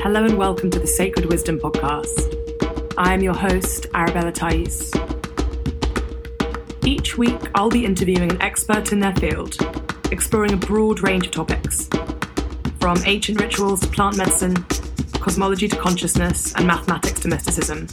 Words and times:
Hello 0.00 0.24
and 0.24 0.38
welcome 0.38 0.70
to 0.70 0.78
the 0.78 0.86
Sacred 0.86 1.26
Wisdom 1.26 1.58
Podcast. 1.58 2.32
I 2.96 3.12
am 3.12 3.20
your 3.20 3.34
host, 3.34 3.88
Arabella 3.94 4.30
Thais. 4.30 4.92
Each 6.86 7.18
week, 7.18 7.40
I'll 7.56 7.68
be 7.68 7.84
interviewing 7.84 8.30
an 8.30 8.40
expert 8.40 8.92
in 8.92 9.00
their 9.00 9.14
field, 9.16 9.56
exploring 10.12 10.52
a 10.52 10.56
broad 10.56 11.00
range 11.00 11.26
of 11.26 11.32
topics 11.32 11.90
from 12.78 12.98
ancient 13.06 13.40
rituals 13.40 13.80
to 13.80 13.88
plant 13.88 14.16
medicine, 14.16 14.54
cosmology 15.14 15.66
to 15.66 15.76
consciousness, 15.76 16.54
and 16.54 16.64
mathematics 16.64 17.18
to 17.20 17.28
mysticism, 17.28 17.88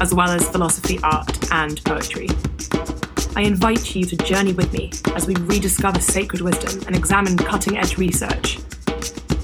as 0.00 0.12
well 0.12 0.30
as 0.30 0.48
philosophy, 0.48 0.98
art, 1.04 1.52
and 1.52 1.82
poetry. 1.84 2.28
I 3.36 3.42
invite 3.42 3.94
you 3.94 4.04
to 4.04 4.16
journey 4.16 4.52
with 4.52 4.72
me 4.72 4.90
as 5.14 5.28
we 5.28 5.36
rediscover 5.36 6.00
sacred 6.00 6.40
wisdom 6.40 6.82
and 6.88 6.96
examine 6.96 7.36
cutting 7.36 7.78
edge 7.78 7.98
research 7.98 8.58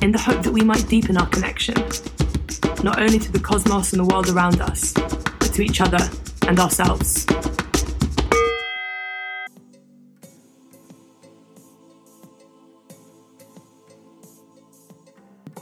in 0.02 0.10
the 0.10 0.18
hope 0.18 0.42
that 0.42 0.52
we 0.52 0.62
might 0.62 0.86
deepen 0.88 1.16
our 1.16 1.28
connection, 1.28 1.74
not 2.82 3.00
only 3.00 3.20
to 3.20 3.30
the 3.30 3.38
cosmos 3.38 3.92
and 3.92 4.00
the 4.00 4.04
world 4.04 4.28
around 4.28 4.60
us, 4.60 4.92
but 4.92 5.52
to 5.54 5.62
each 5.62 5.80
other 5.80 6.10
and 6.48 6.58
ourselves. 6.58 7.24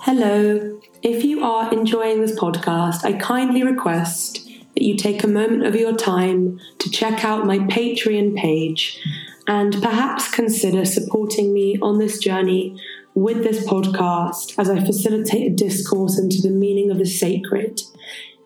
Hello. 0.00 0.80
If 1.02 1.22
you 1.22 1.44
are 1.44 1.70
enjoying 1.72 2.22
this 2.22 2.38
podcast, 2.38 3.04
I 3.04 3.12
kindly 3.12 3.62
request 3.62 4.46
that 4.74 4.82
you 4.82 4.96
take 4.96 5.22
a 5.22 5.28
moment 5.28 5.66
of 5.66 5.76
your 5.76 5.94
time 5.94 6.58
to 6.78 6.90
check 6.90 7.26
out 7.26 7.46
my 7.46 7.58
Patreon 7.58 8.36
page 8.36 8.98
and 9.46 9.82
perhaps 9.82 10.30
consider 10.30 10.86
supporting 10.86 11.52
me 11.52 11.78
on 11.82 11.98
this 11.98 12.18
journey 12.18 12.80
with 13.14 13.42
this 13.42 13.66
podcast 13.66 14.58
as 14.58 14.70
I 14.70 14.84
facilitate 14.84 15.52
a 15.52 15.54
discourse 15.54 16.18
into 16.18 16.40
the 16.40 16.50
meaning 16.50 16.90
of 16.90 16.98
the 16.98 17.06
sacred 17.06 17.80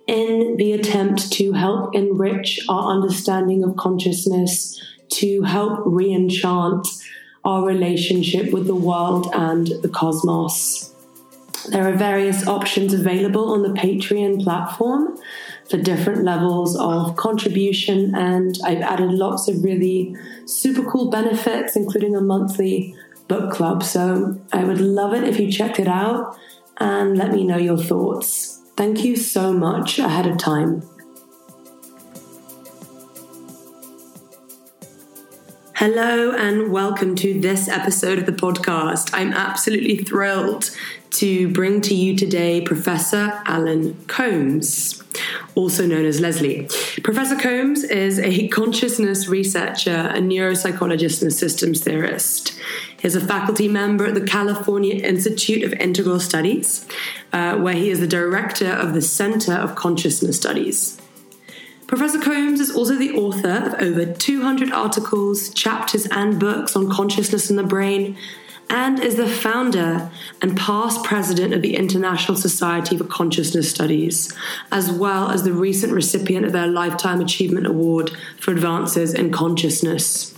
in 0.07 0.57
the 0.57 0.73
attempt 0.73 1.33
to 1.33 1.53
help 1.53 1.95
enrich 1.95 2.61
our 2.69 2.91
understanding 2.91 3.65
of 3.65 3.77
consciousness, 3.77 4.81
to 5.13 5.43
help 5.43 5.81
re 5.85 6.13
enchant 6.13 6.87
our 7.45 7.65
relationship 7.65 8.53
with 8.53 8.67
the 8.67 8.75
world 8.75 9.29
and 9.35 9.69
the 9.83 9.89
cosmos. 9.89 10.91
There 11.69 11.89
are 11.89 11.97
various 11.97 12.47
options 12.47 12.93
available 12.93 13.53
on 13.53 13.63
the 13.63 13.71
Patreon 13.71 14.43
platform 14.43 15.19
for 15.71 15.79
different 15.79 16.25
levels 16.25 16.77
of 16.77 17.17
contribution, 17.17 18.15
and 18.15 18.59
I've 18.65 18.83
added 18.83 19.11
lots 19.13 19.49
of 19.49 19.65
really 19.65 20.15
super 20.45 20.85
cool 20.85 21.11
benefits, 21.11 21.75
including 21.75 22.15
a 22.15 22.21
monthly 22.21 22.95
book 23.29 23.53
club. 23.53 23.83
So 23.83 24.41
I 24.53 24.65
would 24.65 24.81
love 24.81 25.15
it 25.15 25.25
if 25.25 25.39
you 25.39 25.51
checked 25.51 25.79
it 25.79 25.89
out 25.89 26.37
and 26.79 27.17
let 27.17 27.33
me 27.33 27.45
know 27.45 27.57
your 27.57 27.79
thoughts. 27.79 28.61
Thank 28.77 29.05
you 29.05 29.17
so 29.17 29.53
much 29.53 29.99
ahead 29.99 30.27
of 30.27 30.39
time. 30.39 30.83
Hello 35.77 36.33
and 36.33 36.73
welcome 36.73 37.15
to 37.17 37.39
this 37.39 37.69
episode 37.69 38.19
of 38.19 38.27
the 38.27 38.33
podcast. 38.33 39.11
I'm 39.13 39.33
absolutely 39.33 39.99
thrilled 39.99 40.71
to 41.11 41.49
bring 41.53 41.81
to 41.83 41.95
you 41.95 42.17
today 42.17 42.63
Professor 42.63 43.41
Allan 43.45 44.03
Combs, 44.07 45.04
also 45.55 45.87
known 45.87 46.05
as 46.05 46.21
Leslie. 46.21 46.69
Professor 47.03 47.37
Combs 47.37 47.85
is 47.85 48.19
a 48.19 48.49
consciousness 48.49 49.29
researcher, 49.29 50.11
a 50.15 50.19
neuropsychologist, 50.19 51.23
and 51.23 51.31
a 51.31 51.35
systems 51.35 51.83
theorist. 51.83 52.59
He's 53.01 53.15
a 53.15 53.21
faculty 53.21 53.69
member 53.69 54.07
at 54.07 54.15
the 54.15 54.27
California 54.27 54.95
Institute 54.95 55.63
of 55.63 55.73
Integral 55.75 56.21
Studies, 56.21 56.87
uh, 57.33 57.57
where 57.57 57.75
he 57.75 57.91
is 57.91 58.01
the 58.01 58.07
director 58.07 58.71
of 58.71 58.95
the 58.95 59.03
Center 59.03 59.53
of 59.53 59.75
Consciousness 59.75 60.37
Studies. 60.37 61.01
Professor 61.87 62.19
Combs 62.19 62.61
is 62.61 62.75
also 62.75 62.97
the 62.97 63.13
author 63.13 63.67
of 63.67 63.75
over 63.75 64.07
200 64.07 64.73
articles, 64.73 65.51
chapters, 65.51 66.07
and 66.11 66.41
books 66.41 66.75
on 66.75 66.91
consciousness 66.91 67.51
and 67.51 67.59
the 67.59 67.63
brain, 67.63 68.17
and 68.71 68.99
is 68.99 69.17
the 69.17 69.29
founder 69.29 70.11
and 70.41 70.57
past 70.57 71.05
president 71.05 71.55
of 71.55 71.63
the 71.63 71.77
International 71.77 72.37
Society 72.37 72.97
for 72.97 73.05
Consciousness 73.05 73.71
Studies, 73.71 74.33
as 74.73 74.91
well 74.91 75.31
as 75.31 75.43
the 75.43 75.53
recent 75.53 75.93
recipient 75.93 76.47
of 76.47 76.53
their 76.53 76.67
Lifetime 76.67 77.21
Achievement 77.21 77.67
Award 77.67 78.11
for 78.39 78.51
Advances 78.51 79.15
in 79.15 79.31
Consciousness. 79.31 80.35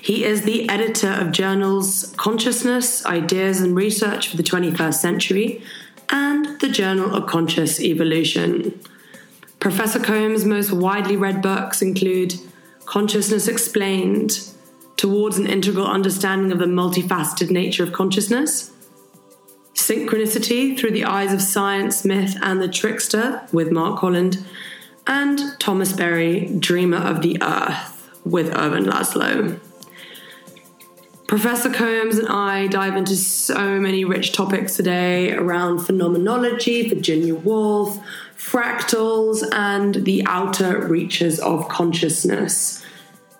He 0.00 0.24
is 0.24 0.42
the 0.42 0.68
editor 0.68 1.10
of 1.10 1.32
journals 1.32 2.14
Consciousness, 2.16 3.04
Ideas 3.06 3.60
and 3.60 3.74
Research 3.74 4.28
for 4.28 4.36
the 4.36 4.44
21st 4.44 4.94
Century 4.94 5.62
and 6.08 6.60
the 6.60 6.68
Journal 6.68 7.12
of 7.12 7.26
Conscious 7.26 7.80
Evolution. 7.80 8.78
Professor 9.58 9.98
Combs' 9.98 10.44
most 10.44 10.70
widely 10.70 11.16
read 11.16 11.42
books 11.42 11.82
include 11.82 12.34
Consciousness 12.84 13.48
Explained, 13.48 14.48
towards 14.96 15.38
an 15.38 15.46
integral 15.46 15.86
understanding 15.86 16.52
of 16.52 16.58
the 16.58 16.64
multifaceted 16.66 17.50
nature 17.50 17.82
of 17.82 17.92
consciousness. 17.92 18.70
Synchronicity 19.74 20.78
through 20.78 20.92
the 20.92 21.04
eyes 21.04 21.32
of 21.32 21.42
science, 21.42 22.04
myth, 22.04 22.36
and 22.42 22.62
the 22.62 22.68
trickster 22.68 23.46
with 23.52 23.70
Mark 23.70 24.00
Holland. 24.00 24.44
And 25.06 25.38
Thomas 25.60 25.92
Berry, 25.92 26.46
Dreamer 26.58 26.96
of 26.96 27.22
the 27.22 27.38
Earth 27.42 28.10
with 28.24 28.56
Ervin 28.56 28.84
Laszlo. 28.84 29.60
Professor 31.28 31.72
Combs 31.72 32.18
and 32.18 32.28
I 32.28 32.68
dive 32.68 32.96
into 32.96 33.16
so 33.16 33.80
many 33.80 34.04
rich 34.04 34.30
topics 34.32 34.76
today 34.76 35.32
around 35.32 35.80
phenomenology, 35.80 36.88
Virginia 36.88 37.34
Woolf, 37.34 37.98
fractals, 38.38 39.42
and 39.52 39.96
the 39.96 40.24
outer 40.26 40.86
reaches 40.86 41.40
of 41.40 41.68
consciousness. 41.68 42.85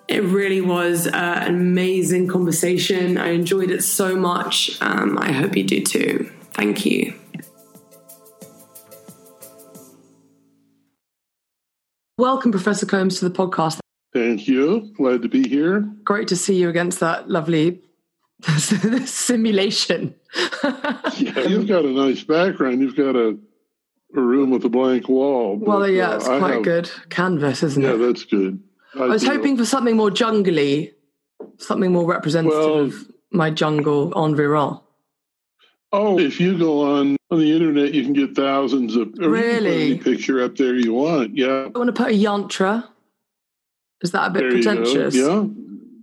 It 0.07 0.23
really 0.23 0.61
was 0.61 1.05
uh, 1.05 1.11
an 1.11 1.55
amazing 1.55 2.27
conversation. 2.27 3.17
I 3.17 3.31
enjoyed 3.31 3.69
it 3.69 3.83
so 3.83 4.15
much. 4.15 4.81
Um, 4.81 5.17
I 5.17 5.33
hope 5.33 5.57
you 5.57 5.65
do 5.65 5.83
too. 5.83 6.31
Thank 6.53 6.85
you. 6.85 7.13
Welcome, 12.17 12.51
Professor 12.51 12.85
Combs, 12.85 13.19
to 13.19 13.27
the 13.27 13.35
podcast. 13.35 13.79
Thank 14.13 14.47
you. 14.47 14.93
Glad 14.95 15.23
to 15.23 15.29
be 15.29 15.47
here. 15.47 15.81
Great 16.05 16.29
to 16.29 16.37
see 16.37 16.55
you 16.55 16.69
against 16.69 17.01
that 17.01 17.29
lovely 17.29 17.81
simulation. 19.05 20.15
yeah, 20.63 21.39
you've 21.41 21.67
got 21.67 21.83
a 21.83 21.91
nice 21.91 22.23
background. 22.23 22.79
You've 22.79 22.95
got 22.95 23.17
a, 23.17 23.37
a 24.15 24.21
room 24.21 24.51
with 24.51 24.63
a 24.63 24.69
blank 24.69 25.09
wall. 25.09 25.57
But, 25.57 25.67
well, 25.67 25.87
yeah, 25.87 26.15
it's 26.15 26.27
uh, 26.27 26.39
quite 26.39 26.53
have, 26.55 26.63
good 26.63 26.89
canvas, 27.09 27.61
isn't 27.61 27.83
yeah, 27.83 27.89
it? 27.89 27.99
Yeah, 27.99 28.07
that's 28.07 28.23
good. 28.23 28.63
I, 28.95 29.03
I 29.03 29.07
was 29.07 29.25
hoping 29.25 29.57
for 29.57 29.65
something 29.65 29.95
more 29.95 30.11
jungly, 30.11 30.93
something 31.57 31.91
more 31.91 32.05
representative 32.05 32.59
well, 32.59 32.79
of 32.79 33.11
my 33.31 33.49
jungle 33.49 34.13
environ. 34.25 34.79
Oh, 35.93 36.19
if 36.19 36.39
you 36.39 36.57
go 36.57 36.97
on 36.97 37.17
on 37.31 37.39
the 37.39 37.51
internet, 37.51 37.93
you 37.93 38.03
can 38.03 38.13
get 38.13 38.35
thousands 38.35 38.95
of 38.95 39.13
really 39.17 39.91
any 39.91 39.97
picture 39.97 40.43
up 40.43 40.55
there 40.55 40.75
you 40.75 40.93
want. 40.93 41.35
Yeah, 41.35 41.69
I 41.73 41.77
want 41.77 41.87
to 41.87 41.93
put 41.93 42.11
a 42.11 42.15
yantra. 42.15 42.87
Is 44.01 44.11
that 44.11 44.27
a 44.27 44.29
bit 44.31 44.41
there 44.41 44.51
pretentious? 44.51 45.15
Yeah, 45.15 45.45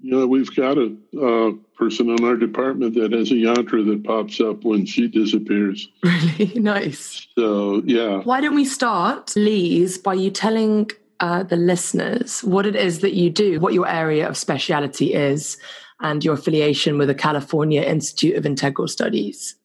yeah. 0.02 0.24
We've 0.24 0.54
got 0.54 0.78
a 0.78 0.96
uh, 1.20 1.52
person 1.76 2.08
in 2.10 2.24
our 2.24 2.36
department 2.36 2.94
that 2.94 3.12
has 3.12 3.30
a 3.30 3.34
yantra 3.34 3.86
that 3.86 4.04
pops 4.04 4.40
up 4.40 4.64
when 4.64 4.86
she 4.86 5.08
disappears. 5.08 5.88
Really 6.38 6.60
nice. 6.60 7.26
So 7.36 7.82
yeah. 7.84 8.20
Why 8.22 8.40
don't 8.40 8.54
we 8.54 8.64
start, 8.64 9.34
Lise, 9.36 9.98
by 9.98 10.14
you 10.14 10.30
telling 10.30 10.90
uh, 11.20 11.42
the 11.42 11.56
listeners 11.56 12.42
what 12.42 12.66
it 12.66 12.76
is 12.76 13.00
that 13.00 13.14
you 13.14 13.30
do, 13.30 13.60
what 13.60 13.74
your 13.74 13.88
area 13.88 14.28
of 14.28 14.36
speciality 14.36 15.14
is, 15.14 15.58
and 16.00 16.24
your 16.24 16.34
affiliation 16.34 16.98
with 16.98 17.08
the 17.08 17.14
California 17.14 17.82
Institute 17.82 18.36
of 18.36 18.46
Integral 18.46 18.88
Studies. 18.88 19.56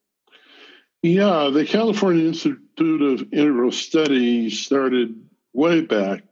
Yeah, 1.01 1.50
the 1.51 1.65
California 1.65 2.27
Institute 2.27 3.01
of 3.01 3.33
Integral 3.33 3.71
Studies 3.71 4.59
started 4.59 5.15
way 5.53 5.81
back 5.81 6.24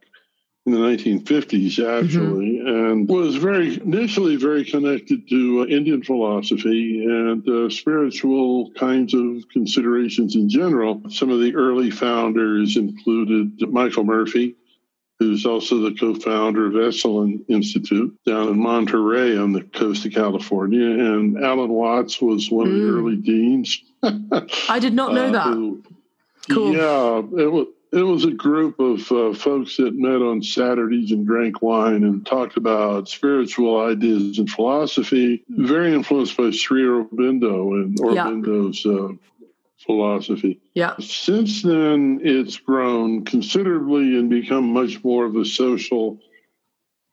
in 0.66 0.74
the 0.74 0.78
1950s, 0.78 1.78
actually, 1.78 2.58
mm-hmm. 2.58 2.66
and 2.66 3.08
was 3.08 3.36
very 3.36 3.80
initially 3.80 4.36
very 4.36 4.64
connected 4.64 5.26
to 5.28 5.62
uh, 5.62 5.64
Indian 5.64 6.02
philosophy 6.02 7.04
and 7.04 7.48
uh, 7.48 7.70
spiritual 7.70 8.70
kinds 8.72 9.14
of 9.14 9.48
considerations 9.50 10.36
in 10.36 10.48
general. 10.50 11.00
Some 11.08 11.30
of 11.30 11.40
the 11.40 11.54
early 11.54 11.90
founders 11.90 12.76
included 12.76 13.70
Michael 13.70 14.04
Murphy, 14.04 14.56
who's 15.18 15.44
also 15.44 15.80
the 15.80 15.96
co-founder 15.98 16.66
of 16.66 16.74
Esalen 16.74 17.40
Institute 17.48 18.16
down 18.24 18.48
in 18.48 18.58
Monterey 18.58 19.36
on 19.36 19.52
the 19.52 19.62
coast 19.62 20.06
of 20.06 20.12
California. 20.12 20.86
And 20.86 21.42
Alan 21.44 21.70
Watts 21.70 22.20
was 22.20 22.50
one 22.50 22.68
mm. 22.68 22.70
of 22.70 22.74
the 22.74 22.84
mm. 22.84 22.98
early 22.98 23.16
deans. 23.16 23.82
I 24.68 24.78
did 24.78 24.94
not 24.94 25.12
know 25.12 25.26
uh, 25.26 25.30
that. 25.32 25.46
Who, 25.54 25.82
cool. 26.50 26.74
Yeah, 26.74 27.42
it 27.42 27.50
was. 27.50 27.66
It 27.90 28.02
was 28.02 28.26
a 28.26 28.30
group 28.30 28.78
of 28.80 29.10
uh, 29.10 29.32
folks 29.32 29.78
that 29.78 29.94
met 29.94 30.20
on 30.20 30.42
Saturdays 30.42 31.10
and 31.10 31.26
drank 31.26 31.62
wine 31.62 32.04
and 32.04 32.24
talked 32.26 32.58
about 32.58 33.08
spiritual 33.08 33.80
ideas 33.80 34.38
and 34.38 34.50
philosophy, 34.50 35.42
very 35.48 35.94
influenced 35.94 36.36
by 36.36 36.50
Sri 36.50 36.82
Aurobindo 36.82 37.82
and 37.82 37.98
Aurobindo's 37.98 38.84
yeah. 38.84 38.92
uh, 38.92 39.08
philosophy. 39.84 40.60
Yeah. 40.74 40.94
Since 41.00 41.62
then, 41.62 42.20
it's 42.22 42.56
grown 42.56 43.24
considerably 43.24 44.18
and 44.18 44.28
become 44.28 44.72
much 44.72 45.02
more 45.04 45.26
of 45.26 45.36
a 45.36 45.44
social 45.44 46.18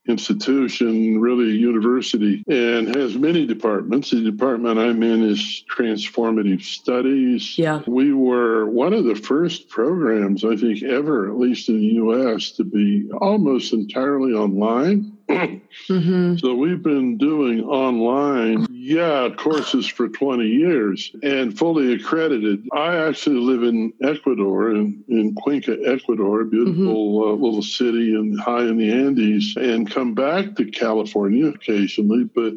institution, 0.07 1.19
really 1.19 1.51
a 1.51 1.55
university, 1.55 2.43
and 2.47 2.95
has 2.95 3.15
many 3.17 3.45
departments. 3.45 4.11
The 4.11 4.21
department 4.21 4.77
I'm 4.77 5.01
in 5.01 5.23
is 5.23 5.63
transformative 5.75 6.61
studies. 6.61 7.57
Yeah. 7.57 7.81
We 7.87 8.13
were 8.13 8.67
one 8.67 8.93
of 8.93 9.05
the 9.05 9.15
first 9.15 9.69
programs, 9.69 10.45
I 10.45 10.55
think, 10.57 10.83
ever, 10.83 11.29
at 11.29 11.39
least 11.39 11.69
in 11.69 11.79
the 11.79 11.93
US, 12.05 12.51
to 12.51 12.63
be 12.63 13.09
almost 13.19 13.73
entirely 13.73 14.33
online. 14.33 15.14
Mm-hmm. 15.29 16.37
So 16.37 16.55
we've 16.55 16.81
been 16.81 17.17
doing 17.17 17.61
online, 17.63 18.65
yeah, 18.71 19.29
courses 19.35 19.87
for 19.87 20.07
20 20.07 20.45
years 20.45 21.11
and 21.21 21.57
fully 21.57 21.93
accredited. 21.93 22.67
I 22.73 22.95
actually 22.95 23.39
live 23.39 23.63
in 23.63 23.93
Ecuador, 24.01 24.71
in, 24.71 25.03
in 25.07 25.35
Cuenca, 25.35 25.77
Ecuador, 25.85 26.41
a 26.41 26.45
beautiful 26.45 27.23
uh, 27.23 27.33
little 27.33 27.61
city 27.61 28.15
and 28.15 28.39
high 28.39 28.63
in 28.63 28.77
the 28.77 28.91
Andes, 28.91 29.55
and 29.57 29.89
come 29.89 30.13
back 30.13 30.55
to 30.55 30.65
California 30.65 31.47
occasionally. 31.47 32.23
But 32.23 32.53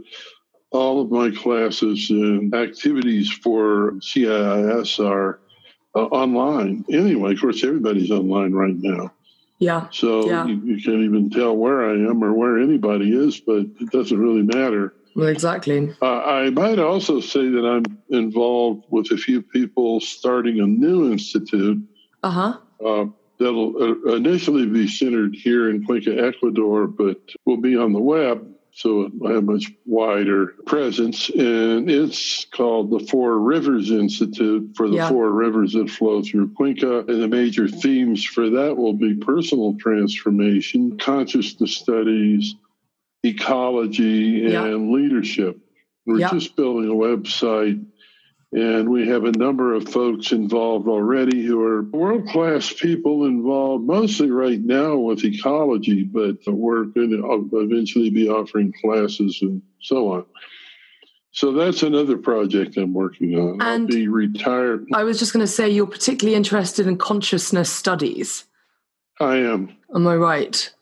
all 0.70 1.00
of 1.00 1.10
my 1.10 1.30
classes 1.30 2.10
and 2.10 2.54
activities 2.54 3.30
for 3.30 3.92
CIIS 4.00 5.04
are 5.04 5.40
uh, 5.94 6.04
online. 6.04 6.84
Anyway, 6.90 7.32
of 7.32 7.40
course, 7.40 7.64
everybody's 7.64 8.10
online 8.10 8.52
right 8.52 8.76
now. 8.76 9.12
Yeah. 9.58 9.88
So 9.90 10.26
Yeah. 10.28 10.46
You, 10.46 10.60
you 10.64 10.82
can't 10.82 11.02
even 11.02 11.30
tell 11.30 11.56
where 11.56 11.90
I 11.90 11.94
am 11.94 12.22
or 12.22 12.32
where 12.32 12.58
anybody 12.58 13.12
is, 13.16 13.40
but 13.40 13.66
it 13.80 13.90
doesn't 13.90 14.18
really 14.18 14.42
matter. 14.42 14.94
Well, 15.16 15.26
exactly. 15.28 15.94
Uh, 16.00 16.20
I 16.22 16.50
might 16.50 16.78
also 16.78 17.18
say 17.20 17.48
that 17.48 17.64
I'm 17.64 17.98
involved 18.08 18.84
with 18.88 19.10
a 19.10 19.16
few 19.16 19.42
people 19.42 20.00
starting 20.00 20.60
a 20.60 20.66
new 20.66 21.10
institute 21.10 21.82
Uh 22.22 22.30
huh. 22.30 22.58
uh, 22.84 23.04
that'll 23.40 23.74
uh, 23.82 24.14
initially 24.14 24.66
be 24.66 24.86
centered 24.86 25.34
here 25.34 25.70
in 25.70 25.84
Cuenca, 25.84 26.16
Ecuador, 26.24 26.86
but 26.86 27.18
will 27.44 27.56
be 27.60 27.76
on 27.76 27.92
the 27.92 28.00
web. 28.00 28.46
So 28.78 29.10
I 29.26 29.30
have 29.30 29.38
a 29.38 29.42
much 29.42 29.72
wider 29.86 30.54
presence, 30.64 31.30
and 31.30 31.90
it's 31.90 32.44
called 32.44 32.92
the 32.92 33.00
Four 33.00 33.40
Rivers 33.40 33.90
Institute 33.90 34.70
for 34.76 34.86
the 34.88 34.94
Yeah. 34.98 35.08
four 35.08 35.32
rivers 35.32 35.72
that 35.72 35.90
flow 35.90 36.22
through 36.22 36.50
Cuenca. 36.50 37.00
And 37.00 37.20
the 37.20 37.26
major 37.26 37.66
themes 37.66 38.24
for 38.24 38.48
that 38.50 38.76
will 38.76 38.92
be 38.92 39.14
personal 39.16 39.74
transformation, 39.80 40.96
consciousness 40.96 41.74
studies, 41.74 42.54
ecology, 43.24 44.44
Yeah. 44.48 44.66
and 44.66 44.92
leadership. 44.92 45.58
We're 46.06 46.20
Yeah. 46.20 46.30
just 46.30 46.54
building 46.54 46.88
a 46.88 46.94
website 46.94 47.84
and 48.52 48.88
we 48.88 49.06
have 49.08 49.24
a 49.24 49.32
number 49.32 49.74
of 49.74 49.88
folks 49.88 50.32
involved 50.32 50.88
already 50.88 51.44
who 51.44 51.62
are 51.62 51.82
world 51.82 52.26
class 52.28 52.72
people 52.72 53.26
involved 53.26 53.84
mostly 53.84 54.30
right 54.30 54.60
now 54.60 54.96
with 54.96 55.22
ecology, 55.22 56.02
but 56.02 56.36
we're 56.46 56.84
going 56.84 57.10
to 57.10 57.48
eventually 57.58 58.08
be 58.08 58.28
offering 58.28 58.72
classes 58.80 59.38
and 59.42 59.60
so 59.80 60.12
on. 60.12 60.24
So 61.30 61.52
that's 61.52 61.82
another 61.82 62.16
project 62.16 62.78
I'm 62.78 62.94
working 62.94 63.38
on. 63.38 63.60
I'll 63.60 63.86
be 63.86 64.08
retired. 64.08 64.86
I 64.94 65.04
was 65.04 65.18
just 65.18 65.34
going 65.34 65.44
to 65.44 65.52
say 65.52 65.68
you're 65.68 65.86
particularly 65.86 66.34
interested 66.34 66.86
in 66.86 66.96
consciousness 66.96 67.70
studies. 67.70 68.46
I 69.20 69.36
am. 69.36 69.76
Am 69.94 70.06
I 70.06 70.16
right? 70.16 70.74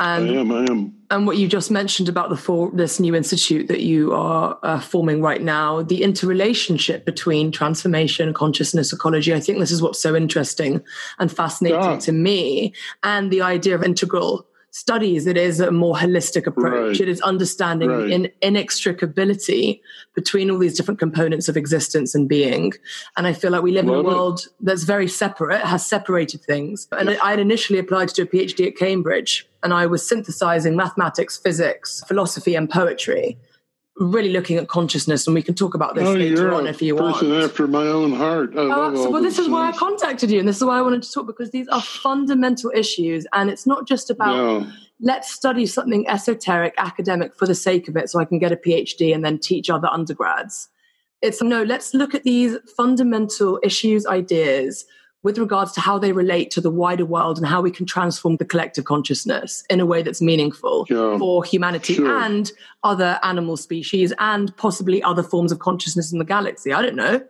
I 0.00 0.20
am. 0.20 0.50
I 0.50 0.64
am. 0.64 0.95
And 1.10 1.26
what 1.26 1.36
you 1.36 1.46
just 1.48 1.70
mentioned 1.70 2.08
about 2.08 2.30
the 2.30 2.36
for 2.36 2.70
this 2.72 2.98
new 3.00 3.14
institute 3.14 3.68
that 3.68 3.80
you 3.80 4.12
are 4.12 4.58
uh, 4.62 4.80
forming 4.80 5.22
right 5.22 5.42
now, 5.42 5.82
the 5.82 6.02
interrelationship 6.02 7.04
between 7.04 7.52
transformation, 7.52 8.32
consciousness, 8.34 8.92
ecology. 8.92 9.32
I 9.34 9.40
think 9.40 9.58
this 9.58 9.70
is 9.70 9.80
what's 9.82 10.00
so 10.00 10.16
interesting 10.16 10.82
and 11.18 11.30
fascinating 11.30 11.80
Yeah. 11.80 11.98
to 11.98 12.12
me, 12.12 12.72
and 13.02 13.30
the 13.30 13.42
idea 13.42 13.74
of 13.74 13.82
integral 13.82 14.46
studies. 14.72 15.26
It 15.26 15.38
is 15.38 15.58
a 15.58 15.70
more 15.70 15.94
holistic 15.96 16.46
approach. 16.46 16.98
Right. 16.98 17.00
It 17.00 17.08
is 17.08 17.22
understanding 17.22 17.88
Right. 17.88 18.08
the 18.08 18.12
in, 18.12 18.30
inextricability 18.42 19.80
between 20.14 20.50
all 20.50 20.58
these 20.58 20.76
different 20.76 21.00
components 21.00 21.48
of 21.48 21.56
existence 21.56 22.14
and 22.14 22.28
being. 22.28 22.72
And 23.16 23.26
I 23.26 23.32
feel 23.32 23.50
like 23.52 23.62
we 23.62 23.72
live 23.72 23.84
in 23.86 23.90
a 23.94 24.00
it. 24.00 24.04
world 24.04 24.46
that's 24.60 24.84
very 24.84 25.08
separate, 25.08 25.62
has 25.62 25.86
separated 25.86 26.42
things. 26.42 26.88
And 26.92 27.08
I 27.10 27.30
had 27.30 27.38
initially 27.38 27.78
applied 27.78 28.08
to 28.10 28.14
do 28.14 28.22
a 28.24 28.26
PhD 28.26 28.66
at 28.66 28.76
Cambridge, 28.76 29.48
and 29.66 29.74
I 29.74 29.84
was 29.86 30.06
synthesizing 30.08 30.76
mathematics, 30.76 31.36
physics, 31.36 32.00
philosophy, 32.06 32.54
and 32.54 32.70
poetry, 32.70 33.36
really 33.96 34.28
looking 34.28 34.58
at 34.58 34.68
consciousness. 34.68 35.26
And 35.26 35.34
we 35.34 35.42
can 35.42 35.56
talk 35.56 35.74
about 35.74 35.96
this 35.96 36.06
Oh, 36.06 36.12
later 36.12 36.54
on 36.54 36.68
if 36.68 36.80
you 36.80 36.94
want. 36.94 37.14
person 37.16 37.32
after 37.32 37.66
my 37.66 37.84
own 37.98 38.12
heart. 38.12 38.50
I 38.54 38.60
Oh, 38.60 38.66
love 38.68 38.96
so, 38.96 39.06
all 39.06 39.12
well, 39.14 39.22
this 39.22 39.40
is 39.40 39.48
why 39.48 39.68
I 39.68 39.72
contacted 39.72 40.30
you, 40.30 40.38
and 40.38 40.46
this 40.48 40.58
is 40.58 40.64
why 40.64 40.78
I 40.78 40.82
wanted 40.82 41.02
to 41.02 41.10
talk 41.12 41.26
because 41.26 41.50
these 41.50 41.66
are 41.66 41.82
fundamental 41.82 42.70
issues, 42.82 43.26
and 43.32 43.50
it's 43.50 43.66
not 43.66 43.88
just 43.88 44.08
about 44.08 44.36
Yeah. 44.36 44.70
let's 45.00 45.32
study 45.34 45.66
something 45.66 46.06
esoteric, 46.08 46.74
academic 46.78 47.34
for 47.34 47.46
the 47.48 47.54
sake 47.56 47.88
of 47.88 47.96
it, 47.96 48.08
so 48.08 48.20
I 48.20 48.24
can 48.24 48.38
get 48.38 48.52
a 48.52 48.56
PhD 48.56 49.12
and 49.12 49.24
then 49.24 49.36
teach 49.50 49.68
other 49.68 49.88
undergrads. 49.88 50.68
It's 51.22 51.42
no, 51.42 51.64
let's 51.64 51.92
look 51.92 52.14
at 52.14 52.22
these 52.22 52.56
fundamental 52.76 53.58
issues, 53.64 54.06
ideas 54.06 54.84
with 55.26 55.38
regards 55.38 55.72
to 55.72 55.80
how 55.80 55.98
they 55.98 56.12
relate 56.12 56.52
to 56.52 56.60
the 56.60 56.70
wider 56.70 57.04
world 57.04 57.36
and 57.36 57.44
how 57.48 57.60
we 57.60 57.68
can 57.68 57.84
transform 57.84 58.36
the 58.36 58.44
collective 58.44 58.84
consciousness 58.84 59.64
in 59.68 59.80
a 59.80 59.84
way 59.84 60.00
that's 60.00 60.22
meaningful 60.22 60.86
for 60.86 61.42
humanity 61.42 61.94
Sure. 61.94 62.16
and 62.22 62.52
other 62.84 63.18
animal 63.24 63.56
species 63.56 64.12
and 64.20 64.56
possibly 64.56 65.02
other 65.02 65.24
forms 65.24 65.50
of 65.50 65.58
consciousness 65.58 66.12
in 66.12 66.20
the 66.20 66.24
galaxy. 66.24 66.72
I 66.72 66.80
don't 66.80 66.94
know. 66.94 67.20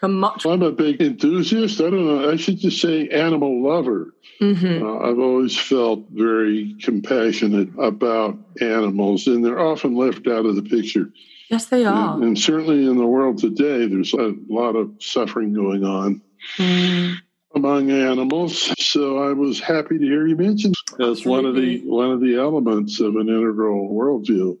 Come 0.00 0.20
much. 0.20 0.46
I'm 0.46 0.62
a 0.62 0.70
big 0.70 1.02
enthusiast. 1.02 1.80
I 1.80 1.90
don't 1.90 2.06
know. 2.06 2.30
I 2.30 2.36
should 2.36 2.58
just 2.58 2.80
say 2.80 3.08
animal 3.08 3.60
lover. 3.60 4.14
Mhm. 4.40 4.80
Uh, 4.80 5.10
I've 5.10 5.18
always 5.18 5.58
felt 5.58 6.04
very 6.12 6.76
compassionate 6.80 7.70
about 7.76 8.38
animals, 8.60 9.26
and 9.26 9.44
they're 9.44 9.58
often 9.58 9.96
left 9.96 10.28
out 10.28 10.46
of 10.46 10.54
the 10.54 10.62
picture. 10.62 11.10
Yes, 11.50 11.66
they 11.66 11.84
are. 11.84 12.14
And, 12.14 12.22
and 12.22 12.38
certainly 12.38 12.86
in 12.86 12.96
the 12.96 13.04
world 13.16 13.38
today, 13.38 13.88
there's 13.88 14.14
a 14.14 14.32
lot 14.48 14.76
of 14.76 14.92
suffering 15.00 15.52
going 15.52 15.84
on 15.84 16.22
Mm. 16.56 17.16
among 17.54 17.90
animals. 17.90 18.72
So 18.78 19.18
I 19.28 19.32
was 19.32 19.60
happy 19.60 19.98
to 19.98 20.04
hear 20.04 20.26
you 20.26 20.36
mention 20.36 20.72
as 21.00 21.24
one 21.24 21.44
of 21.44 21.54
the 21.56 21.80
one 21.80 22.10
of 22.10 22.20
the 22.20 22.36
elements 22.36 23.00
of 23.00 23.16
an 23.16 23.28
integral 23.28 23.88
worldview. 23.88 24.56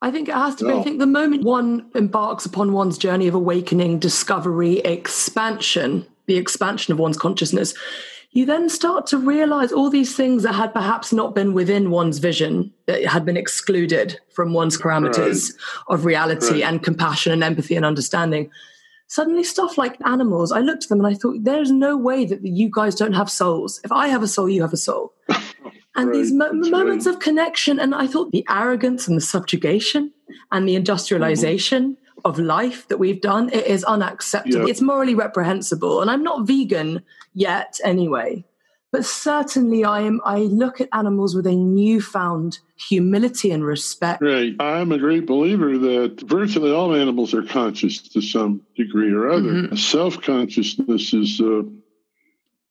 I 0.00 0.10
think 0.10 0.28
it 0.28 0.34
has 0.34 0.54
to 0.56 0.66
be. 0.66 0.72
I 0.72 0.82
think 0.82 0.98
the 0.98 1.06
moment 1.06 1.42
one 1.42 1.90
embarks 1.94 2.46
upon 2.46 2.72
one's 2.72 2.98
journey 2.98 3.26
of 3.26 3.34
awakening, 3.34 3.98
discovery, 3.98 4.78
expansion, 4.80 6.06
the 6.26 6.36
expansion 6.36 6.92
of 6.92 7.00
one's 7.00 7.16
consciousness, 7.16 7.74
you 8.30 8.46
then 8.46 8.68
start 8.68 9.06
to 9.08 9.18
realize 9.18 9.72
all 9.72 9.90
these 9.90 10.14
things 10.14 10.44
that 10.44 10.52
had 10.54 10.72
perhaps 10.72 11.12
not 11.12 11.34
been 11.34 11.52
within 11.52 11.90
one's 11.90 12.18
vision, 12.18 12.72
that 12.86 13.04
had 13.06 13.24
been 13.24 13.36
excluded 13.36 14.20
from 14.30 14.52
one's 14.52 14.78
parameters 14.78 15.52
of 15.88 16.04
reality 16.04 16.62
Right. 16.62 16.64
and 16.64 16.82
compassion 16.82 17.32
and 17.32 17.42
empathy 17.42 17.74
and 17.74 17.84
understanding. 17.84 18.50
Suddenly, 19.08 19.44
stuff 19.44 19.78
like 19.78 19.96
animals, 20.06 20.52
I 20.52 20.60
looked 20.60 20.84
at 20.84 20.88
them 20.90 21.04
and 21.04 21.08
I 21.08 21.14
thought, 21.14 21.42
there's 21.42 21.72
no 21.72 21.96
way 21.96 22.24
that 22.26 22.44
you 22.44 22.68
guys 22.70 22.94
don't 22.94 23.14
have 23.14 23.30
souls. 23.30 23.80
If 23.82 23.90
I 23.90 24.08
have 24.08 24.22
a 24.22 24.28
soul, 24.28 24.48
you 24.48 24.62
have 24.62 24.72
a 24.72 24.78
soul. 24.78 25.14
And 25.98 26.14
these 26.14 26.32
mo- 26.32 26.52
moments 26.52 27.06
right. 27.06 27.14
of 27.14 27.20
connection, 27.20 27.80
and 27.80 27.92
I 27.92 28.06
thought 28.06 28.30
the 28.30 28.46
arrogance 28.48 29.08
and 29.08 29.16
the 29.16 29.20
subjugation 29.20 30.12
and 30.52 30.68
the 30.68 30.76
industrialization 30.76 31.96
of 32.24 32.38
life 32.38 32.86
that 32.86 32.98
we've 32.98 33.20
done, 33.20 33.48
it 33.52 33.66
is 33.66 33.82
unacceptable. 33.82 34.66
Yeah. 34.66 34.70
It's 34.70 34.80
morally 34.80 35.16
reprehensible. 35.16 36.00
And 36.00 36.08
I'm 36.08 36.22
not 36.22 36.46
vegan 36.46 37.02
yet 37.34 37.80
anyway. 37.82 38.44
But 38.90 39.04
certainly 39.04 39.84
I 39.84 40.00
am 40.00 40.20
I 40.24 40.38
look 40.38 40.80
at 40.80 40.88
animals 40.92 41.34
with 41.34 41.46
a 41.46 41.54
newfound 41.54 42.58
humility 42.76 43.50
and 43.50 43.64
respect. 43.64 44.22
Right. 44.22 44.54
I'm 44.60 44.92
a 44.92 44.98
great 44.98 45.26
believer 45.26 45.76
that 45.76 46.22
virtually 46.26 46.72
all 46.72 46.94
animals 46.94 47.34
are 47.34 47.42
conscious 47.42 48.00
to 48.08 48.22
some 48.22 48.62
degree 48.76 49.12
or 49.12 49.28
other. 49.28 49.52
Mhm. 49.52 49.78
Self 49.78 50.22
consciousness 50.22 51.12
is 51.12 51.40
uh, 51.40 51.62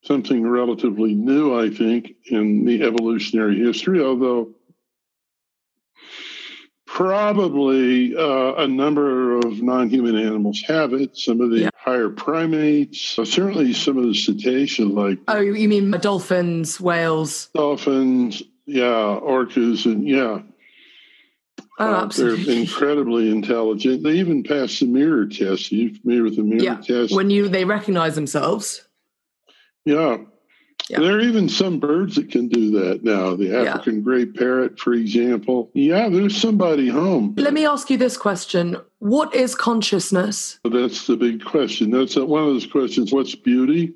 something 0.02 0.42
relatively 0.42 1.14
new, 1.14 1.56
I 1.58 1.70
think, 1.70 2.14
in 2.26 2.64
the 2.64 2.82
evolutionary 2.82 3.58
history, 3.58 4.02
although 4.02 4.48
probably 6.98 8.16
uh, 8.16 8.54
a 8.56 8.66
number 8.66 9.36
of 9.38 9.62
non 9.62 9.88
human 9.88 10.16
animals 10.16 10.60
have 10.66 10.92
it. 10.92 11.16
Some 11.16 11.40
of 11.40 11.50
the 11.50 11.60
Yeah. 11.60 11.70
higher 11.76 12.08
primates, 12.08 13.16
uh, 13.16 13.24
certainly 13.24 13.72
some 13.72 13.98
of 13.98 14.04
the 14.04 14.14
cetaceans 14.14 14.92
like 14.92 15.18
Oh, 15.28 15.38
you 15.38 15.68
mean 15.68 15.92
dolphins, 15.92 16.80
whales? 16.80 17.50
dolphins, 17.54 18.42
yeah, 18.66 19.16
orcas, 19.22 19.86
and 19.86 20.08
yeah. 20.08 20.40
Oh, 21.78 21.84
Uh. 21.84 22.06
They're 22.08 22.34
incredibly 22.34 23.30
intelligent. 23.30 24.02
They 24.02 24.14
even 24.18 24.42
pass 24.42 24.80
the 24.80 24.86
mirror 24.86 25.26
test. 25.26 25.70
Are 25.70 25.76
you 25.76 25.94
familiar 25.94 26.24
with 26.24 26.34
the 26.36 26.42
mirror 26.42 26.62
Yeah. 26.64 26.76
test? 26.78 27.14
When 27.14 27.30
you 27.30 27.48
they 27.48 27.64
recognize 27.64 28.16
themselves. 28.16 28.82
yeah. 29.84 30.16
Yeah. 30.88 31.00
There 31.00 31.16
are 31.16 31.20
even 31.20 31.48
some 31.48 31.80
birds 31.80 32.16
that 32.16 32.30
can 32.30 32.48
do 32.48 32.70
that 32.70 33.04
now. 33.04 33.36
The 33.36 33.54
African 33.54 33.96
yeah. 33.96 34.00
gray 34.00 34.26
parrot, 34.26 34.78
for 34.78 34.94
example. 34.94 35.70
Yeah, 35.74 36.08
there's 36.08 36.40
somebody 36.40 36.88
home. 36.88 37.34
Let 37.36 37.52
me 37.52 37.66
ask 37.66 37.90
you 37.90 37.98
this 37.98 38.16
question 38.16 38.78
What 38.98 39.34
is 39.34 39.54
consciousness? 39.54 40.58
That's 40.64 41.06
the 41.06 41.16
big 41.16 41.44
question. 41.44 41.90
That's 41.90 42.16
one 42.16 42.42
of 42.42 42.48
those 42.48 42.66
questions. 42.66 43.12
What's 43.12 43.34
beauty? 43.34 43.94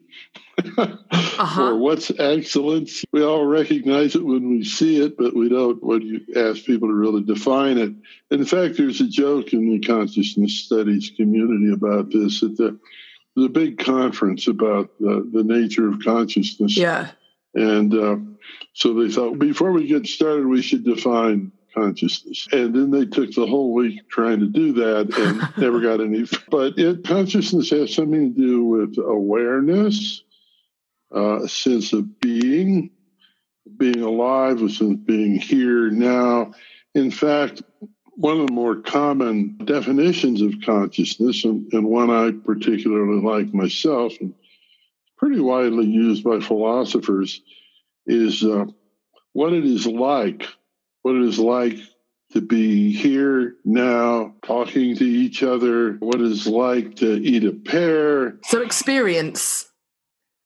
uh-huh. 0.77 1.63
or 1.63 1.77
what's 1.77 2.11
excellence? 2.19 3.05
We 3.11 3.25
all 3.25 3.47
recognize 3.47 4.15
it 4.15 4.25
when 4.25 4.51
we 4.51 4.65
see 4.65 5.03
it, 5.03 5.17
but 5.17 5.35
we 5.35 5.49
don't 5.49 5.83
when 5.83 6.03
you 6.03 6.21
ask 6.37 6.65
people 6.65 6.89
to 6.89 6.95
really 6.95 7.23
define 7.23 7.79
it. 7.79 7.93
In 8.31 8.45
fact, 8.45 8.77
there's 8.77 9.01
a 9.01 9.09
joke 9.09 9.55
in 9.55 9.71
the 9.71 9.81
consciousness 9.81 10.59
studies 10.59 11.11
community 11.17 11.73
about 11.73 12.11
this 12.11 12.41
that 12.41 12.57
the 12.59 12.79
a 13.37 13.49
big 13.49 13.79
conference 13.79 14.47
about 14.47 14.91
uh, 15.01 15.21
the 15.33 15.43
nature 15.45 15.89
of 15.89 16.01
consciousness. 16.05 16.77
Yeah. 16.77 17.11
And 17.55 17.95
uh, 17.95 18.17
so 18.75 18.95
they 18.95 19.11
thought 19.11 19.39
before 19.39 19.73
we 19.73 19.87
get 19.87 20.07
started, 20.07 20.47
we 20.47 20.63
should 20.63 20.85
define 20.85 21.53
consciousness. 21.75 22.49
And 22.53 22.75
then 22.75 22.91
they 22.91 23.07
took 23.07 23.33
the 23.33 23.47
whole 23.47 23.73
week 23.73 24.09
trying 24.09 24.41
to 24.41 24.47
do 24.47 24.73
that 24.75 25.17
and 25.17 25.57
never 25.59 25.81
got 25.81 26.01
any. 26.01 26.27
But 26.51 26.79
it, 26.79 27.05
consciousness 27.05 27.71
has 27.71 27.95
something 27.95 28.35
to 28.35 28.41
do 28.41 28.65
with 28.65 28.99
awareness, 28.99 30.23
uh, 31.15 31.43
a 31.43 31.49
sense 31.49 31.93
of 31.93 32.21
being, 32.21 32.91
being 33.77 34.03
alive, 34.03 34.63
a 34.63 34.69
sense 34.69 34.81
of 34.81 35.07
being 35.07 35.37
here 35.37 35.91
now. 35.91 36.53
In 36.95 37.11
fact, 37.11 37.63
one 38.15 38.41
of 38.41 38.47
the 38.47 38.53
more 38.53 38.77
common 38.77 39.57
definitions 39.65 40.43
of 40.43 40.55
consciousness, 40.65 41.45
and, 41.45 41.73
and 41.73 41.87
one 41.87 42.11
I 42.11 42.33
particularly 42.45 43.23
like 43.23 43.55
myself, 43.55 44.15
and 44.21 44.35
pretty 45.17 45.41
widely 45.41 45.87
used 45.87 46.25
by 46.25 46.41
philosophers, 46.41 47.41
is 48.07 48.43
uh, 48.43 48.67
what 49.33 49.53
it 49.53 49.65
is 49.65 49.87
like, 49.87 50.47
what 51.03 51.15
it 51.15 51.23
is 51.23 51.39
like 51.39 51.79
to 52.33 52.41
be 52.41 52.93
here 52.93 53.57
now, 53.65 54.35
talking 54.45 54.97
to 54.97 55.05
each 55.05 55.43
other, 55.43 55.95
what 55.95 56.17
it 56.21 56.27
is 56.27 56.47
like 56.47 56.97
to 56.97 57.15
eat 57.15 57.45
a 57.45 57.53
pear. 57.53 58.39
So, 58.45 58.63
experience 58.63 59.72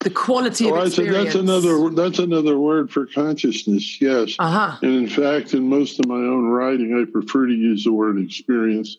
the 0.01 0.09
quality 0.11 0.69
of 0.69 0.77
experience. 0.85 1.33
that's 1.33 1.35
another 1.35 1.89
that's 1.89 2.19
another 2.19 2.57
word 2.59 2.91
for 2.91 3.05
consciousness. 3.07 3.99
Yes, 3.99 4.35
uh-huh. 4.37 4.77
and 4.81 4.91
in 4.91 5.09
fact, 5.09 5.53
in 5.53 5.67
most 5.67 5.99
of 5.99 6.05
my 6.05 6.15
own 6.15 6.45
writing, 6.45 6.93
I 6.95 7.11
prefer 7.11 7.47
to 7.47 7.53
use 7.53 7.83
the 7.83 7.93
word 7.93 8.19
experience. 8.19 8.97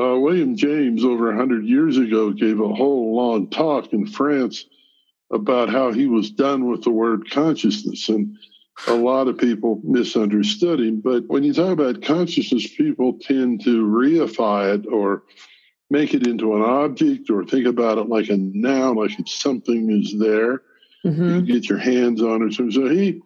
Uh, 0.00 0.18
William 0.18 0.56
James, 0.56 1.04
over 1.04 1.32
a 1.32 1.36
hundred 1.36 1.64
years 1.66 1.98
ago, 1.98 2.30
gave 2.32 2.60
a 2.60 2.74
whole 2.74 3.14
long 3.14 3.50
talk 3.50 3.92
in 3.92 4.06
France 4.06 4.64
about 5.32 5.68
how 5.68 5.92
he 5.92 6.06
was 6.06 6.30
done 6.30 6.68
with 6.70 6.82
the 6.82 6.90
word 6.90 7.30
consciousness, 7.30 8.08
and 8.08 8.36
a 8.86 8.94
lot 8.94 9.28
of 9.28 9.38
people 9.38 9.80
misunderstood 9.84 10.80
him. 10.80 11.00
But 11.00 11.26
when 11.26 11.42
you 11.42 11.52
talk 11.52 11.72
about 11.72 12.02
consciousness, 12.02 12.66
people 12.76 13.18
tend 13.20 13.64
to 13.64 13.84
reify 13.84 14.74
it 14.74 14.86
or 14.86 15.22
make 15.90 16.14
it 16.14 16.26
into 16.26 16.54
an 16.56 16.62
object 16.62 17.30
or 17.30 17.44
think 17.44 17.66
about 17.66 17.98
it 17.98 18.08
like 18.08 18.28
a 18.28 18.36
noun, 18.36 18.96
like 18.96 19.18
it's 19.18 19.38
something 19.40 19.90
is 19.90 20.18
there. 20.18 20.62
Mm-hmm. 21.04 21.40
You 21.40 21.42
get 21.42 21.68
your 21.68 21.78
hands 21.78 22.22
on 22.22 22.42
it. 22.42 22.54
So, 22.54 22.70
so 22.70 22.88
he 22.88 23.20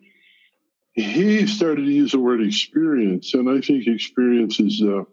he 0.93 1.47
started 1.47 1.85
to 1.85 1.91
use 1.91 2.13
the 2.13 2.19
word 2.19 2.43
experience, 2.43 3.35
and 3.35 3.49
I 3.49 3.61
think 3.61 3.87
experience 3.87 4.59
is 4.59 4.83
a, 4.83 5.07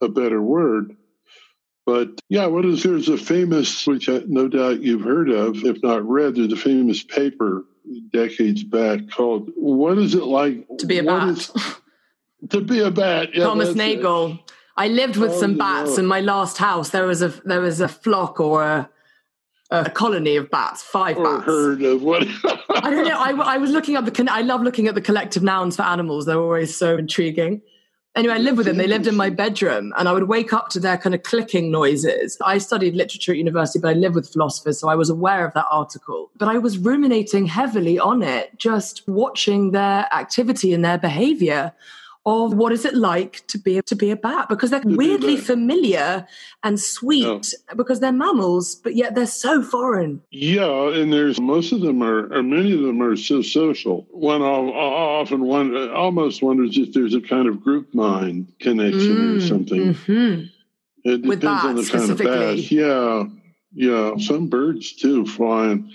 a 0.00 0.08
better 0.08 0.40
word. 0.40 0.96
But 1.84 2.20
yeah, 2.28 2.46
what 2.46 2.64
is 2.64 2.82
there's 2.82 3.08
a 3.08 3.18
famous, 3.18 3.86
which 3.86 4.08
I, 4.08 4.22
no 4.26 4.48
doubt 4.48 4.82
you've 4.82 5.04
heard 5.04 5.30
of, 5.30 5.64
if 5.64 5.82
not 5.82 6.06
read, 6.08 6.34
there's 6.34 6.52
a 6.52 6.56
famous 6.56 7.02
paper 7.02 7.64
decades 8.10 8.64
back 8.64 9.10
called 9.10 9.50
"What 9.54 9.98
Is 9.98 10.14
It 10.14 10.24
Like 10.24 10.66
to 10.78 10.86
Be 10.86 10.98
a 10.98 11.02
Bat?" 11.02 11.28
Is, 11.28 11.52
to 12.50 12.60
be 12.60 12.80
a 12.80 12.90
bat. 12.90 13.30
Yeah, 13.34 13.44
Thomas 13.44 13.74
Nagel. 13.74 14.34
It. 14.34 14.52
I 14.78 14.86
lived 14.86 15.16
with 15.16 15.32
oh, 15.32 15.40
some 15.40 15.58
bats 15.58 15.98
in 15.98 16.06
my 16.06 16.20
last 16.20 16.56
house. 16.56 16.90
There 16.90 17.04
was 17.04 17.20
a 17.20 17.28
there 17.44 17.60
was 17.60 17.80
a 17.80 17.88
flock 17.88 18.38
or 18.38 18.62
a, 18.62 18.88
a 19.72 19.90
colony 19.90 20.36
of 20.36 20.50
bats, 20.50 20.82
five 20.82 21.18
or 21.18 21.24
bats. 21.24 21.46
Heard 21.46 21.82
of 21.82 22.02
what? 22.02 22.22
I 22.70 22.88
don't 22.88 23.04
know. 23.04 23.18
I, 23.18 23.54
I 23.54 23.58
was 23.58 23.70
looking 23.70 23.96
up 23.96 24.04
the. 24.04 24.28
I 24.30 24.42
love 24.42 24.62
looking 24.62 24.86
at 24.86 24.94
the 24.94 25.00
collective 25.00 25.42
nouns 25.42 25.74
for 25.74 25.82
animals. 25.82 26.26
They're 26.26 26.38
always 26.38 26.76
so 26.76 26.96
intriguing. 26.96 27.60
Anyway, 28.14 28.34
I 28.34 28.38
lived 28.38 28.56
with 28.56 28.66
them. 28.66 28.76
They 28.76 28.86
lived 28.86 29.08
in 29.08 29.16
my 29.16 29.30
bedroom, 29.30 29.92
and 29.98 30.08
I 30.08 30.12
would 30.12 30.28
wake 30.28 30.52
up 30.52 30.68
to 30.70 30.80
their 30.80 30.96
kind 30.96 31.14
of 31.14 31.24
clicking 31.24 31.72
noises. 31.72 32.36
I 32.44 32.58
studied 32.58 32.94
literature 32.94 33.32
at 33.32 33.38
university, 33.38 33.80
but 33.80 33.88
I 33.88 33.94
lived 33.94 34.14
with 34.14 34.32
philosophers, 34.32 34.78
so 34.78 34.88
I 34.88 34.94
was 34.94 35.10
aware 35.10 35.44
of 35.44 35.54
that 35.54 35.66
article. 35.72 36.30
But 36.36 36.48
I 36.48 36.58
was 36.58 36.78
ruminating 36.78 37.46
heavily 37.46 37.98
on 37.98 38.22
it, 38.22 38.56
just 38.58 39.06
watching 39.08 39.72
their 39.72 40.06
activity 40.12 40.72
and 40.72 40.84
their 40.84 40.98
behavior 40.98 41.72
of 42.28 42.52
what 42.54 42.72
is 42.72 42.84
it 42.84 42.94
like 42.94 43.46
to 43.46 43.58
be 43.58 43.80
to 43.80 43.96
be 43.96 44.10
a 44.10 44.16
bat 44.16 44.48
because 44.48 44.70
they're 44.70 44.82
weirdly 44.84 45.36
familiar 45.36 46.26
and 46.62 46.78
sweet 46.78 47.54
yeah. 47.68 47.74
because 47.74 48.00
they're 48.00 48.12
mammals, 48.12 48.74
but 48.74 48.94
yet 48.94 49.14
they're 49.14 49.26
so 49.26 49.62
foreign. 49.62 50.20
Yeah, 50.30 50.92
and 50.92 51.12
there's 51.12 51.40
most 51.40 51.72
of 51.72 51.80
them 51.80 52.02
are, 52.02 52.32
or 52.32 52.42
many 52.42 52.72
of 52.74 52.82
them 52.82 53.00
are 53.00 53.16
so 53.16 53.40
social. 53.40 54.06
One 54.10 54.42
often 54.42 55.40
one 55.40 55.90
almost 55.90 56.42
wonders 56.42 56.76
if 56.76 56.92
there's 56.92 57.14
a 57.14 57.20
kind 57.20 57.48
of 57.48 57.62
group 57.62 57.94
mind 57.94 58.52
connection 58.60 59.16
mm, 59.16 59.36
or 59.38 59.40
something. 59.40 59.94
Mm-hmm. 59.94 60.44
It 61.04 61.22
depends 61.22 61.64
on 61.64 61.76
the 61.76 61.88
kind 61.90 62.10
of 62.10 62.18
bat. 62.18 62.70
Yeah, 62.70 63.24
yeah. 63.72 64.16
Some 64.18 64.48
birds 64.48 64.92
too 64.92 65.24
fly 65.24 65.70
in 65.70 65.94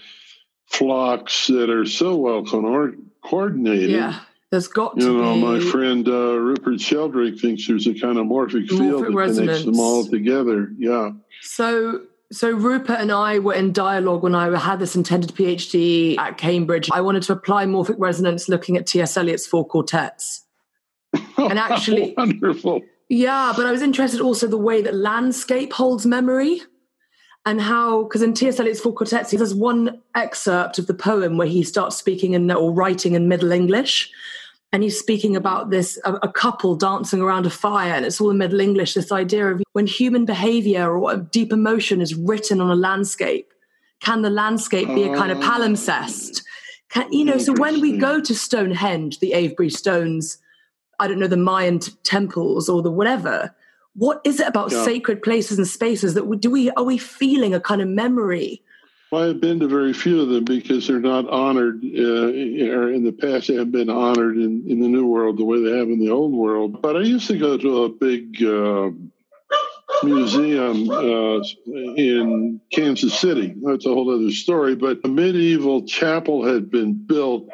flocks 0.66 1.48
that 1.48 1.70
are 1.70 1.86
so 1.86 2.16
well 2.16 2.44
coordinated. 2.44 3.92
Yeah 3.92 4.20
there's 4.54 4.68
got 4.68 4.96
you 4.98 5.08
to 5.08 5.14
know, 5.14 5.34
be. 5.34 5.42
my 5.42 5.72
friend 5.72 6.08
uh, 6.08 6.38
Rupert 6.38 6.80
Sheldrake 6.80 7.40
thinks 7.40 7.68
there's 7.68 7.88
a 7.88 7.94
kind 8.00 8.20
of 8.20 8.28
morphic, 8.28 8.70
field 8.70 9.04
that 9.04 9.12
resonance. 9.12 9.64
connects 9.64 9.66
them 9.66 9.80
all 9.80 10.06
together. 10.06 10.72
Yeah. 10.78 11.10
So 11.42 12.02
so 12.32 12.52
Rupert 12.52 13.00
and 13.00 13.12
I 13.12 13.40
were 13.40 13.56
in 13.56 13.74
dialogue 13.74 14.22
when 14.22 14.36
I 14.36 14.56
had 14.56 14.78
this 14.78 14.96
intended 14.96 15.32
PhD 15.32 16.20
at 16.20 16.38
Cambridge. 16.38 16.88
I 16.94 17.02
wanted 17.02 17.24
to 17.24 17.34
apply 17.34 17.66
morphic 17.66 17.96
resonance 17.98 18.48
looking 18.48 18.78
at 18.78 18.86
T.S. 18.86 19.18
Eliot's 19.18 19.48
four 19.48 19.66
quartets. 19.66 20.46
And 21.36 21.58
actually 21.58 22.14
wonderful. 22.16 22.82
Yeah, 23.10 23.54
but 23.56 23.66
I 23.66 23.72
was 23.72 23.82
interested 23.82 24.22
also 24.22 24.46
the 24.46 24.58
way 24.58 24.84
that 24.84 24.94
landscape 24.94 25.74
holds 25.74 26.06
memory 26.06 26.62
and 27.46 27.60
how 27.60 28.04
because 28.04 28.22
in 28.22 28.34
T.S. 28.34 28.60
Eliot's 28.60 28.80
Four 28.80 28.94
Quartets, 28.94 29.32
there's 29.32 29.54
one 29.54 30.02
excerpt 30.16 30.80
of 30.80 30.88
the 30.88 30.94
poem 30.94 31.38
where 31.38 31.48
he 31.48 31.64
starts 31.64 31.96
speaking 31.96 32.34
in 32.34 32.50
or 32.52 32.72
writing 32.72 33.16
in 33.16 33.28
Middle 33.28 33.52
English, 33.52 34.12
and 34.74 34.82
he's 34.82 34.98
speaking 34.98 35.36
about 35.36 35.70
this 35.70 36.00
a, 36.04 36.14
a, 36.16 36.32
couple 36.32 36.76
dancing 36.76 37.22
around 37.22 37.46
a 37.46 37.50
fire 37.50 37.94
and 37.94 38.06
it's 38.06 38.20
all 38.20 38.32
in 38.32 38.38
middle 38.38 38.60
english 38.60 38.96
this 38.96 39.12
idea 39.12 39.48
of 39.48 39.64
when 39.72 39.88
human 39.88 40.26
behavior 40.26 40.98
or 40.98 41.16
deep 41.16 41.54
emotion 41.54 42.02
is 42.02 42.16
written 42.16 42.60
on 42.60 42.70
a 42.70 42.76
landscape 42.76 43.54
can 44.02 44.24
the 44.24 44.30
landscape 44.30 44.88
be 44.90 45.04
a 45.04 45.16
kind 45.16 45.32
of 45.32 45.38
ah. 45.38 45.58
palimpsest 45.58 46.44
can, 46.90 47.12
you 47.14 47.24
know 47.24 47.38
so 47.38 47.54
when 47.54 47.80
we 47.80 47.98
go 47.98 48.20
to 48.20 48.36
stonehenge 48.36 49.20
the 49.20 49.34
avebury 49.34 49.70
stones 49.70 50.40
i 51.00 51.08
don't 51.08 51.20
know 51.20 51.28
the 51.28 51.38
mayan 51.38 51.80
t- 51.80 51.94
temples 52.04 52.68
or 52.68 52.82
the 52.82 52.92
whatever 52.92 53.56
what 53.96 54.22
is 54.26 54.40
it 54.40 54.48
about 54.48 54.72
yeah. 54.72 54.84
sacred 54.84 55.22
places 55.22 55.60
and 55.60 55.68
spaces 55.68 56.16
that 56.16 56.26
we, 56.26 56.36
do 56.36 56.50
we 56.50 56.72
are 56.72 56.84
we 56.84 56.98
feeling 56.98 57.54
a 57.54 57.60
kind 57.60 57.82
of 57.82 57.88
memory 57.88 58.62
well, 59.14 59.30
I've 59.30 59.40
been 59.40 59.60
to 59.60 59.68
very 59.68 59.94
few 59.94 60.22
of 60.22 60.30
them 60.30 60.44
because 60.44 60.88
they're 60.88 61.00
not 61.00 61.30
honored, 61.30 61.84
uh, 61.84 62.00
or 62.00 62.92
in 62.92 63.04
the 63.04 63.12
past 63.12 63.48
they 63.48 63.54
have 63.54 63.72
been 63.72 63.92
honored 63.92 64.38
in, 64.38 64.66
in 64.68 64.80
the 64.80 64.88
New 64.88 65.06
World 65.06 65.38
the 65.38 65.46
way 65.46 65.64
they 65.64 65.78
have 65.78 65.88
in 65.88 66.00
the 66.00 66.10
Old 66.10 66.34
World. 66.34 66.82
But 66.82 66.96
I 66.96 67.02
used 67.02 67.28
to 67.28 67.38
go 67.38 67.56
to 67.56 67.84
a 67.84 67.90
big 67.90 68.44
uh, 68.44 68.90
museum 70.02 70.90
uh, 70.90 71.44
in 71.68 72.60
Kansas 72.72 73.14
City. 73.14 73.54
That's 73.62 73.86
a 73.86 73.90
whole 73.90 74.10
other 74.10 74.32
story. 74.32 74.76
But 74.76 75.02
a 75.04 75.08
medieval 75.08 75.86
chapel 75.86 76.44
had 76.44 76.72
been 76.72 76.94
built 77.06 77.50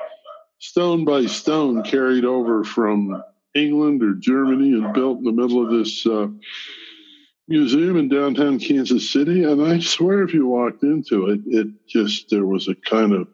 stone 0.59 1.03
by 1.03 1.25
stone, 1.25 1.83
carried 1.83 2.23
over 2.23 2.63
from 2.63 3.21
England 3.53 4.01
or 4.01 4.13
Germany, 4.13 4.71
and 4.75 4.93
built 4.93 5.17
in 5.17 5.25
the 5.25 5.33
middle 5.33 5.61
of 5.61 5.71
this 5.71 6.07
uh, 6.07 6.27
museum 7.49 7.97
in 7.97 8.07
downtown 8.07 8.59
Kansas 8.59 9.11
City, 9.11 9.43
and 9.43 9.61
I 9.61 9.79
swear 9.79 10.23
if 10.23 10.33
you 10.33 10.47
walked 10.47 10.83
into 10.83 11.29
it, 11.29 11.41
it 11.45 11.67
just 11.87 12.29
there 12.29 12.45
was 12.45 12.67
a 12.67 12.75
kind 12.75 13.13
of 13.13 13.27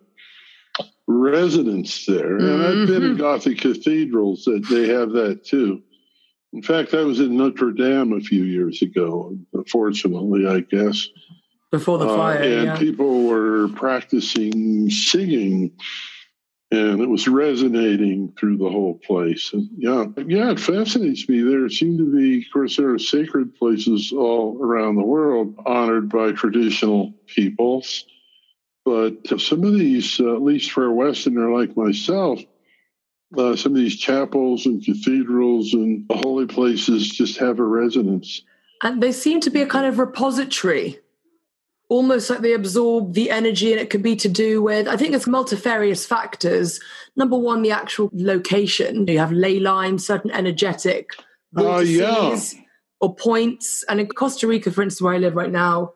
resonance 1.08 2.06
there. 2.06 2.38
And 2.38 2.42
mm-hmm. 2.42 2.82
I've 2.82 2.88
been 2.88 3.04
in 3.04 3.12
mm-hmm. 3.12 3.22
Gothic 3.22 3.60
cathedrals 3.60 4.46
that 4.46 4.66
they 4.70 4.88
have 4.88 5.12
that 5.12 5.46
too. 5.46 5.84
In 6.54 6.62
fact, 6.62 6.94
I 6.94 7.02
was 7.02 7.20
in 7.20 7.36
Notre 7.36 7.72
Dame 7.72 8.14
a 8.14 8.22
few 8.22 8.44
years 8.44 8.82
ago, 8.82 9.38
fortunately, 9.70 10.48
I 10.48 10.62
guess. 10.62 11.06
Before 11.70 11.98
the 11.98 12.08
fire. 12.08 12.40
Uh, 12.40 12.46
and 12.46 12.66
yeah. 12.66 12.78
people 12.78 13.28
were 13.28 13.68
practicing 13.70 14.90
singing 14.90 15.74
and 16.72 17.00
it 17.00 17.10
was 17.10 17.28
resonating 17.28 18.34
through 18.40 18.58
the 18.58 18.70
whole 18.70 18.96
place. 18.96 19.52
And 19.54 19.70
yeah, 19.78 20.06
yeah, 20.26 20.52
it 20.52 20.60
fascinates 20.60 21.30
me. 21.30 21.42
There 21.42 21.70
seem 21.70 21.98
to 21.98 22.12
be, 22.12 22.40
of 22.40 22.46
course, 22.52 22.78
there 22.78 22.90
are 22.92 23.00
sacred 23.00 23.56
places 23.56 24.12
all 24.12 24.58
around 24.62 24.96
the 24.96 25.04
world 25.04 25.56
honored 25.66 26.10
by 26.10 26.32
traditional 26.32 27.14
peoples. 27.28 28.06
But 28.84 29.40
some 29.40 29.64
of 29.64 29.74
these, 29.74 30.20
uh, 30.20 30.36
at 30.36 30.42
least 30.42 30.72
for 30.72 30.86
a 30.86 30.94
Westerner 30.94 31.52
like 31.52 31.76
myself, 31.76 32.40
uh, 33.38 33.56
some 33.56 33.74
of 33.74 33.78
these 33.78 33.98
chapels 33.98 34.66
and 34.66 34.84
cathedrals 34.84 35.74
and 35.74 36.06
holy 36.12 36.46
places 36.46 37.10
just 37.10 37.38
have 37.40 37.60
a 37.60 37.64
resonance. 37.64 38.42
And 38.84 39.02
they 39.02 39.12
seem 39.12 39.40
to 39.42 39.50
be 39.50 39.62
a 39.62 39.68
kind 39.68 39.88
of 39.88 40.00
repository, 40.00 41.00
almost 41.90 42.30
like 42.30 42.40
they 42.40 42.54
absorb 42.54 43.14
the 43.14 43.30
energy, 43.30 43.72
and 43.72 43.80
it 43.80 43.90
could 43.90 44.04
be 44.04 44.16
to 44.16 44.30
do 44.30 44.62
with, 44.62 44.88
I 44.88 44.98
think 44.98 45.14
it's 45.14 45.28
multifarious 45.28 46.06
factors. 46.06 46.80
Number 47.16 47.38
one, 47.38 47.62
the 47.62 47.72
actual 47.72 48.10
location. 48.14 49.08
You 49.08 49.20
have 49.20 49.32
ley 49.32 49.60
lines, 49.60 50.06
certain 50.06 50.32
energetic 50.32 51.12
uh, 51.56 51.80
yeah. 51.80 52.40
or 53.00 53.16
points. 53.16 53.84
And 53.88 54.00
in 54.00 54.08
Costa 54.08 54.48
Rica, 54.48 54.72
for 54.72 54.82
instance, 54.82 55.02
where 55.02 55.14
I 55.14 55.18
live 55.18 55.36
right 55.36 55.52
now, 55.52 55.94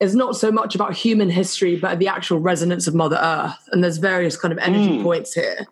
is 0.00 0.14
not 0.14 0.36
so 0.36 0.52
much 0.52 0.74
about 0.74 0.94
human 0.94 1.30
history, 1.30 1.76
but 1.76 1.98
the 1.98 2.08
actual 2.08 2.38
resonance 2.38 2.86
of 2.86 2.94
Mother 2.94 3.18
Earth. 3.20 3.68
And 3.72 3.82
there's 3.82 3.98
various 3.98 4.36
kind 4.36 4.52
of 4.52 4.58
energy 4.58 4.98
mm. 4.98 5.02
points 5.02 5.34
here. 5.34 5.66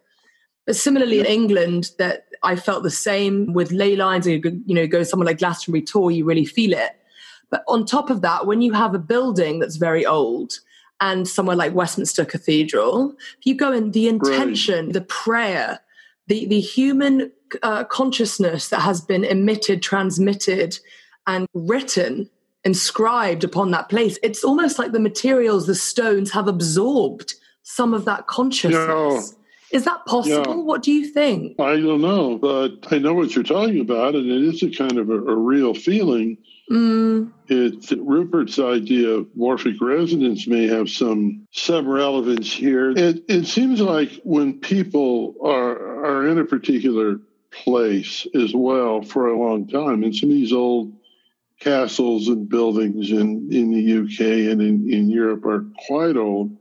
But 0.67 0.77
similarly 0.77 1.21
in 1.21 1.27
England, 1.27 1.91
that 1.99 2.27
I 2.43 2.57
felt 2.57 2.83
the 2.83 2.91
same 2.91 3.53
with 3.53 3.71
ley 3.71 3.95
lines. 3.95 4.27
You 4.27 4.41
you 4.67 4.75
know, 4.75 4.87
go 4.87 5.03
somewhere 5.05 5.27
like 5.27 5.39
Glastonbury 5.39 5.83
Tor, 5.83 6.11
you 6.11 6.25
really 6.25 6.45
feel 6.45 6.73
it. 6.73 6.93
But 7.51 7.63
on 7.69 7.85
top 7.85 8.11
of 8.11 8.23
that, 8.23 8.47
when 8.47 8.61
you 8.61 8.73
have 8.73 8.95
a 8.95 8.99
building 8.99 9.61
that's 9.61 9.77
very 9.77 10.05
old 10.05 10.55
and 11.01 11.29
somewhere 11.29 11.57
like 11.57 11.75
Westminster 11.75 12.25
Cathedral, 12.25 13.15
you 13.45 13.55
go 13.55 13.73
in, 13.73 13.93
the 13.93 14.09
intention, 14.09 14.87
right. 14.87 14.93
the 14.93 15.03
prayer, 15.03 15.81
the 16.27 16.47
the 16.47 16.61
human 16.61 17.31
uh, 17.63 17.85
consciousness 17.85 18.69
that 18.71 18.81
has 18.81 19.01
been 19.01 19.25
emitted, 19.25 19.83
transmitted, 19.83 20.79
and 21.27 21.47
written 21.55 22.29
inscribed 22.65 23.45
upon 23.45 23.71
that 23.71 23.89
place. 23.89 24.19
It's 24.25 24.43
almost 24.43 24.79
like 24.79 24.91
the 24.91 24.99
materials, 24.99 25.67
the 25.67 25.75
stones, 25.75 26.33
have 26.33 26.49
absorbed 26.49 27.35
some 27.63 27.95
of 27.95 28.05
that 28.07 28.27
consciousness. 28.27 29.37
Is 29.73 29.85
that 29.85 30.05
possible? 30.07 30.57
Yeah. 30.57 30.63
What 30.63 30.83
do 30.83 30.93
you 30.93 31.07
think? 31.07 31.61
I 31.61 31.77
don't 31.77 32.01
know, 32.01 32.39
but 32.39 32.93
I 32.93 32.99
know 32.99 33.15
what 33.15 33.35
you're 33.35 33.45
talking 33.45 33.81
about, 33.81 34.15
and 34.15 34.31
it 34.31 34.43
is 34.43 34.63
a 34.63 34.71
kind 34.71 34.99
of 34.99 35.11
a, 35.11 35.15
a 35.15 35.37
real 35.37 35.75
feeling. 35.75 36.39
Mm. 36.71 37.33
It 37.49 38.01
Rupert's 38.01 38.59
idea 38.59 39.11
of 39.11 39.27
morphic 39.39 39.81
resonance 39.81 40.49
may 40.49 40.67
have 40.67 40.91
some 40.91 41.47
some 41.53 41.89
relevance 41.89 42.53
here. 42.53 42.91
It 42.91 43.25
it 43.29 43.47
seems 43.47 43.81
like 43.81 44.21
when 44.25 44.59
people 44.61 45.37
are 45.45 46.05
are 46.05 46.27
in 46.27 46.39
a 46.39 46.45
particular 46.45 47.21
place 47.53 48.27
as 48.35 48.53
well 48.53 49.03
for 49.03 49.29
a 49.29 49.39
long 49.39 49.69
time, 49.69 50.03
and 50.03 50.15
some 50.15 50.29
of 50.31 50.35
these 50.35 50.53
old 50.53 50.93
castles 51.61 52.29
and 52.29 52.49
buildings 52.49 53.11
in, 53.11 53.49
in 53.51 53.73
the 53.73 53.99
UK 53.99 54.51
and 54.53 54.61
in, 54.61 54.93
in 54.93 55.09
Europe 55.09 55.45
are 55.47 55.65
quite 55.87 56.17
old, 56.17 56.57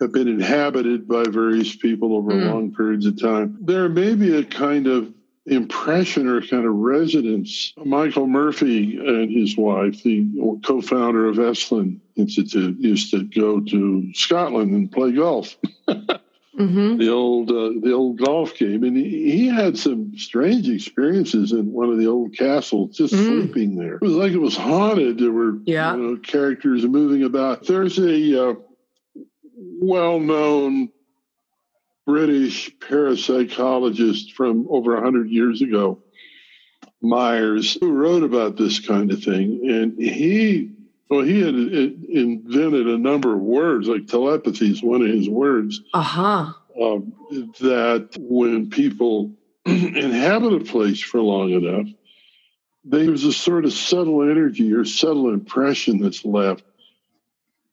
have 0.00 0.12
been 0.12 0.28
inhabited 0.28 1.06
by 1.06 1.24
various 1.24 1.74
people 1.76 2.16
over 2.16 2.32
mm. 2.32 2.52
long 2.52 2.74
periods 2.74 3.06
of 3.06 3.20
time. 3.20 3.58
There 3.60 3.88
may 3.88 4.14
be 4.14 4.36
a 4.36 4.44
kind 4.44 4.86
of 4.86 5.12
impression 5.48 6.28
or 6.28 6.40
kind 6.40 6.66
of 6.66 6.74
resonance. 6.74 7.72
Michael 7.84 8.26
Murphy 8.26 8.96
and 8.96 9.30
his 9.30 9.56
wife, 9.56 10.02
the 10.02 10.26
co 10.64 10.80
founder 10.80 11.26
of 11.26 11.36
Esalen 11.36 12.00
Institute, 12.16 12.78
used 12.78 13.10
to 13.12 13.24
go 13.24 13.60
to 13.60 14.12
Scotland 14.14 14.72
and 14.72 14.90
play 14.92 15.12
golf. 15.12 15.56
mm-hmm. 15.88 16.96
the 16.98 17.08
old 17.08 17.50
uh, 17.50 17.72
the 17.80 17.92
old 17.92 18.18
golf 18.18 18.54
game, 18.56 18.84
and 18.84 18.96
he, 18.96 19.32
he, 19.32 19.48
had 19.48 19.78
some 19.78 20.16
strange 20.16 20.68
experiences 20.68 21.52
in 21.52 21.72
one 21.72 21.90
of 21.90 21.98
the 21.98 22.06
old 22.06 22.36
castles, 22.36 22.96
just 22.96 23.14
mm. 23.14 23.26
sleeping 23.26 23.76
there. 23.76 23.94
It 23.96 24.02
was 24.02 24.12
like 24.12 24.32
it 24.32 24.38
was 24.38 24.56
haunted. 24.56 25.18
There 25.18 25.32
were 25.32 25.58
yeah. 25.64 25.94
you 25.94 26.02
know, 26.02 26.16
characters 26.16 26.84
moving 26.84 27.24
about. 27.24 27.66
There's 27.66 27.98
a 27.98 28.50
uh, 28.50 28.54
well 29.80 30.20
known 30.20 30.90
British 32.08 32.74
parapsychologist 32.78 34.32
from 34.32 34.66
over 34.70 34.94
100 34.94 35.28
years 35.28 35.60
ago, 35.60 35.98
Myers, 37.02 37.76
who 37.78 37.92
wrote 37.92 38.22
about 38.22 38.56
this 38.56 38.80
kind 38.80 39.12
of 39.12 39.22
thing. 39.22 39.60
And 39.70 39.98
he 39.98 40.70
well, 41.10 41.20
he 41.20 41.40
had 41.42 41.54
invented 41.54 42.86
a 42.88 42.96
number 42.96 43.34
of 43.34 43.40
words, 43.40 43.88
like 43.88 44.06
telepathy 44.06 44.70
is 44.70 44.82
one 44.82 45.02
of 45.02 45.08
his 45.08 45.28
words. 45.28 45.82
Uh-huh. 45.92 46.52
Uh, 46.80 46.98
that 47.60 48.16
when 48.18 48.70
people 48.70 49.34
inhabit 49.66 50.54
a 50.54 50.64
place 50.64 51.02
for 51.02 51.20
long 51.20 51.50
enough, 51.50 51.88
there's 52.84 53.24
a 53.24 53.34
sort 53.34 53.66
of 53.66 53.72
subtle 53.74 54.22
energy 54.22 54.72
or 54.72 54.86
subtle 54.86 55.28
impression 55.34 56.00
that's 56.00 56.24
left. 56.24 56.64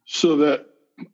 So 0.04 0.38
that 0.38 0.66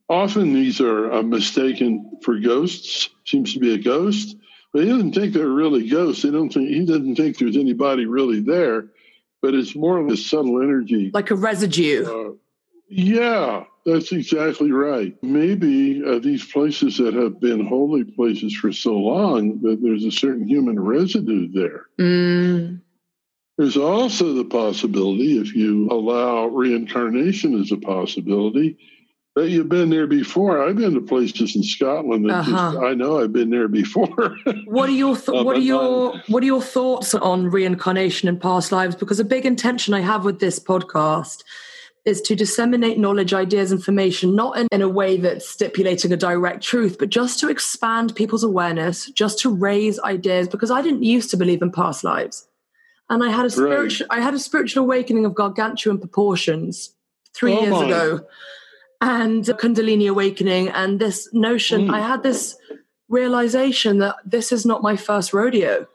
often 0.09 0.53
these 0.53 0.81
are 0.81 1.11
uh, 1.11 1.23
mistaken 1.23 2.19
for 2.23 2.39
ghosts, 2.39 3.09
seems 3.25 3.53
to 3.53 3.59
be 3.59 3.73
a 3.73 3.77
ghost, 3.77 4.35
but 4.73 4.83
he 4.83 4.89
doesn't 4.89 5.13
think 5.13 5.33
they're 5.33 5.47
really 5.47 5.89
ghosts. 5.89 6.23
They 6.23 6.31
don't 6.31 6.49
think, 6.49 6.69
he 6.69 6.85
doesn't 6.85 7.15
think 7.15 7.37
there's 7.37 7.57
anybody 7.57 8.05
really 8.05 8.41
there 8.41 8.89
but 9.41 9.55
it's 9.55 9.75
more 9.75 9.97
of 9.97 10.07
a 10.07 10.15
subtle 10.15 10.61
energy. 10.61 11.11
Like 11.13 11.31
a 11.31 11.35
residue. 11.35 12.05
Uh, 12.05 12.33
yeah, 12.87 13.63
that's 13.85 14.11
exactly 14.11 14.71
right. 14.71 15.15
Maybe 15.23 16.03
uh, 16.05 16.19
these 16.19 16.45
places 16.45 16.97
that 16.97 17.13
have 17.13 17.39
been 17.39 17.65
holy 17.65 18.03
places 18.03 18.55
for 18.55 18.71
so 18.71 18.93
long 18.93 19.61
that 19.61 19.81
there's 19.81 20.05
a 20.05 20.11
certain 20.11 20.47
human 20.47 20.79
residue 20.79 21.51
there. 21.51 21.85
Mm. 21.99 22.81
There's 23.57 23.77
also 23.77 24.33
the 24.33 24.45
possibility, 24.45 25.39
if 25.39 25.55
you 25.55 25.89
allow 25.89 26.45
reincarnation 26.47 27.59
as 27.59 27.71
a 27.71 27.77
possibility, 27.77 28.77
that 29.35 29.49
you've 29.49 29.69
been 29.69 29.89
there 29.89 30.07
before. 30.07 30.67
I've 30.67 30.75
been 30.75 30.93
to 30.93 31.01
places 31.01 31.55
in 31.55 31.63
Scotland 31.63 32.29
that 32.29 32.39
uh-huh. 32.39 32.71
just, 32.73 32.83
I 32.83 32.93
know 32.93 33.21
I've 33.21 33.31
been 33.31 33.49
there 33.49 33.67
before. 33.67 34.37
what 34.65 34.89
are 34.89 34.93
your 34.93 35.15
th- 35.15 35.29
uh, 35.29 35.43
what 35.43 35.55
are 35.55 35.61
your 35.61 36.17
what 36.27 36.43
are 36.43 36.45
your 36.45 36.61
thoughts 36.61 37.13
on 37.13 37.49
reincarnation 37.49 38.27
and 38.27 38.41
past 38.41 38.71
lives? 38.71 38.95
Because 38.95 39.19
a 39.19 39.25
big 39.25 39.45
intention 39.45 39.93
I 39.93 40.01
have 40.01 40.25
with 40.25 40.39
this 40.39 40.59
podcast 40.59 41.43
is 42.03 42.19
to 42.21 42.35
disseminate 42.35 42.97
knowledge, 42.97 43.31
ideas, 43.31 43.71
information, 43.71 44.35
not 44.35 44.57
in, 44.57 44.67
in 44.71 44.81
a 44.81 44.89
way 44.89 45.17
that's 45.17 45.47
stipulating 45.47 46.11
a 46.11 46.17
direct 46.17 46.63
truth, 46.63 46.97
but 46.97 47.09
just 47.09 47.39
to 47.39 47.47
expand 47.47 48.15
people's 48.15 48.43
awareness, 48.43 49.05
just 49.11 49.37
to 49.37 49.53
raise 49.53 49.99
ideas. 49.99 50.47
Because 50.47 50.71
I 50.71 50.81
didn't 50.81 51.03
used 51.03 51.29
to 51.31 51.37
believe 51.37 51.61
in 51.61 51.71
past 51.71 52.03
lives, 52.03 52.47
and 53.09 53.23
I 53.23 53.29
had 53.29 53.45
a 53.45 53.49
spiritual 53.49 54.07
right. 54.09 54.19
I 54.19 54.21
had 54.21 54.33
a 54.33 54.39
spiritual 54.39 54.83
awakening 54.83 55.25
of 55.25 55.35
gargantuan 55.35 55.99
proportions 55.99 56.93
three 57.33 57.53
oh 57.53 57.61
years 57.61 57.71
my. 57.71 57.85
ago 57.85 58.25
and 59.01 59.43
Kundalini 59.43 60.09
awakening 60.09 60.69
and 60.69 60.99
this 60.99 61.27
notion. 61.33 61.87
Mm. 61.87 61.93
I 61.93 61.99
had 61.99 62.23
this 62.23 62.55
realization 63.09 63.97
that 63.97 64.15
this 64.23 64.51
is 64.51 64.65
not 64.65 64.81
my 64.81 64.95
first 64.95 65.33
rodeo. 65.33 65.87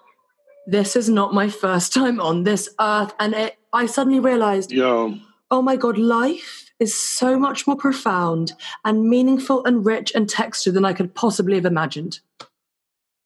This 0.67 0.97
is 0.97 1.09
not 1.09 1.33
my 1.33 1.49
first 1.49 1.95
time 1.95 2.21
on 2.21 2.43
this 2.43 2.69
earth. 2.81 3.15
And 3.21 3.35
it, 3.35 3.57
I 3.73 3.87
suddenly 3.87 4.21
realized, 4.21 4.73
yeah. 4.73 5.15
oh 5.51 5.63
my 5.63 5.77
God, 5.77 5.97
life 5.97 6.71
is 6.79 6.95
so 6.95 7.39
much 7.39 7.67
more 7.67 7.77
profound 7.77 8.53
and 8.85 9.09
meaningful 9.09 9.65
and 9.65 9.87
rich 9.87 10.13
and 10.15 10.29
textured 10.29 10.75
than 10.75 10.85
I 10.85 10.93
could 10.93 11.15
possibly 11.15 11.55
have 11.55 11.65
imagined. 11.65 12.21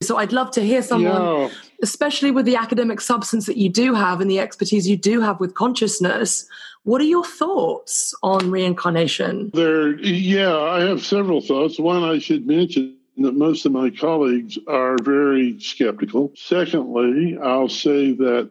So 0.02 0.16
I'd 0.16 0.32
love 0.32 0.50
to 0.52 0.62
hear 0.62 0.82
someone, 0.82 1.22
yeah. 1.22 1.50
especially 1.82 2.30
with 2.30 2.46
the 2.46 2.56
academic 2.56 3.02
substance 3.02 3.44
that 3.46 3.58
you 3.58 3.68
do 3.68 3.92
have 3.92 4.22
and 4.22 4.30
the 4.30 4.40
expertise 4.40 4.88
you 4.88 4.96
do 4.96 5.20
have 5.20 5.40
with 5.40 5.54
consciousness, 5.54 6.46
what 6.84 7.02
are 7.02 7.04
your 7.04 7.24
thoughts 7.24 8.14
on 8.22 8.50
reincarnation? 8.50 9.50
There, 9.52 9.98
yeah, 10.00 10.56
I 10.56 10.80
have 10.80 11.04
several 11.04 11.42
thoughts. 11.42 11.78
One, 11.78 12.02
I 12.02 12.18
should 12.18 12.46
mention 12.46 12.96
that 13.18 13.34
most 13.34 13.66
of 13.66 13.72
my 13.72 13.90
colleagues 13.90 14.58
are 14.66 14.96
very 15.02 15.60
skeptical. 15.60 16.32
Secondly, 16.34 17.36
I'll 17.36 17.68
say 17.68 18.12
that, 18.14 18.50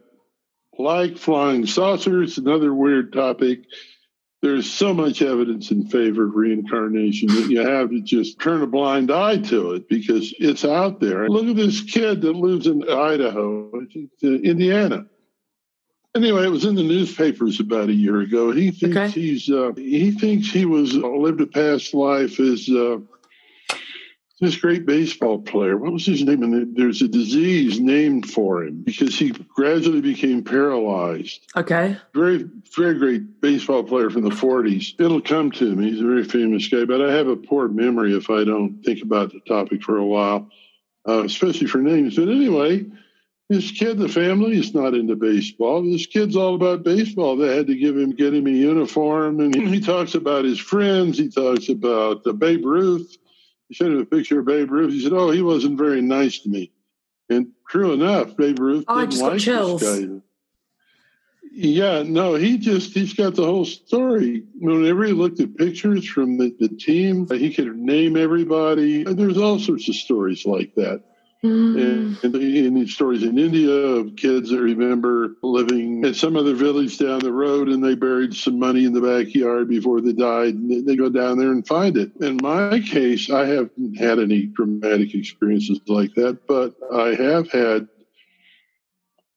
like 0.78 1.18
flying 1.18 1.66
saucers, 1.66 2.38
another 2.38 2.74
weird 2.76 3.12
topic, 3.12 3.62
there's 4.42 4.72
so 4.72 4.94
much 4.94 5.22
evidence 5.22 5.72
in 5.72 5.88
favor 5.88 6.26
of 6.26 6.36
reincarnation 6.36 7.28
that 7.28 7.50
you 7.50 7.60
have 7.60 7.90
to 7.90 8.02
just 8.02 8.40
turn 8.40 8.62
a 8.62 8.68
blind 8.68 9.12
eye 9.12 9.38
to 9.38 9.74
it 9.74 9.90
because 9.90 10.34
it's 10.40 10.64
out 10.64 11.00
there. 11.00 11.28
Look 11.28 11.48
at 11.48 11.56
this 11.58 11.82
kid 11.82 12.22
that 12.22 12.36
lives 12.36 12.68
in 12.68 12.84
Idaho, 12.90 13.70
uh, 13.74 14.28
Indiana 14.28 15.06
Anyway, 16.16 16.44
it 16.44 16.50
was 16.50 16.66
in 16.66 16.74
the 16.74 16.84
newspapers 16.84 17.60
about 17.60 17.90
a 17.90 17.94
year 17.94 18.20
ago. 18.22 18.52
He 18.52 18.72
thinks 18.72 18.98
okay. 18.98 19.10
he's 19.10 19.50
uh, 19.50 19.74
he 19.76 20.12
thinks 20.12 20.50
he 20.50 20.66
was 20.66 20.96
uh, 20.96 21.08
lived 21.08 21.40
a 21.40 21.46
past 21.46 21.94
life 21.94 22.40
as 22.40 22.68
uh, 22.68 22.98
this 24.40 24.56
great 24.56 24.86
baseball 24.86 25.40
player. 25.40 25.78
What 25.78 25.92
was 25.92 26.06
his 26.06 26.24
name? 26.24 26.44
And 26.44 26.76
there's 26.76 27.02
a 27.02 27.08
disease 27.08 27.80
named 27.80 28.30
for 28.30 28.64
him 28.64 28.84
because 28.84 29.18
he 29.18 29.32
gradually 29.32 30.02
became 30.02 30.44
paralyzed. 30.44 31.46
Okay. 31.56 31.98
Very, 32.14 32.50
very 32.76 32.98
great 32.98 33.42
baseball 33.42 33.84
player 33.84 34.10
from 34.10 34.24
the 34.24 34.30
40s. 34.30 35.00
It'll 35.00 35.22
come 35.22 35.52
to 35.52 35.76
me. 35.76 35.92
He's 35.92 36.02
a 36.02 36.06
very 36.06 36.24
famous 36.24 36.68
guy, 36.68 36.86
but 36.86 37.02
I 37.02 37.14
have 37.14 37.28
a 37.28 37.36
poor 37.36 37.68
memory 37.68 38.16
if 38.16 38.30
I 38.30 38.46
don't 38.46 38.82
think 38.84 39.04
about 39.04 39.34
the 39.34 39.42
topic 39.42 39.84
for 39.84 39.98
a 39.98 40.06
while, 40.06 40.50
uh, 41.08 41.24
especially 41.26 41.68
for 41.68 41.80
names. 41.80 42.16
But 42.16 42.30
anyway, 42.30 42.86
this 43.50 43.72
kid, 43.72 43.98
the 43.98 44.08
family 44.08 44.58
is 44.58 44.74
not 44.74 44.94
into 44.94 45.18
baseball. 45.18 45.82
This 45.82 46.06
kid's 46.06 46.38
all 46.38 46.56
about 46.56 46.84
baseball. 46.84 47.36
They 47.36 47.58
had 47.58 47.68
to 47.68 47.76
give 47.76 47.98
him, 47.98 48.12
get 48.12 48.34
him 48.34 48.48
a 48.48 48.52
uniform. 48.52 49.42
And 49.42 49.54
he, 49.54 49.66
he 49.66 49.82
talks 49.82 50.16
about 50.16 50.46
his 50.46 50.60
friends. 50.60 51.18
He 51.18 51.30
talks 51.30 51.68
about 51.68 52.24
the 52.24 52.32
Babe 52.32 52.64
Ruth. 52.64 53.18
He 53.70 53.76
showed 53.76 53.92
him 53.92 54.00
a 54.00 54.06
picture 54.06 54.40
of 54.40 54.46
Babe 54.46 54.72
Ruth. 54.72 54.92
He 54.92 55.04
said, 55.04 55.14
Oh, 55.14 55.30
he 55.30 55.42
wasn't 55.42 55.78
very 55.78 56.02
nice 56.02 56.40
to 56.40 56.50
me. 56.50 56.72
And 57.30 57.52
true 57.70 57.94
enough, 57.94 58.36
Babe 58.36 58.60
Ruth 58.60 58.86
Oh, 58.88 59.06
didn't 59.06 59.22
like 59.22 59.42
this 59.42 60.00
guy. 60.00 60.22
Yeah, 61.52 62.04
no, 62.04 62.36
he 62.36 62.58
just, 62.58 62.94
he's 62.94 63.14
got 63.14 63.36
the 63.36 63.46
whole 63.46 63.66
story. 63.66 64.44
Whenever 64.60 65.04
he 65.06 65.14
looked 65.14 65.40
at 65.40 65.58
pictures 65.58 66.08
from 66.08 66.38
the, 66.38 66.56
the 66.60 66.70
team, 66.70 67.28
he 67.30 67.54
could 67.54 67.76
name 67.76 68.18
everybody. 68.18 69.04
There's 69.04 69.38
all 69.38 69.60
sorts 69.60 69.90
of 69.90 69.96
stories 69.96 70.46
like 70.46 70.76
that. 70.76 71.04
Mm. 71.44 72.22
And, 72.22 72.36
and, 72.36 72.78
these 72.78 72.94
stories 72.94 73.24
in 73.24 73.38
India 73.38 73.72
of 73.72 74.18
kids 74.18 74.50
that 74.50 74.60
remember 74.60 75.36
living 75.42 76.04
at 76.04 76.18
some 76.18 76.36
other 76.36 76.54
village 76.54 76.98
down 76.98 77.20
the 77.20 77.32
road 77.32 77.70
and 77.70 77.82
they 77.82 77.96
buried 77.96 78.34
some 78.34 78.60
money 78.60 78.84
in 78.84 78.92
the 78.92 79.00
backyard 79.00 79.70
before 79.70 80.02
they 80.02 80.12
died. 80.12 80.56
And 80.56 80.86
they, 80.86 80.98
go 80.98 81.08
down 81.08 81.38
there 81.38 81.52
and 81.52 81.66
find 81.66 81.96
it. 81.96 82.12
In 82.20 82.40
my 82.42 82.82
case, 82.82 83.30
I 83.30 83.46
haven't 83.46 83.98
had 83.98 84.20
any 84.20 84.48
dramatic 84.48 85.16
experiences 85.16 85.80
like 85.88 86.14
that, 86.16 86.46
but 86.46 86.76
I 86.94 87.16
have 87.16 87.50
had 87.50 87.88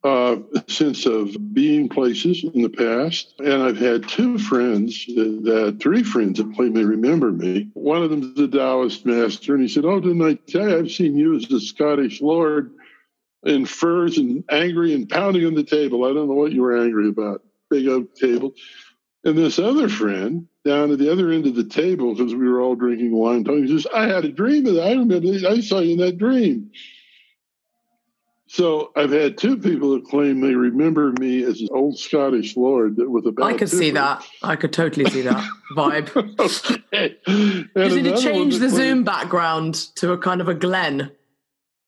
uh, 0.05 0.37
a 0.55 0.71
sense 0.71 1.07
of 1.07 1.55
being 1.55 1.89
places 1.89 2.45
in 2.45 2.63
the 2.63 2.69
past. 2.69 3.35
And 3.39 3.63
I've 3.63 3.79
had 3.79 4.09
two 4.09 4.39
friends, 4.39 5.07
that, 5.07 5.79
three 5.81 6.03
friends 6.03 6.39
that 6.39 6.73
they 6.75 6.85
remember 6.85 7.31
me. 7.31 7.71
One 7.75 8.03
of 8.03 8.11
them's 8.11 8.39
a 8.39 8.49
Taoist 8.49 9.07
master, 9.07 9.55
and 9.55 9.63
he 9.63 9.69
said, 9.69 9.85
Oh, 9.85 10.01
didn't 10.01 10.23
I 10.23 10.35
tell 10.35 10.69
you, 10.69 10.79
I've 10.79 10.91
seen 10.91 11.17
you 11.17 11.37
as 11.37 11.51
a 11.53 11.61
Scottish 11.61 12.21
lord 12.21 12.73
in 13.45 13.67
furs 13.67 14.19
and 14.19 14.45
angry 14.51 14.95
and 14.95 15.09
pounding 15.09 15.47
on 15.47 15.55
the 15.55 15.65
table. 15.65 16.05
I 16.05 16.13
don't 16.13 16.29
know 16.29 16.35
what 16.35 16.53
you 16.53 16.63
were 16.63 16.83
angry 16.83 17.09
about. 17.09 17.43
Big 17.71 17.89
oak 17.89 18.15
table. 18.15 18.55
And 19.25 19.39
this 19.39 19.59
other 19.59 19.89
friend 19.89 20.49
down 20.65 20.91
at 20.91 20.99
the 20.99 21.11
other 21.11 21.31
end 21.31 21.47
of 21.47 21.55
the 21.55 21.65
table, 21.65 22.15
because 22.15 22.35
we 22.35 22.49
were 22.49 22.61
all 22.61 22.75
drinking 22.75 23.13
wine, 23.13 23.45
talking, 23.45 23.67
says, 23.69 23.87
I 23.95 24.07
had 24.07 24.25
a 24.25 24.33
dream 24.33 24.67
of 24.67 24.75
that. 24.75 24.87
I 24.87 24.93
remember, 24.93 25.49
I 25.49 25.61
saw 25.61 25.79
you 25.81 25.93
in 25.93 25.99
that 25.99 26.19
dream. 26.19 26.71
So 28.53 28.93
I've 28.95 29.13
had 29.13 29.39
two 29.39 29.57
people 29.57 29.95
that 29.95 30.05
claim 30.05 30.43
they 30.43 30.55
remember 30.55 31.11
me 31.19 31.43
as 31.43 31.63
an 31.63 31.69
old 31.71 31.99
Scottish 31.99 32.55
lord 32.55 32.99
with 32.99 33.27
a 33.27 33.33
bad 33.33 33.45
I 33.47 33.55
could 33.55 33.71
see 33.71 33.93
that. 33.93 34.27
I 34.43 34.57
could 34.57 34.75
totally 34.75 35.09
see 35.11 35.23
that 35.23 35.43
vibe. 35.75 36.15
okay. 36.39 37.17
You 37.27 37.65
And 37.75 37.91
just 37.91 37.97
need 37.97 38.15
to 38.15 38.21
change 38.21 38.59
the 38.59 38.67
that 38.67 38.69
Zoom 38.69 39.05
background 39.05 39.77
to 39.97 40.13
a 40.13 40.19
kind 40.19 40.43
of 40.43 40.49
a 40.49 40.55
Glen. 40.55 41.13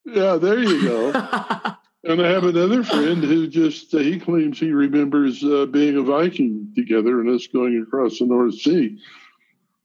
Yeah, 0.07 0.37
there 0.37 0.59
you 0.59 0.83
go. 0.88 1.09
and 2.05 2.22
I 2.22 2.31
have 2.31 2.44
another 2.44 2.83
friend 2.83 3.22
who 3.22 3.46
just 3.46 3.92
uh, 3.92 3.98
he 3.98 4.18
claims 4.18 4.59
he 4.59 4.70
remembers 4.70 5.44
uh, 5.44 5.66
being 5.66 5.98
a 5.98 6.03
Viking 6.03 6.72
together 6.74 7.20
and 7.20 7.29
us 7.29 7.46
going 7.46 7.79
across 7.87 8.20
the 8.20 8.24
North 8.24 8.55
Sea. 8.55 8.98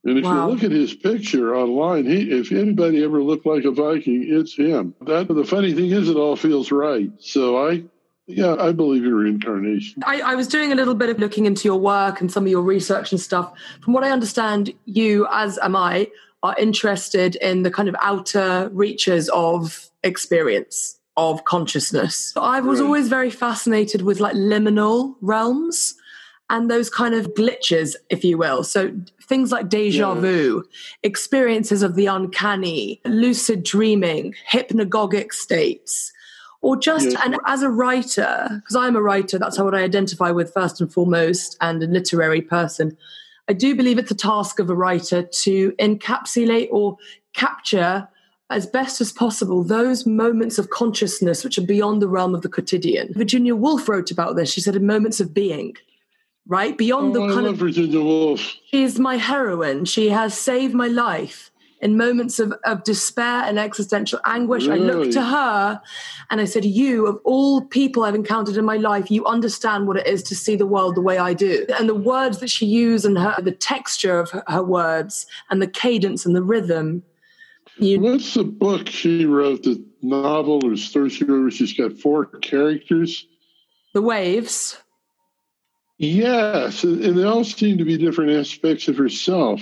And 0.04 0.18
if 0.18 0.24
Wow. 0.24 0.46
you 0.48 0.54
look 0.54 0.64
at 0.64 0.70
his 0.70 0.94
picture 0.94 1.54
online, 1.54 2.06
he 2.06 2.30
if 2.30 2.52
anybody 2.52 3.04
ever 3.04 3.22
looked 3.22 3.44
like 3.46 3.64
a 3.64 3.70
Viking, 3.70 4.24
it's 4.28 4.56
him. 4.56 4.94
That 5.06 5.28
the 5.28 5.44
funny 5.44 5.74
thing 5.74 5.90
is, 5.90 6.08
it 6.08 6.16
all 6.16 6.36
feels 6.36 6.72
right. 6.72 7.10
So 7.18 7.68
I, 7.68 7.84
yeah, 8.26 8.54
I 8.58 8.72
believe 8.72 9.04
in 9.04 9.14
reincarnation. 9.14 10.02
I, 10.06 10.20
I 10.20 10.34
was 10.36 10.46
doing 10.48 10.72
a 10.72 10.74
little 10.74 10.94
bit 10.94 11.10
of 11.10 11.18
looking 11.18 11.44
into 11.46 11.68
your 11.68 11.78
work 11.78 12.20
and 12.20 12.32
some 12.32 12.44
of 12.44 12.50
your 12.50 12.62
research 12.62 13.12
and 13.12 13.20
stuff. 13.20 13.52
From 13.82 13.92
what 13.92 14.02
I 14.04 14.10
understand, 14.10 14.72
you, 14.86 15.26
as 15.30 15.58
am 15.58 15.76
I, 15.76 16.08
are 16.42 16.54
interested 16.58 17.36
in 17.36 17.62
the 17.64 17.70
kind 17.70 17.88
of 17.88 17.94
outer 18.00 18.70
reaches 18.72 19.28
of 19.34 19.90
experience, 20.02 20.98
of 21.18 21.44
consciousness. 21.44 22.32
I 22.36 22.60
was 22.60 22.80
Right. 22.80 22.86
always 22.86 23.08
very 23.08 23.28
fascinated 23.30 24.00
with 24.00 24.20
like 24.20 24.34
liminal 24.34 25.16
realms 25.20 25.94
and 26.50 26.70
those 26.70 26.90
kind 26.90 27.14
of 27.14 27.28
glitches, 27.34 27.94
if 28.10 28.24
you 28.24 28.36
will. 28.36 28.62
So 28.64 28.92
things 29.22 29.50
like 29.52 29.68
deja 29.68 30.12
Yeah. 30.14 30.20
vu, 30.20 30.64
experiences 31.02 31.82
of 31.82 31.94
the 31.94 32.06
uncanny, 32.06 33.00
lucid 33.06 33.62
dreaming, 33.62 34.34
hypnagogic 34.52 35.32
states, 35.32 36.12
or 36.60 36.76
just, 36.76 37.12
Yeah. 37.12 37.22
and 37.24 37.36
as 37.46 37.62
a 37.62 37.70
writer, 37.70 38.48
because 38.56 38.76
I'm 38.76 38.96
a 38.96 39.00
writer, 39.02 39.38
that's 39.38 39.56
how 39.56 39.64
what 39.64 39.74
I 39.74 39.82
identify 39.82 40.30
with 40.30 40.52
first 40.52 40.80
and 40.80 40.92
foremost, 40.92 41.56
and 41.60 41.82
a 41.82 41.86
literary 41.86 42.42
person. 42.42 42.96
I 43.48 43.52
do 43.52 43.74
believe 43.74 43.98
it's 43.98 44.10
a 44.10 44.14
task 44.16 44.58
of 44.58 44.68
a 44.68 44.74
writer 44.74 45.22
to 45.22 45.72
encapsulate 45.80 46.68
or 46.70 46.98
capture 47.32 48.08
as 48.50 48.66
best 48.66 49.00
as 49.00 49.12
possible 49.12 49.62
those 49.62 50.04
moments 50.06 50.58
of 50.58 50.70
consciousness 50.70 51.44
which 51.44 51.56
are 51.56 51.62
beyond 51.62 52.02
the 52.02 52.08
realm 52.08 52.34
of 52.34 52.42
the 52.42 52.48
quotidian. 52.48 53.12
Virginia 53.14 53.54
Woolf 53.54 53.88
wrote 53.88 54.10
about 54.10 54.34
this. 54.34 54.50
She 54.52 54.60
said 54.60 54.74
in 54.74 54.84
moments 54.86 55.20
of 55.20 55.32
being, 55.32 55.76
right? 56.50 56.76
Beyond 56.76 57.16
Oh, 57.16 57.26
the 57.28 57.32
I 57.32 57.34
kind 57.34 57.46
of 57.46 57.56
Virginia 57.56 58.00
Woolf. 58.00 58.40
She's 58.70 58.98
my 58.98 59.16
heroine. 59.16 59.84
She 59.86 60.10
has 60.10 60.36
saved 60.36 60.74
my 60.74 60.88
life 60.88 61.50
in 61.80 61.96
moments 61.96 62.38
of, 62.38 62.52
of 62.64 62.82
despair 62.84 63.44
and 63.44 63.58
existential 63.58 64.18
anguish. 64.26 64.68
I 64.68 64.74
looked 64.74 64.98
Really? 64.98 65.12
to 65.12 65.22
her 65.22 65.80
and 66.28 66.40
I 66.40 66.44
said, 66.44 66.64
You, 66.66 67.06
of 67.06 67.18
all 67.24 67.62
people 67.62 68.02
I've 68.02 68.14
encountered 68.16 68.56
in 68.58 68.64
my 68.66 68.76
life, 68.76 69.10
you 69.10 69.24
understand 69.24 69.86
what 69.86 69.96
it 69.96 70.06
is 70.06 70.22
to 70.24 70.34
see 70.34 70.56
the 70.56 70.66
world 70.66 70.94
the 70.96 71.00
way 71.00 71.16
I 71.18 71.32
do. 71.34 71.64
And 71.78 71.88
the 71.88 71.94
words 71.94 72.38
that 72.40 72.50
she 72.50 72.66
used 72.66 73.06
and 73.06 73.16
her, 73.16 73.34
the 73.40 73.52
texture 73.52 74.18
of 74.20 74.30
her, 74.30 74.42
her 74.48 74.62
words 74.62 75.26
and 75.50 75.62
the 75.62 75.68
cadence 75.68 76.26
and 76.26 76.34
the 76.36 76.42
rhythm. 76.42 77.02
You, 77.78 78.00
What's 78.00 78.34
the 78.34 78.44
book 78.44 78.88
she 78.88 79.24
wrote? 79.24 79.62
The 79.62 79.82
novel 80.02 80.60
or 80.66 80.76
story 80.76 81.08
she 81.08 81.24
wrote? 81.24 81.52
She's 81.54 81.72
got 81.72 81.92
four 81.98 82.26
characters. 82.26 83.26
the 83.94 84.02
waves. 84.02 84.76
Yes, 86.02 86.82
and 86.82 87.18
they 87.18 87.24
all 87.24 87.44
seem 87.44 87.76
to 87.76 87.84
be 87.84 87.98
different 87.98 88.30
aspects 88.32 88.88
of 88.88 88.96
herself. 88.96 89.60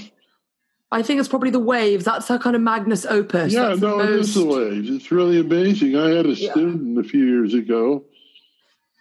I 0.93 1.03
think 1.03 1.19
it's 1.19 1.29
probably 1.29 1.51
the 1.51 1.59
waves. 1.59 2.05
That's 2.05 2.29
her 2.29 2.39
kind 2.39 2.55
of 2.55 2.63
magnus 2.63 3.05
opus. 3.05 3.53
yeah, 3.53 3.71
That's 3.71 3.81
no, 3.81 3.99
it 4.01 4.11
is 4.11 4.35
the 4.35 4.45
waves. 4.47 4.89
It's 4.89 5.11
really 5.11 5.41
amazing. 5.41 5.97
I 5.97 6.11
had 6.11 6.27
a 6.27 6.35
Yeah. 6.35 6.53
student 6.53 6.97
a 6.97 7.03
few 7.03 7.25
years 7.25 7.55
ago 7.55 8.05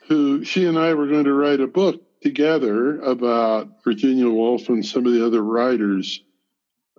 who 0.07 0.43
she 0.43 0.65
and 0.65 0.79
I 0.79 0.95
were 0.95 1.05
going 1.05 1.25
to 1.25 1.33
write 1.33 1.61
a 1.61 1.67
book 1.67 2.01
together 2.21 2.99
about 3.01 3.83
Virginia 3.83 4.27
Woolf 4.29 4.67
and 4.69 4.83
some 4.83 5.05
of 5.05 5.13
the 5.13 5.23
other 5.23 5.43
writers 5.43 6.23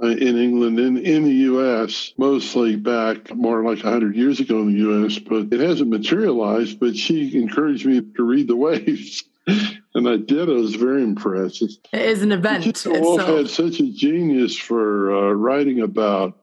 uh, 0.01 0.07
in 0.07 0.39
England 0.39 0.79
and 0.79 0.99
in 0.99 1.25
the 1.25 1.35
U.S., 1.51 2.13
mostly 2.17 2.77
back 2.77 3.35
more 3.35 3.65
like 3.65 3.83
100 3.83 4.15
years 4.15 4.39
ago 4.39 4.61
in 4.61 4.67
the 4.73 4.79
U.S., 4.83 5.19
but 5.19 5.53
it 5.53 5.59
hasn't 5.61 5.91
materialized. 5.91 6.79
But 6.79 6.97
she 6.97 7.37
encouraged 7.37 7.85
me 7.87 8.03
to 8.17 8.23
read 8.23 8.47
The 8.47 8.55
Waves, 8.69 9.25
and 9.95 10.09
I 10.09 10.17
did. 10.17 10.49
I 10.49 10.53
was 10.53 10.75
very 10.75 11.03
impressed. 11.03 11.63
It 11.63 11.79
is 11.93 12.23
an 12.23 12.33
event 12.33 12.65
Virginia 12.65 13.01
Woolf 13.01 13.21
itself. 13.21 13.39
had 13.39 13.51
such 13.51 13.81
a 13.81 13.91
genius 13.93 14.57
for 14.57 15.15
uh, 15.17 15.33
writing 15.33 15.81
about 15.81 16.37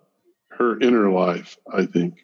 her 0.49 0.79
inner 0.79 1.09
life, 1.11 1.57
I 1.73 1.85
think. 1.85 2.15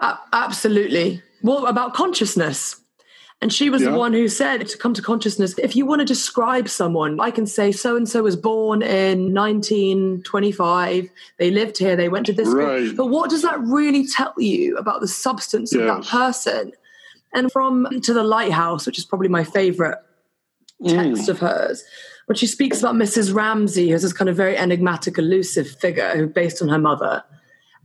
A- 0.00 0.18
absolutely. 0.32 1.22
Well, 1.42 1.66
about 1.66 1.94
consciousness. 1.94 2.80
And 3.42 3.52
she 3.52 3.68
was 3.68 3.82
Yeah. 3.82 3.90
the 3.90 3.98
one 3.98 4.14
who 4.14 4.28
said 4.28 4.66
to 4.66 4.78
come 4.78 4.94
to 4.94 5.02
consciousness, 5.02 5.54
if 5.58 5.76
you 5.76 5.84
want 5.84 5.98
to 6.00 6.06
describe 6.06 6.70
someone, 6.70 7.20
I 7.20 7.30
can 7.30 7.46
say 7.46 7.70
so 7.70 7.94
and 7.94 8.08
so 8.08 8.22
was 8.22 8.34
born 8.34 8.80
in 8.80 9.34
1925. 9.34 11.10
They 11.38 11.50
lived 11.50 11.76
here, 11.78 11.96
they 11.96 12.08
went 12.08 12.26
to 12.26 12.32
this 12.32 12.48
school. 12.50 12.92
But 12.96 13.06
what 13.06 13.28
does 13.30 13.42
that 13.42 13.60
really 13.60 14.06
tell 14.06 14.32
you 14.38 14.76
about 14.78 15.02
the 15.02 15.08
substance 15.08 15.74
of 15.74 15.82
that 15.82 16.04
person? 16.04 16.72
And 17.34 17.52
from 17.52 17.86
To 18.02 18.14
the 18.14 18.24
Lighthouse, 18.24 18.86
which 18.86 18.96
is 18.98 19.04
probably 19.04 19.28
my 19.28 19.44
favorite 19.44 19.98
text 20.84 21.22
Mm. 21.22 21.28
of 21.28 21.38
hers, 21.38 21.84
when 22.26 22.36
she 22.36 22.46
speaks 22.46 22.80
about 22.80 22.94
Mrs. 22.94 23.32
Ramsay 23.34 23.92
as 23.92 24.02
this 24.02 24.12
kind 24.12 24.28
of 24.28 24.36
very 24.36 24.56
enigmatic, 24.56 25.18
elusive 25.18 25.68
figure 25.68 26.26
based 26.26 26.60
on 26.60 26.68
her 26.68 26.78
mother. 26.78 27.22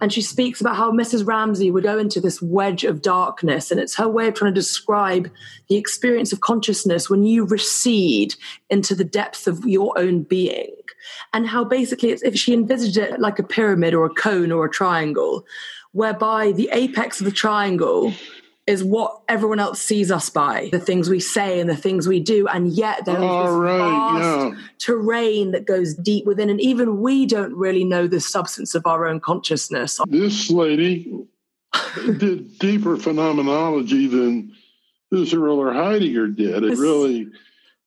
And 0.01 0.11
she 0.11 0.23
speaks 0.23 0.59
about 0.59 0.77
how 0.77 0.91
Mrs. 0.91 1.27
Ramsay 1.27 1.69
would 1.69 1.83
go 1.83 1.99
into 1.99 2.19
this 2.19 2.41
wedge 2.41 2.83
of 2.83 3.03
darkness, 3.03 3.69
and 3.69 3.79
it's 3.79 3.95
her 3.97 4.09
way 4.09 4.27
of 4.27 4.33
trying 4.33 4.51
to 4.51 4.59
describe 4.59 5.29
the 5.69 5.75
experience 5.75 6.33
of 6.33 6.39
consciousness 6.39 7.07
when 7.07 7.21
you 7.21 7.45
recede 7.45 8.33
into 8.71 8.95
the 8.95 9.03
depth 9.03 9.45
of 9.45 9.63
your 9.63 9.97
own 9.99 10.23
being. 10.23 10.75
And 11.33 11.47
how 11.47 11.63
basically, 11.63 12.09
it's, 12.09 12.23
if 12.23 12.35
she 12.35 12.51
envisaged 12.51 12.97
it 12.97 13.19
like 13.19 13.37
a 13.37 13.43
pyramid 13.43 13.93
or 13.93 14.05
a 14.05 14.09
cone 14.09 14.51
or 14.51 14.65
a 14.65 14.71
triangle, 14.71 15.45
whereby 15.91 16.51
the 16.51 16.69
apex 16.73 17.19
of 17.21 17.25
the 17.25 17.31
triangle 17.31 18.11
is 18.67 18.83
what 18.83 19.21
everyone 19.27 19.59
else 19.59 19.81
sees 19.81 20.11
us 20.11 20.29
by 20.29 20.69
the 20.71 20.79
things 20.79 21.09
we 21.09 21.19
say 21.19 21.59
and 21.59 21.69
the 21.69 21.75
things 21.75 22.07
we 22.07 22.19
do 22.19 22.47
and 22.47 22.71
yet 22.71 23.03
there 23.05 23.15
is 23.15 23.21
this 23.21 23.51
right, 23.51 23.77
vast 23.77 24.23
yeah. 24.23 24.61
terrain 24.77 25.51
that 25.51 25.65
goes 25.65 25.95
deep 25.95 26.25
within 26.25 26.49
and 26.49 26.61
even 26.61 27.01
we 27.01 27.25
don't 27.25 27.53
really 27.55 27.83
know 27.83 28.07
the 28.07 28.19
substance 28.19 28.75
of 28.75 28.85
our 28.85 29.07
own 29.07 29.19
consciousness 29.19 29.99
This 30.07 30.51
lady 30.51 31.11
did 32.17 32.59
deeper 32.59 32.97
phenomenology 32.97 34.07
than 34.07 34.53
Husserl 35.11 35.57
or 35.57 35.73
Heidegger 35.73 36.27
did. 36.27 36.63
It 36.63 36.77
really 36.77 37.27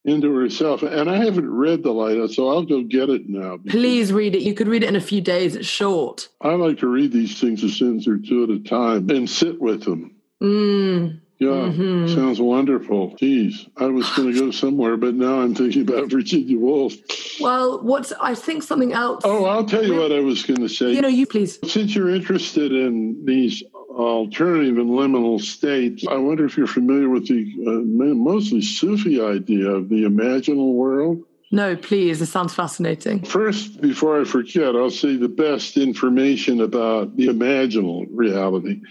into 0.03 0.33
herself. 0.35 0.83
And 0.83 1.09
I 1.09 1.17
haven't 1.17 1.49
read 1.49 1.81
The 1.81 1.91
Lighthouse, 1.91 2.35
so 2.35 2.49
I'll 2.49 2.63
go 2.63 2.83
get 2.83 3.09
it 3.09 3.27
now. 3.27 3.57
please 3.67 4.13
read 4.13 4.35
it 4.35 4.43
you 4.43 4.53
could 4.53 4.67
read 4.67 4.83
it 4.83 4.89
in 4.89 4.95
a 4.95 5.01
few 5.01 5.19
days 5.19 5.55
it's 5.55 5.67
short 5.67 6.29
I 6.41 6.53
like 6.53 6.77
to 6.79 6.87
read 6.87 7.11
these 7.11 7.39
things 7.39 7.63
a 7.63 7.69
sentence 7.69 8.07
or 8.07 8.17
two 8.19 8.43
at 8.43 8.49
a 8.51 8.59
time 8.59 9.09
and 9.09 9.29
sit 9.29 9.59
with 9.59 9.83
them. 9.83 10.14
Mm. 10.41 11.21
Yeah, 11.37 11.49
mm-hmm. 11.49 12.15
sounds 12.15 12.39
wonderful. 12.39 13.13
Geez, 13.17 13.67
I 13.75 13.87
was 13.87 14.09
going 14.11 14.33
to 14.33 14.39
go 14.39 14.51
somewhere, 14.51 14.95
but 14.95 15.15
now 15.15 15.41
I'm 15.41 15.53
thinking 15.53 15.81
about 15.81 16.09
Virginia 16.09 16.57
Woolf. 16.57 16.93
Well, 17.41 17.83
what's 17.83 18.13
I 18.21 18.35
think 18.35 18.63
something 18.63 18.93
else. 18.93 19.21
Oh, 19.25 19.43
I'll 19.43 19.65
tell 19.65 19.83
you 19.83 19.99
what 19.99 20.13
I 20.13 20.21
was 20.21 20.43
going 20.43 20.61
to 20.61 20.69
say. 20.69 20.93
You 20.93 21.01
know, 21.01 21.09
you 21.09 21.27
please. 21.27 21.59
Since 21.69 21.93
you're 21.93 22.09
interested 22.09 22.71
in 22.71 23.25
these 23.25 23.61
alternative 23.73 24.77
and 24.77 24.91
liminal 24.91 25.41
states, 25.41 26.07
I 26.07 26.15
wonder 26.15 26.45
if 26.45 26.55
you're 26.55 26.67
familiar 26.67 27.09
with 27.09 27.27
the 27.27 27.53
uh, 27.67 28.13
mostly 28.15 28.61
Sufi 28.61 29.21
idea 29.21 29.69
of 29.71 29.89
the 29.89 30.03
imaginal 30.03 30.73
world. 30.73 31.21
No, 31.51 31.75
please. 31.75 32.21
It 32.21 32.27
sounds 32.27 32.53
fascinating. 32.53 33.23
First, 33.23 33.81
before 33.81 34.21
I 34.21 34.23
forget, 34.23 34.73
I'll 34.73 34.89
say 34.89 35.17
the 35.17 35.27
best 35.27 35.75
information 35.75 36.61
about 36.61 37.17
the 37.17 37.27
imaginal 37.27 38.07
reality 38.09 38.81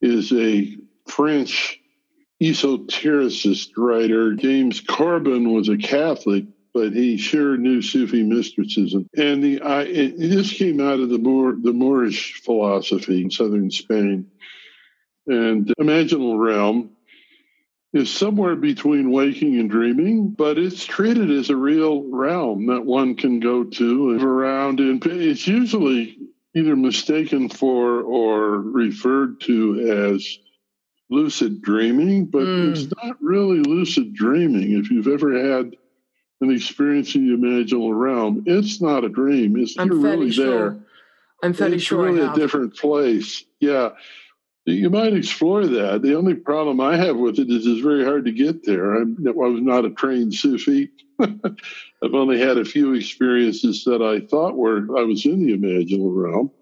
is 0.00 0.32
a 0.32 0.74
French 1.16 1.78
esotericist 2.42 3.70
writer. 3.76 4.34
James 4.34 4.80
Corbin 4.80 5.52
was 5.52 5.68
a 5.68 5.76
Catholic, 5.76 6.44
but 6.72 6.92
he 6.92 7.18
sure 7.18 7.56
knew 7.58 7.82
Sufi 7.82 8.22
mysticism. 8.22 9.06
And 9.16 9.44
the 9.44 9.60
I, 9.60 9.84
this 9.84 10.52
came 10.52 10.80
out 10.80 11.00
of 11.00 11.10
the 11.10 11.18
Moor, 11.18 11.54
the 11.54 11.74
Moorish 11.74 12.40
philosophy 12.42 13.22
in 13.22 13.30
southern 13.30 13.70
Spain. 13.70 14.26
And 15.26 15.66
the 15.66 15.74
imaginal 15.78 16.38
realm 16.38 16.90
is 17.92 18.10
somewhere 18.10 18.56
between 18.56 19.12
waking 19.12 19.60
and 19.60 19.68
dreaming, 19.68 20.30
but 20.30 20.56
it's 20.56 20.86
treated 20.86 21.30
as 21.30 21.50
a 21.50 21.56
real 21.56 22.04
realm 22.04 22.66
that 22.66 22.86
one 22.86 23.16
can 23.16 23.38
go 23.38 23.64
to 23.64 24.10
and 24.12 24.22
around. 24.22 24.80
And 24.80 25.04
it's 25.04 25.46
usually 25.46 26.16
either 26.56 26.74
mistaken 26.74 27.50
for 27.50 28.00
or 28.00 28.58
referred 28.60 29.40
to 29.42 30.14
as 30.14 30.38
lucid 31.12 31.62
dreaming, 31.62 32.26
but 32.26 32.42
mm. 32.42 32.70
it's 32.70 32.92
not 33.02 33.16
really 33.20 33.60
lucid 33.60 34.14
dreaming. 34.14 34.72
If 34.72 34.90
you've 34.90 35.08
ever 35.08 35.32
had 35.32 35.76
an 36.40 36.50
experience 36.50 37.14
in 37.14 37.28
the 37.28 37.36
imaginal 37.36 37.98
realm, 37.98 38.44
it's 38.46 38.80
not 38.80 39.04
a 39.04 39.08
dream. 39.08 39.56
It's 39.56 39.78
I'm 39.78 39.88
you're 39.88 39.98
really 39.98 40.32
sure. 40.32 40.46
there. 40.46 40.80
I'm 41.42 41.52
fairly 41.52 41.76
it's 41.76 41.84
sure. 41.84 42.08
It's 42.08 42.16
really 42.16 42.28
a 42.28 42.34
different 42.34 42.76
place. 42.76 43.44
Yeah. 43.60 43.90
You 44.64 44.90
might 44.90 45.14
explore 45.14 45.66
that. 45.66 46.02
The 46.02 46.16
only 46.16 46.34
problem 46.34 46.80
I 46.80 46.96
have 46.96 47.16
with 47.16 47.40
it 47.40 47.50
is 47.50 47.66
it's 47.66 47.80
very 47.80 48.04
hard 48.04 48.24
to 48.26 48.32
get 48.32 48.64
there. 48.64 48.94
I'm, 48.94 49.16
I 49.26 49.30
was 49.32 49.60
not 49.60 49.84
a 49.84 49.90
trained 49.90 50.34
Sufi. 50.34 50.90
I've 51.20 52.14
only 52.14 52.38
had 52.38 52.58
a 52.58 52.64
few 52.64 52.94
experiences 52.94 53.82
that 53.84 54.02
I 54.02 54.24
thought 54.24 54.56
were 54.56 54.96
I 54.96 55.02
was 55.02 55.26
in 55.26 55.44
the 55.44 55.56
imaginal 55.56 56.10
realm. 56.14 56.52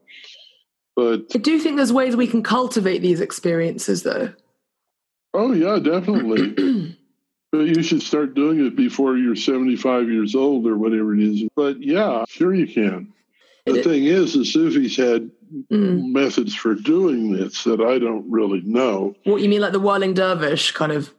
But 0.96 1.26
I 1.34 1.38
do 1.38 1.58
think 1.58 1.76
there's 1.76 1.92
ways 1.92 2.16
we 2.16 2.26
can 2.26 2.42
cultivate 2.42 2.98
these 2.98 3.20
experiences, 3.20 4.02
though. 4.02 4.32
Oh 5.34 5.52
yeah, 5.52 5.78
definitely. 5.78 6.96
but 7.52 7.58
you 7.58 7.82
should 7.82 8.02
start 8.02 8.34
doing 8.34 8.64
it 8.64 8.76
before 8.76 9.16
you're 9.16 9.36
75 9.36 10.08
years 10.08 10.34
old 10.34 10.66
or 10.66 10.76
whatever 10.76 11.14
it 11.14 11.20
is. 11.20 11.48
But 11.56 11.82
yeah, 11.82 12.24
sure 12.28 12.54
you 12.54 12.66
can. 12.66 13.12
The 13.66 13.80
it, 13.80 13.84
thing 13.84 14.04
is, 14.04 14.34
the 14.34 14.44
Sufis 14.44 14.96
had 14.96 15.30
mm. 15.70 16.12
methods 16.12 16.54
for 16.54 16.74
doing 16.74 17.32
this 17.32 17.64
that 17.64 17.80
I 17.80 17.98
don't 17.98 18.30
really 18.30 18.62
know. 18.62 19.14
What 19.24 19.42
you 19.42 19.48
mean, 19.48 19.60
like 19.60 19.72
the 19.72 19.80
whirling 19.80 20.14
dervish 20.14 20.72
kind 20.72 20.92
of 20.92 21.12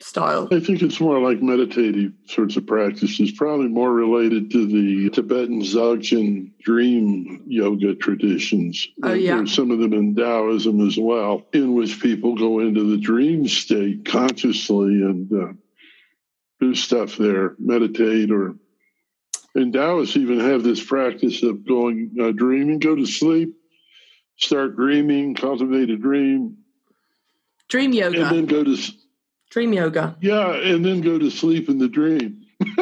style? 0.00 0.48
I 0.52 0.60
think 0.60 0.82
it's 0.82 1.00
more 1.00 1.20
like 1.20 1.42
meditative 1.42 2.12
sorts 2.26 2.56
of 2.56 2.66
practices, 2.66 3.32
probably 3.32 3.68
more 3.68 3.92
related 3.92 4.50
to 4.52 4.66
the 4.66 5.10
Tibetan 5.10 5.62
Dzogchen 5.62 6.52
dream 6.62 7.42
yoga 7.46 7.94
traditions. 7.94 8.86
Oh, 9.02 9.12
yeah. 9.12 9.36
There's 9.36 9.54
some 9.54 9.70
of 9.70 9.78
them 9.78 9.92
in 9.92 10.14
Taoism 10.14 10.86
as 10.86 10.96
well, 10.98 11.42
in 11.52 11.74
which 11.74 12.00
people 12.00 12.36
go 12.36 12.60
into 12.60 12.90
the 12.90 12.98
dream 12.98 13.48
state 13.48 14.04
consciously 14.04 15.02
and 15.02 15.32
uh, 15.32 15.52
do 16.60 16.74
stuff 16.74 17.16
there, 17.16 17.54
meditate 17.58 18.30
or 18.30 18.54
and 19.54 19.72
Taoists 19.72 20.16
even 20.16 20.40
have 20.40 20.62
this 20.62 20.82
practice 20.84 21.42
of 21.42 21.66
going 21.66 22.14
uh, 22.20 22.30
dreaming, 22.32 22.78
go 22.78 22.94
to 22.94 23.06
sleep, 23.06 23.54
start 24.36 24.76
dreaming, 24.76 25.34
cultivate 25.34 25.90
a 25.90 25.96
dream, 25.96 26.58
dream 27.68 27.92
yoga, 27.92 28.26
and 28.26 28.36
then 28.36 28.46
go 28.46 28.62
to 28.62 28.76
dream 29.50 29.72
yoga. 29.72 30.16
Yeah, 30.20 30.54
and 30.54 30.84
then 30.84 31.00
go 31.00 31.18
to 31.18 31.30
sleep 31.30 31.68
in 31.68 31.78
the 31.78 31.88
dream. 31.88 32.44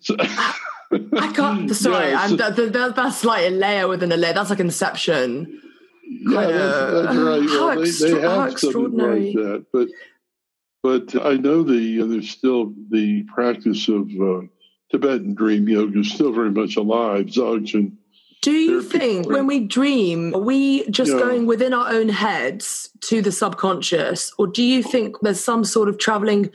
so, 0.00 0.16
I 0.18 1.32
can't. 1.32 1.74
Sorry, 1.74 2.10
yeah, 2.10 2.26
so, 2.26 2.36
that, 2.36 2.56
that, 2.56 2.96
that's 2.96 3.24
like 3.24 3.46
a 3.46 3.50
layer 3.50 3.88
within 3.88 4.12
a 4.12 4.16
layer. 4.16 4.32
That's 4.32 4.50
like 4.50 4.60
Inception. 4.60 5.60
Yeah, 6.06 6.40
that's, 6.46 6.92
that's, 6.92 7.16
right. 7.16 7.40
Well, 7.40 7.80
they, 7.80 7.90
they 7.90 8.20
have 8.20 8.58
something 8.58 8.96
like 8.96 9.32
that, 9.34 9.66
but 9.72 9.88
but 10.82 11.24
I 11.24 11.34
know 11.34 11.62
the 11.62 12.02
uh, 12.02 12.06
there's 12.06 12.30
still 12.30 12.74
the 12.90 13.22
practice 13.24 13.88
of 13.88 14.10
uh, 14.20 14.42
Tibetan 14.90 15.34
dream 15.34 15.68
yoga 15.68 16.00
is 16.00 16.12
still 16.12 16.32
very 16.32 16.50
much 16.50 16.76
alive. 16.76 17.26
Dzogchen. 17.26 17.96
Do 18.44 18.52
you 18.52 18.82
think 18.82 19.26
when 19.26 19.46
we 19.46 19.58
dream, 19.58 20.34
are 20.34 20.38
we 20.38 20.86
just 20.90 21.12
yeah. 21.12 21.18
going 21.18 21.46
within 21.46 21.72
our 21.72 21.88
own 21.90 22.10
heads 22.10 22.90
to 23.04 23.22
the 23.22 23.32
subconscious, 23.32 24.34
or 24.36 24.46
do 24.46 24.62
you 24.62 24.82
think 24.82 25.16
there's 25.22 25.42
some 25.42 25.64
sort 25.64 25.88
of 25.88 25.96
traveling? 25.96 26.50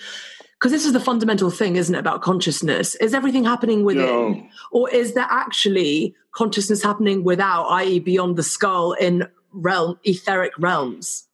Because 0.54 0.72
this 0.72 0.86
is 0.86 0.94
the 0.94 1.00
fundamental 1.00 1.50
thing, 1.50 1.78
isn't 1.78 1.96
it, 1.96 1.98
about 1.98 2.22
consciousness? 2.22 2.94
Is 2.96 3.16
everything 3.16 3.44
happening 3.44 3.86
within, 3.86 4.48
or 4.72 4.88
is 4.92 5.16
there 5.16 5.26
actually 5.32 6.14
consciousness 6.32 6.84
happening 6.84 7.24
without, 7.24 7.64
i.e., 7.70 8.00
beyond 8.00 8.36
the 8.36 8.44
skull 8.44 8.94
in 8.94 9.28
realm 9.52 9.98
etheric 10.04 10.52
realms? 10.60 11.28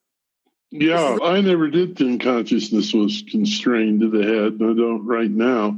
Yeah, 0.72 1.18
I 1.22 1.42
never 1.42 1.70
did 1.70 1.98
think 1.98 2.24
consciousness 2.24 2.94
was 2.94 3.26
constrained 3.30 4.00
to 4.00 4.10
the 4.10 4.24
head. 4.24 4.54
I 4.56 4.74
don't 4.74 5.06
right 5.06 5.30
now 5.30 5.78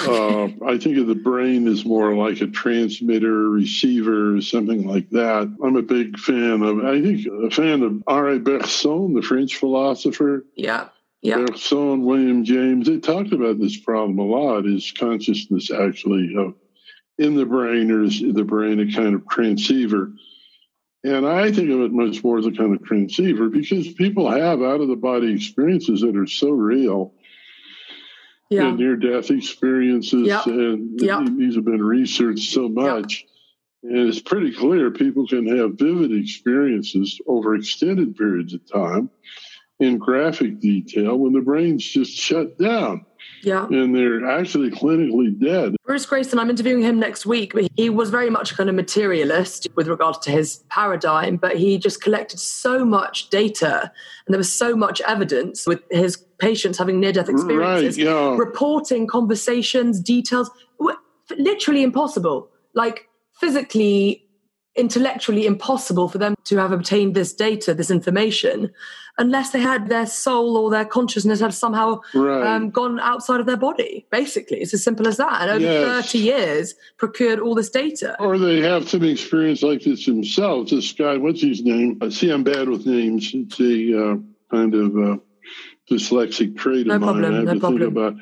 uh, 0.00 0.44
I 0.66 0.78
think 0.78 0.98
of 0.98 1.06
the 1.06 1.14
brain 1.14 1.66
as 1.68 1.84
more 1.84 2.14
like 2.14 2.40
a 2.40 2.46
transmitter, 2.46 3.48
receiver, 3.48 4.40
something 4.40 4.86
like 4.86 5.10
that. 5.10 5.54
I'm 5.62 5.76
a 5.76 5.82
big 5.82 6.18
fan 6.18 6.62
of, 6.62 6.84
I 6.84 7.00
think, 7.00 7.26
a 7.26 7.50
fan 7.50 7.82
of 7.82 8.02
Henri 8.06 8.38
Bergson, 8.38 9.14
the 9.14 9.22
French 9.22 9.56
philosopher. 9.56 10.44
Yeah. 10.54 10.88
Yeah. 11.22 11.38
Bergson, 11.38 12.04
William 12.04 12.44
James, 12.44 12.86
they 12.86 12.98
talked 12.98 13.32
about 13.32 13.58
this 13.58 13.78
problem 13.78 14.18
a 14.18 14.22
lot. 14.22 14.66
Is 14.66 14.92
consciousness 14.92 15.70
actually 15.70 16.34
uh, 16.38 16.52
in 17.18 17.34
the 17.34 17.46
brain, 17.46 17.90
or 17.90 18.04
is 18.04 18.20
the 18.20 18.44
brain 18.44 18.80
a 18.80 18.92
kind 18.92 19.14
of 19.14 19.28
transceiver? 19.28 20.12
And 21.04 21.26
I 21.26 21.52
think 21.52 21.70
of 21.70 21.80
it 21.82 21.92
much 21.92 22.22
more 22.24 22.38
as 22.38 22.46
a 22.46 22.52
kind 22.52 22.74
of 22.74 22.84
transceiver 22.84 23.48
because 23.48 23.92
people 23.94 24.30
have 24.30 24.60
out 24.60 24.80
of 24.80 24.88
the 24.88 24.96
body 24.96 25.32
experiences 25.32 26.00
that 26.00 26.16
are 26.16 26.26
so 26.26 26.50
real 26.50 27.14
yeah. 28.50 28.70
near 28.70 28.96
death 28.96 29.30
experiences. 29.30 30.26
Yep. 30.26 30.46
And 30.46 31.00
yep. 31.00 31.24
these 31.36 31.56
have 31.56 31.64
been 31.64 31.82
researched 31.82 32.50
so 32.52 32.68
much. 32.68 33.26
Yep. 33.82 33.92
And 33.92 34.08
it's 34.08 34.20
pretty 34.20 34.52
clear 34.52 34.90
people 34.90 35.26
can 35.26 35.46
have 35.56 35.78
vivid 35.78 36.12
experiences 36.12 37.20
over 37.26 37.54
extended 37.54 38.16
periods 38.16 38.54
of 38.54 38.66
time 38.70 39.10
in 39.78 39.98
graphic 39.98 40.60
detail 40.60 41.16
when 41.16 41.32
the 41.32 41.40
brain's 41.40 41.84
just 41.84 42.12
shut 42.12 42.58
down. 42.58 43.06
Yeah. 43.42 43.66
And 43.66 43.94
they're 43.94 44.26
actually 44.28 44.70
clinically 44.70 45.38
dead. 45.38 45.76
Bruce 45.84 46.06
Greyson, 46.06 46.38
I'm 46.38 46.50
interviewing 46.50 46.82
him 46.82 46.98
next 46.98 47.26
week, 47.26 47.54
but 47.54 47.68
he 47.76 47.90
was 47.90 48.10
very 48.10 48.30
much 48.30 48.54
kind 48.54 48.68
of 48.68 48.74
materialist 48.74 49.68
with 49.76 49.88
regards 49.88 50.18
to 50.18 50.30
his 50.30 50.64
paradigm, 50.68 51.36
but 51.36 51.56
he 51.56 51.78
just 51.78 52.02
collected 52.02 52.40
so 52.40 52.84
much 52.84 53.30
data 53.30 53.92
and 54.26 54.34
there 54.34 54.38
was 54.38 54.52
so 54.52 54.74
much 54.74 55.00
evidence 55.02 55.66
with 55.66 55.80
his 55.90 56.16
patients 56.38 56.78
having 56.78 57.00
near 57.00 57.12
death 57.12 57.28
experiences, 57.28 57.96
right, 57.98 58.04
yeah. 58.06 58.36
reporting 58.36 59.06
conversations, 59.06 60.00
details, 60.00 60.50
literally 61.38 61.82
impossible. 61.82 62.48
Like 62.74 63.08
physically 63.40 64.25
intellectually 64.76 65.46
impossible 65.46 66.08
for 66.08 66.18
them 66.18 66.34
to 66.44 66.56
have 66.58 66.72
obtained 66.72 67.14
this 67.14 67.32
data, 67.32 67.74
this 67.74 67.90
information, 67.90 68.70
unless 69.18 69.50
they 69.50 69.60
had 69.60 69.88
their 69.88 70.06
soul 70.06 70.56
or 70.56 70.70
their 70.70 70.84
consciousness 70.84 71.40
had 71.40 71.54
somehow 71.54 72.00
right. 72.14 72.46
um, 72.46 72.70
gone 72.70 73.00
outside 73.00 73.40
of 73.40 73.46
their 73.46 73.56
body. 73.56 74.06
Basically, 74.10 74.58
it's 74.58 74.74
as 74.74 74.84
simple 74.84 75.08
as 75.08 75.16
that. 75.16 75.42
And 75.42 75.50
over 75.50 75.60
yes. 75.60 76.06
30 76.06 76.18
years, 76.18 76.74
procured 76.98 77.40
all 77.40 77.54
this 77.54 77.70
data. 77.70 78.20
Or 78.20 78.38
they 78.38 78.60
have 78.60 78.88
some 78.88 79.04
experience 79.04 79.62
like 79.62 79.82
this 79.82 80.06
themselves. 80.06 80.70
This 80.70 80.92
guy, 80.92 81.16
what's 81.16 81.40
his 81.40 81.62
name? 81.62 81.98
I 82.02 82.10
see 82.10 82.30
I'm 82.30 82.44
bad 82.44 82.68
with 82.68 82.86
names. 82.86 83.30
It's 83.32 83.58
a 83.60 84.12
uh, 84.12 84.16
kind 84.50 84.74
of 84.74 84.96
uh, 84.96 85.16
dyslexic 85.90 86.56
trait 86.56 86.86
no 86.86 86.96
of 86.96 87.02
problem, 87.02 87.22
mine. 87.22 87.32
I 87.32 87.36
have 87.36 87.44
no 87.44 87.54
to 87.54 87.60
problem. 87.60 87.80
think 87.80 87.90
about. 87.90 88.14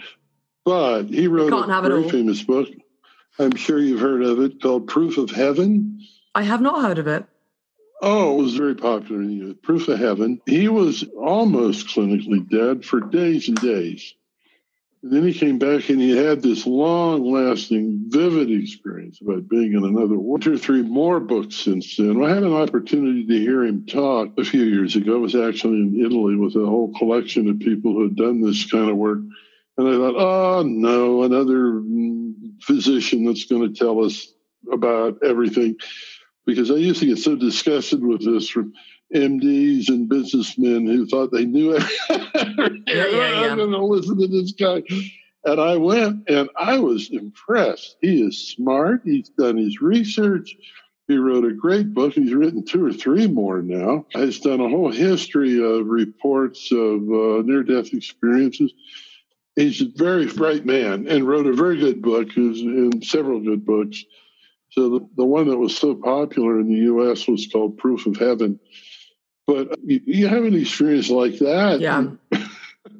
But 0.65 1.03
he 1.09 1.27
wrote 1.29 1.53
a 1.53 1.83
very 1.83 2.09
famous 2.09 2.43
book. 2.43 2.69
I'm 3.39 3.57
sure 3.57 3.79
you've 3.79 4.01
heard 4.01 4.23
of 4.23 4.41
it 4.41 4.63
called 4.63 4.87
Proof 4.87 5.19
of 5.19 5.31
Heaven. 5.31 6.01
I 6.35 6.43
have 6.43 6.61
not 6.61 6.83
heard 6.83 6.99
of 6.99 7.07
it. 7.07 7.25
Oh, 8.03 8.39
it 8.39 8.43
was 8.43 8.57
very 8.57 8.75
popular 8.75 9.23
in 9.23 9.49
the 9.49 9.55
Proof 9.55 9.89
of 9.89 9.99
Heaven. 9.99 10.41
He 10.47 10.69
was 10.69 11.05
almost 11.17 11.87
clinically 11.89 12.49
dead 12.49 12.85
for 12.85 13.01
days 13.01 13.49
and 13.49 13.57
days. 13.61 14.15
And 15.03 15.13
then 15.13 15.27
he 15.27 15.35
came 15.35 15.59
back 15.59 15.91
and 15.91 16.01
he 16.01 16.17
had 16.17 16.43
this 16.43 16.67
long 16.67 17.31
lasting, 17.31 18.07
vivid 18.09 18.51
experience 18.51 19.21
about 19.21 19.49
being 19.49 19.75
in 19.75 19.85
another 19.85 20.19
world. 20.19 20.43
Two 20.43 20.55
or 20.55 20.59
three 20.59 20.83
more 20.83 21.21
books 21.21 21.57
since 21.57 21.97
then. 21.97 22.23
I 22.25 22.31
had 22.31 22.43
an 22.43 22.55
opportunity 22.55 23.27
to 23.27 23.39
hear 23.39 23.65
him 23.65 23.87
talk 23.87 24.31
a 24.39 24.45
few 24.45 24.65
years 24.65 24.97
ago. 24.97 25.17
I 25.17 25.19
was 25.19 25.35
actually 25.35 25.83
in 25.83 26.05
Italy 26.05 26.37
with 26.37 26.57
a 26.57 26.67
whole 26.67 26.93
collection 26.95 27.49
of 27.49 27.59
people 27.59 27.93
who 27.93 28.05
had 28.05 28.17
done 28.17 28.41
this 28.41 28.71
kind 28.71 28.91
of 28.91 28.97
work. 28.97 29.21
And 29.77 29.89
I 29.89 29.93
thought, 29.93 30.17
oh 30.17 30.63
no, 30.63 31.23
another 31.23 31.73
mm, 31.75 32.35
physician 32.63 33.25
that's 33.25 33.45
going 33.45 33.73
to 33.73 33.79
tell 33.79 34.05
us 34.05 34.33
about 34.73 35.23
everything. 35.23 35.77
Because 36.47 36.71
I 36.71 36.75
used 36.75 37.01
to 37.01 37.07
get 37.07 37.19
so 37.19 37.37
disgusted 37.37 38.05
with 38.05 38.25
this 38.25 38.49
from 38.49 38.75
MDs 39.15 39.89
and 39.89 40.09
businessmen 40.09 40.87
who 40.87 41.07
thought 41.07 41.33
they 41.33 41.45
knew 41.45 41.77
everything. 41.77 42.85
yeah, 42.87 43.07
yeah, 43.07 43.41
yeah. 43.41 43.51
I'm 43.51 43.59
going 43.59 43.71
to 43.71 43.85
listen 43.85 44.19
to 44.19 44.27
this 44.27 44.53
guy. 44.53 44.83
And 45.45 45.61
I 45.61 45.77
went 45.77 46.29
and 46.29 46.49
I 46.57 46.79
was 46.79 47.11
impressed. 47.11 47.97
He 48.01 48.23
is 48.23 48.49
smart. 48.49 49.03
He's 49.05 49.29
done 49.31 49.57
his 49.57 49.81
research. 49.81 50.57
He 51.07 51.17
wrote 51.17 51.45
a 51.45 51.53
great 51.53 51.93
book. 51.93 52.15
He's 52.15 52.33
written 52.33 52.65
two 52.65 52.85
or 52.87 52.93
three 52.93 53.27
more 53.27 53.61
now. 53.61 54.07
He's 54.11 54.41
done 54.41 54.61
a 54.61 54.69
whole 54.69 54.91
history 54.91 55.63
of 55.63 55.87
reports 55.87 56.73
of 56.73 57.03
uh, 57.03 57.43
near 57.45 57.63
death 57.63 57.93
experiences. 57.93 58.73
He's 59.55 59.83
a 59.83 59.89
very 59.95 60.27
bright 60.27 60.65
man 60.65 61.07
and 61.07 61.29
wrote 61.29 61.47
a 61.47 61.53
very 61.53 61.79
good 61.79 62.01
book, 62.01 62.35
and 62.37 63.05
several 63.05 63.41
good 63.41 63.67
books. 63.67 64.03
So 64.75 64.91
the, 64.91 65.09
the 65.17 65.25
one 65.25 65.47
that 65.49 65.57
was 65.57 65.77
so 65.77 65.95
popular 65.95 66.59
in 66.59 66.67
the 66.67 66.81
U.S. 66.87 67.29
was 67.29 67.47
called 67.47 67.79
Proof 67.79 68.07
of 68.07 68.17
Heaven. 68.17 68.59
But 69.47 69.79
you, 69.85 70.01
you 70.05 70.27
have 70.27 70.45
an 70.45 70.55
experience 70.55 71.11
like 71.11 71.39
that. 71.39 71.79
Yeah. 71.79 72.11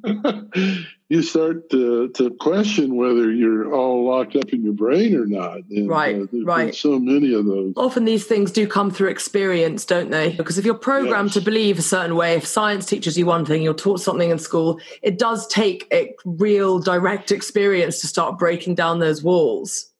you 1.09 1.21
start 1.21 1.69
to, 1.71 2.09
to 2.09 2.29
question 2.39 2.95
whether 2.95 3.29
you're 3.29 3.73
all 3.73 4.07
locked 4.07 4.37
up 4.37 4.53
in 4.53 4.63
your 4.63 4.73
brain 4.73 5.17
or 5.17 5.25
not. 5.25 5.59
And, 5.69 5.89
right, 5.89 6.15
uh, 6.15 6.27
right. 6.45 6.73
So 6.73 6.97
many 6.97 7.33
of 7.33 7.45
those. 7.45 7.73
Often 7.75 8.05
these 8.05 8.25
things 8.25 8.53
do 8.53 8.67
come 8.67 8.89
through 8.89 9.09
experience, 9.09 9.83
don't 9.83 10.11
they? 10.11 10.31
Because 10.31 10.57
if 10.57 10.63
you're 10.63 10.75
programmed 10.75 11.31
yes. 11.31 11.33
to 11.33 11.41
believe 11.41 11.77
a 11.77 11.81
certain 11.81 12.15
way, 12.15 12.35
if 12.35 12.45
science 12.45 12.85
teaches 12.85 13.17
you 13.17 13.25
one 13.25 13.45
thing, 13.45 13.61
you're 13.61 13.73
taught 13.73 13.99
something 13.99 14.29
in 14.29 14.39
school, 14.39 14.79
it 15.01 15.19
does 15.19 15.45
take 15.47 15.89
a 15.91 16.15
real 16.23 16.79
direct 16.79 17.33
experience 17.33 17.99
to 17.99 18.07
start 18.07 18.39
breaking 18.39 18.75
down 18.75 18.99
those 18.99 19.21
walls. 19.21 19.91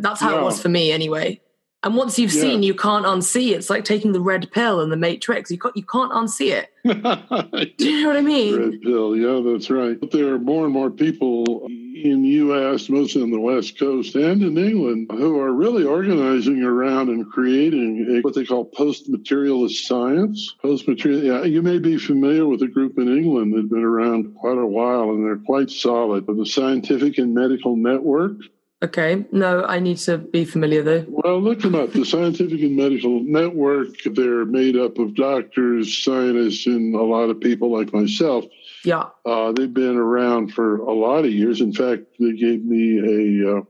That's 0.00 0.20
how 0.20 0.38
it 0.38 0.42
was 0.42 0.60
for 0.60 0.68
me, 0.68 0.92
anyway. 0.92 1.40
And 1.84 1.96
once 1.96 2.16
you've 2.16 2.32
yeah. 2.32 2.42
seen, 2.42 2.62
you 2.62 2.74
can't 2.74 3.04
unsee. 3.04 3.50
It's 3.50 3.68
like 3.68 3.84
taking 3.84 4.12
the 4.12 4.20
red 4.20 4.52
pill 4.52 4.80
and 4.80 4.92
the 4.92 4.96
Matrix. 4.96 5.50
You 5.50 5.58
can't, 5.58 5.76
you 5.76 5.84
can't 5.84 6.12
unsee 6.12 6.52
it. 6.52 6.68
Do 7.76 7.90
you 7.90 8.02
know 8.02 8.08
what 8.08 8.16
I 8.16 8.20
mean? 8.20 8.56
Red 8.56 8.80
pill, 8.82 9.16
yeah, 9.16 9.42
that's 9.44 9.68
right. 9.68 9.98
But 9.98 10.12
there 10.12 10.32
are 10.32 10.38
more 10.38 10.64
and 10.64 10.72
more 10.72 10.90
people 10.90 11.66
in 11.66 12.22
the 12.22 12.28
U.S., 12.28 12.88
mostly 12.88 13.22
on 13.22 13.32
the 13.32 13.40
West 13.40 13.80
Coast 13.80 14.14
and 14.14 14.42
in 14.42 14.56
England, 14.58 15.08
who 15.10 15.40
are 15.40 15.52
really 15.52 15.82
organizing 15.82 16.62
around 16.62 17.08
and 17.08 17.28
creating 17.28 18.06
a, 18.16 18.20
what 18.20 18.36
they 18.36 18.44
call 18.44 18.64
post-materialist 18.64 19.84
science. 19.84 20.54
Post-material, 20.62 21.24
yeah, 21.24 21.42
you 21.42 21.62
may 21.62 21.80
be 21.80 21.98
familiar 21.98 22.46
with 22.46 22.62
a 22.62 22.68
group 22.68 22.96
in 22.96 23.08
England 23.08 23.54
that's 23.54 23.68
been 23.68 23.82
around 23.82 24.36
quite 24.36 24.58
a 24.58 24.66
while, 24.66 25.10
and 25.10 25.24
they're 25.24 25.44
quite 25.44 25.70
solid. 25.70 26.26
But 26.26 26.36
the 26.36 26.46
Scientific 26.46 27.18
and 27.18 27.34
Medical 27.34 27.74
Network 27.74 28.36
Okay. 28.82 29.24
No, 29.30 29.64
I 29.64 29.78
need 29.78 29.98
to 29.98 30.18
be 30.18 30.44
familiar 30.44 30.82
though. 30.82 31.04
Well, 31.08 31.40
look 31.40 31.60
them 31.60 31.76
up. 31.76 31.92
The 31.92 32.04
Scientific 32.04 32.60
and 32.60 32.76
Medical 32.76 33.20
Network, 33.22 33.90
they're 34.04 34.44
made 34.44 34.76
up 34.76 34.98
of 34.98 35.14
doctors, 35.14 36.02
scientists, 36.02 36.66
and 36.66 36.94
a 36.94 37.02
lot 37.02 37.30
of 37.30 37.40
people 37.40 37.70
like 37.70 37.92
myself. 37.92 38.44
Yeah. 38.84 39.10
Uh, 39.24 39.52
they've 39.52 39.72
been 39.72 39.96
around 39.96 40.52
for 40.52 40.78
a 40.78 40.92
lot 40.92 41.24
of 41.24 41.30
years. 41.32 41.60
In 41.60 41.72
fact, 41.72 42.02
they 42.18 42.32
gave 42.32 42.64
me 42.64 43.44
a 43.44 43.58
uh, 43.58 43.62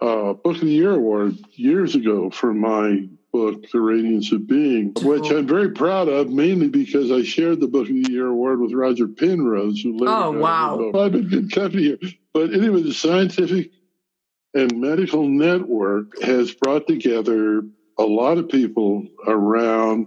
uh, 0.00 0.32
Book 0.32 0.56
of 0.56 0.60
the 0.62 0.68
Year 0.68 0.92
award 0.92 1.36
years 1.52 1.94
ago 1.94 2.30
for 2.30 2.54
my 2.54 3.06
book, 3.32 3.70
The 3.70 3.80
Radiance 3.80 4.32
of 4.32 4.46
Being, 4.46 4.94
which 5.02 5.30
I'm 5.30 5.46
very 5.46 5.70
proud 5.72 6.08
of, 6.08 6.30
mainly 6.30 6.68
because 6.68 7.10
I 7.10 7.22
shared 7.22 7.60
the 7.60 7.68
Book 7.68 7.88
of 7.88 7.94
the 7.94 8.10
Year 8.10 8.28
award 8.28 8.60
with 8.60 8.72
Roger 8.72 9.06
Penrose, 9.06 9.82
who 9.82 9.98
lived. 9.98 10.10
Oh, 10.10 10.30
wow. 10.30 10.90
I've 10.94 11.12
been 11.12 11.28
good 11.28 11.52
company 11.52 11.82
here. 11.82 11.98
But 12.38 12.54
anyway, 12.54 12.82
the 12.82 12.94
Scientific 12.94 13.72
and 14.54 14.80
Medical 14.80 15.26
Network 15.26 16.22
has 16.22 16.52
brought 16.52 16.86
together 16.86 17.62
a 17.98 18.04
lot 18.04 18.38
of 18.38 18.48
people 18.48 19.08
around 19.26 20.06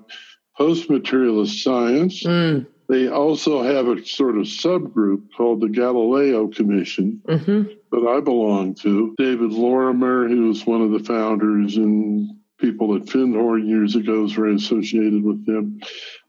post 0.58 0.90
materialist 0.90 1.62
science. 1.62 2.24
Mm. 2.24 2.68
They 2.88 3.10
also 3.10 3.64
have 3.64 3.88
a 3.90 4.06
sort 4.06 4.38
of 4.38 4.46
subgroup 4.46 5.24
called 5.36 5.60
the 5.60 5.68
Galileo 5.68 6.48
Commission 6.48 7.22
mm-hmm. 7.28 7.64
that 7.92 8.08
I 8.10 8.22
belong 8.22 8.76
to. 8.76 9.14
David 9.18 9.52
Lorimer, 9.52 10.30
who 10.30 10.48
was 10.48 10.66
one 10.66 10.82
of 10.82 10.92
the 10.92 11.04
founders, 11.04 11.76
and 11.76 12.30
people 12.62 12.96
at 12.96 13.08
Findhorn 13.08 13.68
years 13.68 13.96
ago 13.96 14.24
is 14.24 14.32
very 14.32 14.56
associated 14.56 15.24
with 15.24 15.46
them. 15.46 15.82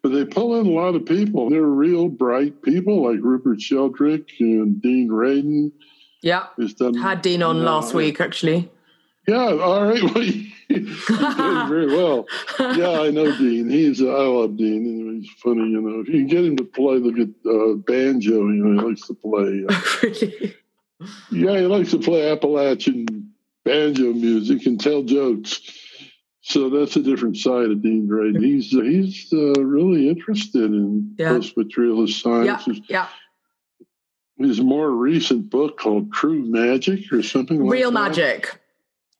But 0.02 0.10
they 0.10 0.24
pull 0.24 0.58
in 0.58 0.66
a 0.66 0.70
lot 0.70 0.96
of 0.96 1.06
people. 1.06 1.48
They're 1.48 1.62
real 1.62 2.08
bright 2.08 2.60
people 2.62 3.08
like 3.08 3.22
Rupert 3.22 3.60
Sheldrake 3.60 4.32
and 4.40 4.82
Dean 4.82 5.08
Radin. 5.08 5.70
Yeah. 6.22 6.46
Done, 6.76 6.94
Had 6.94 7.20
Dean 7.20 7.42
on 7.42 7.60
uh, 7.60 7.64
last 7.64 7.94
week, 7.94 8.20
actually. 8.20 8.70
Yeah, 9.26 9.36
all 9.36 9.84
right. 9.84 10.02
Well, 10.68 10.80
he's 10.80 11.06
doing 11.06 11.68
very 11.68 11.86
well. 11.88 12.26
Yeah, 12.58 13.00
I 13.00 13.10
know 13.10 13.36
Dean. 13.36 13.68
He's 13.68 14.00
uh, 14.00 14.06
I 14.06 14.24
love 14.24 14.56
Dean. 14.56 15.20
He's 15.20 15.30
funny, 15.42 15.68
you 15.68 15.82
know. 15.82 16.00
If 16.00 16.08
you 16.08 16.20
can 16.20 16.26
get 16.28 16.44
him 16.44 16.56
to 16.56 16.64
play 16.64 16.98
the 16.98 17.34
uh, 17.44 17.74
banjo, 17.74 18.48
you 18.48 18.64
know, 18.64 18.80
he 18.80 18.88
likes 18.88 19.06
to 19.08 19.14
play. 19.14 19.64
Uh, 19.68 19.80
really? 20.02 20.56
Yeah, 21.30 21.58
he 21.58 21.66
likes 21.66 21.90
to 21.90 21.98
play 21.98 22.30
Appalachian 22.30 23.34
banjo 23.64 24.14
music 24.14 24.64
and 24.64 24.80
tell 24.80 25.02
jokes. 25.02 25.60
So 26.40 26.70
that's 26.70 26.96
a 26.96 27.02
different 27.02 27.36
side 27.36 27.70
of 27.70 27.82
Dean 27.82 28.06
Gray. 28.08 28.32
He's 28.32 28.74
uh, 28.74 28.80
he's 28.80 29.32
uh, 29.32 29.62
really 29.62 30.08
interested 30.08 30.64
in 30.64 31.14
yeah. 31.18 31.28
post 31.30 31.56
materialist 31.56 32.22
sciences. 32.22 32.80
Yeah, 32.88 33.02
yeah. 33.02 33.08
His 34.42 34.60
more 34.60 34.90
recent 34.90 35.50
book 35.50 35.78
called 35.78 36.12
True 36.12 36.42
Magic 36.42 37.12
or 37.12 37.22
something 37.22 37.58
like 37.58 37.68
that. 37.68 37.72
Real 37.72 37.90
that. 37.90 38.00
Magic. 38.00 38.58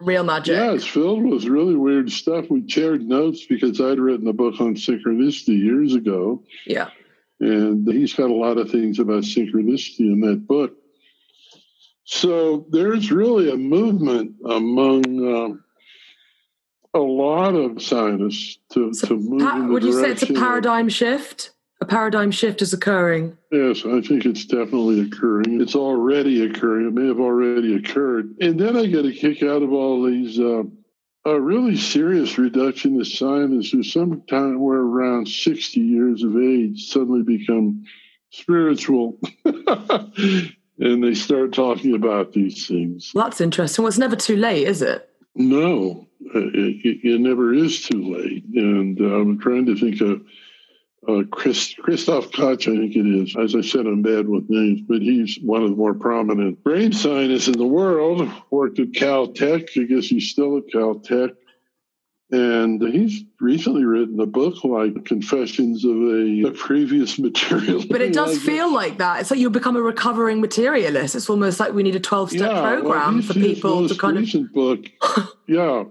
Real 0.01 0.25
magic. 0.25 0.57
Yeah, 0.57 0.73
it's 0.73 0.87
filled 0.87 1.25
with 1.25 1.45
really 1.45 1.77
weird 1.77 2.11
stuff. 2.11 2.47
We 2.51 2.69
shared 2.69 3.03
notes 3.03 3.47
because 3.47 3.81
I'd 3.81 4.01
written 4.01 4.27
a 4.27 4.33
book 4.33 4.61
on 4.61 4.75
synchronicity 4.75 5.63
years 5.63 5.95
ago. 5.95 6.43
Yeah. 6.67 6.91
And 7.39 7.87
he's 7.87 8.13
got 8.13 8.31
a 8.31 8.35
lot 8.35 8.59
of 8.59 8.71
things 8.71 8.99
about 8.99 9.23
synchronicity 9.23 10.01
in 10.01 10.21
that 10.23 10.47
book. 10.47 10.73
So 12.05 12.67
there's 12.71 13.13
really 13.13 13.51
a 13.51 13.57
movement 13.57 14.37
among 14.45 15.05
um, 15.37 15.65
a 16.95 16.99
lot 16.99 17.55
of 17.55 17.81
scientists 17.81 18.59
to, 18.73 18.93
so 18.93 19.07
to 19.07 19.17
move. 19.17 19.41
Pa- 19.41 19.67
would 19.69 19.85
you 19.85 19.93
say 19.93 20.11
it's 20.11 20.23
a 20.25 20.35
paradigm 20.35 20.89
shift? 20.89 21.51
A 21.83 21.85
paradigm 21.85 22.31
shift 22.31 22.63
is 22.63 22.73
occurring. 22.73 23.37
Yes, 23.51 23.85
I 23.85 24.01
think 24.03 24.25
it's 24.25 24.45
definitely 24.45 25.01
occurring. 25.01 25.61
It's 25.61 25.75
already 25.75 26.45
occurring. 26.47 26.87
It 26.87 26.95
may 26.95 27.09
have 27.09 27.19
already 27.19 27.75
occurred. 27.75 28.37
And 28.41 28.57
then 28.57 28.77
I 28.77 28.87
get 28.87 29.05
a 29.05 29.11
kick 29.11 29.43
out 29.43 29.65
of 29.65 29.73
all 29.73 30.05
these 30.05 30.39
uh, 30.39 30.63
a 31.25 31.41
really 31.41 31.77
serious 31.77 32.39
reduction 32.39 32.97
reductionist 33.01 33.17
scientists 33.19 33.73
who 33.73 33.83
sometime 33.83 34.61
were 34.61 34.87
around 34.87 35.27
60 35.27 35.81
years 35.81 36.23
of 36.23 36.37
age 36.37 36.87
suddenly 36.89 37.25
become 37.25 37.83
spiritual. 38.31 39.19
and 39.45 40.55
they 41.03 41.15
start 41.15 41.53
talking 41.53 41.97
about 41.97 42.33
these 42.33 42.69
things. 42.69 43.11
Well, 43.13 43.25
that's 43.25 43.41
interesting. 43.41 43.83
Well, 43.83 43.89
it's 43.89 43.99
never 43.99 44.15
too 44.15 44.37
late, 44.37 44.69
is 44.69 44.83
it? 44.83 45.11
No, 45.35 46.07
it, 46.21 47.01
it, 47.03 47.21
never 47.21 47.53
is 47.53 47.83
too 47.83 48.15
late. 48.15 48.45
And 48.55 49.01
uh, 49.01 49.05
I'm 49.05 49.41
trying 49.41 49.67
to 49.67 49.77
think 49.77 50.01
of 50.01 50.23
uh, 51.09 51.23
Chris, 51.31 51.75
Christof 51.75 52.33
Koch, 52.33 52.69
I 52.69 52.77
think 52.77 52.95
it 52.95 53.07
is. 53.07 53.37
As 53.37 53.57
I 53.57 53.61
said, 53.61 53.87
I'm 53.87 54.03
bad 54.03 54.29
with 54.29 54.49
names, 54.49 54.83
but 54.83 55.03
he's 55.03 55.39
one 55.43 55.63
of 55.63 55.71
the 55.71 55.77
more 55.77 55.95
prominent 55.95 56.63
brain 56.63 56.93
scientists 56.93 57.49
in 57.49 57.59
the 57.59 57.67
world. 57.67 58.31
Worked 58.51 58.79
at 58.79 58.93
Caltech. 58.93 59.81
I 59.81 59.85
guess 59.85 60.07
he's 60.07 60.31
still 60.31 60.59
at 60.59 60.69
Caltech. 60.69 61.35
And 62.33 62.81
he's 62.81 63.25
recently 63.41 63.85
written 63.85 64.19
a 64.19 64.25
book 64.25 64.65
like 64.65 65.05
Confessions 65.05 65.85
of 65.85 65.95
a, 65.95 66.45
a 66.49 66.51
Previous 66.53 67.19
Materialist. 67.19 67.91
But 67.91 68.01
it 68.01 68.15
does 68.15 68.39
feel 68.39 68.73
like 68.73 68.97
that. 68.99 69.21
It's 69.21 69.31
like 69.31 69.39
you 69.39 69.51
become 69.51 69.77
a 69.77 69.83
recovering 69.83 70.41
materialist. 70.41 71.15
It's 71.15 71.29
almost 71.29 71.61
like 71.61 71.75
we 71.75 71.83
need 71.83 71.95
a 71.95 72.01
12 72.01 72.31
step 72.31 72.41
yeah, 72.41 72.63
program 72.63 73.17
well, 73.17 73.23
for 73.23 73.35
people 73.35 73.87
to 73.87 73.95
kind 73.95 74.17
recent 74.17 74.47
of. 74.47 74.55
book, 74.55 74.87
yeah. 75.47 75.85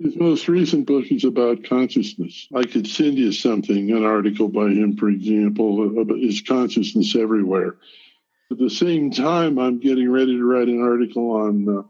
His 0.00 0.16
most 0.16 0.48
recent 0.48 0.88
book 0.88 1.04
is 1.12 1.22
about 1.22 1.62
consciousness. 1.62 2.48
I 2.52 2.64
could 2.64 2.88
send 2.88 3.16
you 3.16 3.30
something, 3.30 3.92
an 3.92 4.04
article 4.04 4.48
by 4.48 4.70
him, 4.70 4.96
for 4.96 5.08
example, 5.08 6.00
about 6.00 6.18
his 6.18 6.40
consciousness 6.40 7.14
everywhere. 7.14 7.76
At 8.50 8.58
the 8.58 8.68
same 8.68 9.12
time, 9.12 9.60
I'm 9.60 9.78
getting 9.78 10.10
ready 10.10 10.36
to 10.36 10.44
write 10.44 10.66
an 10.66 10.82
article 10.82 11.30
on. 11.30 11.68
Uh, 11.68 11.82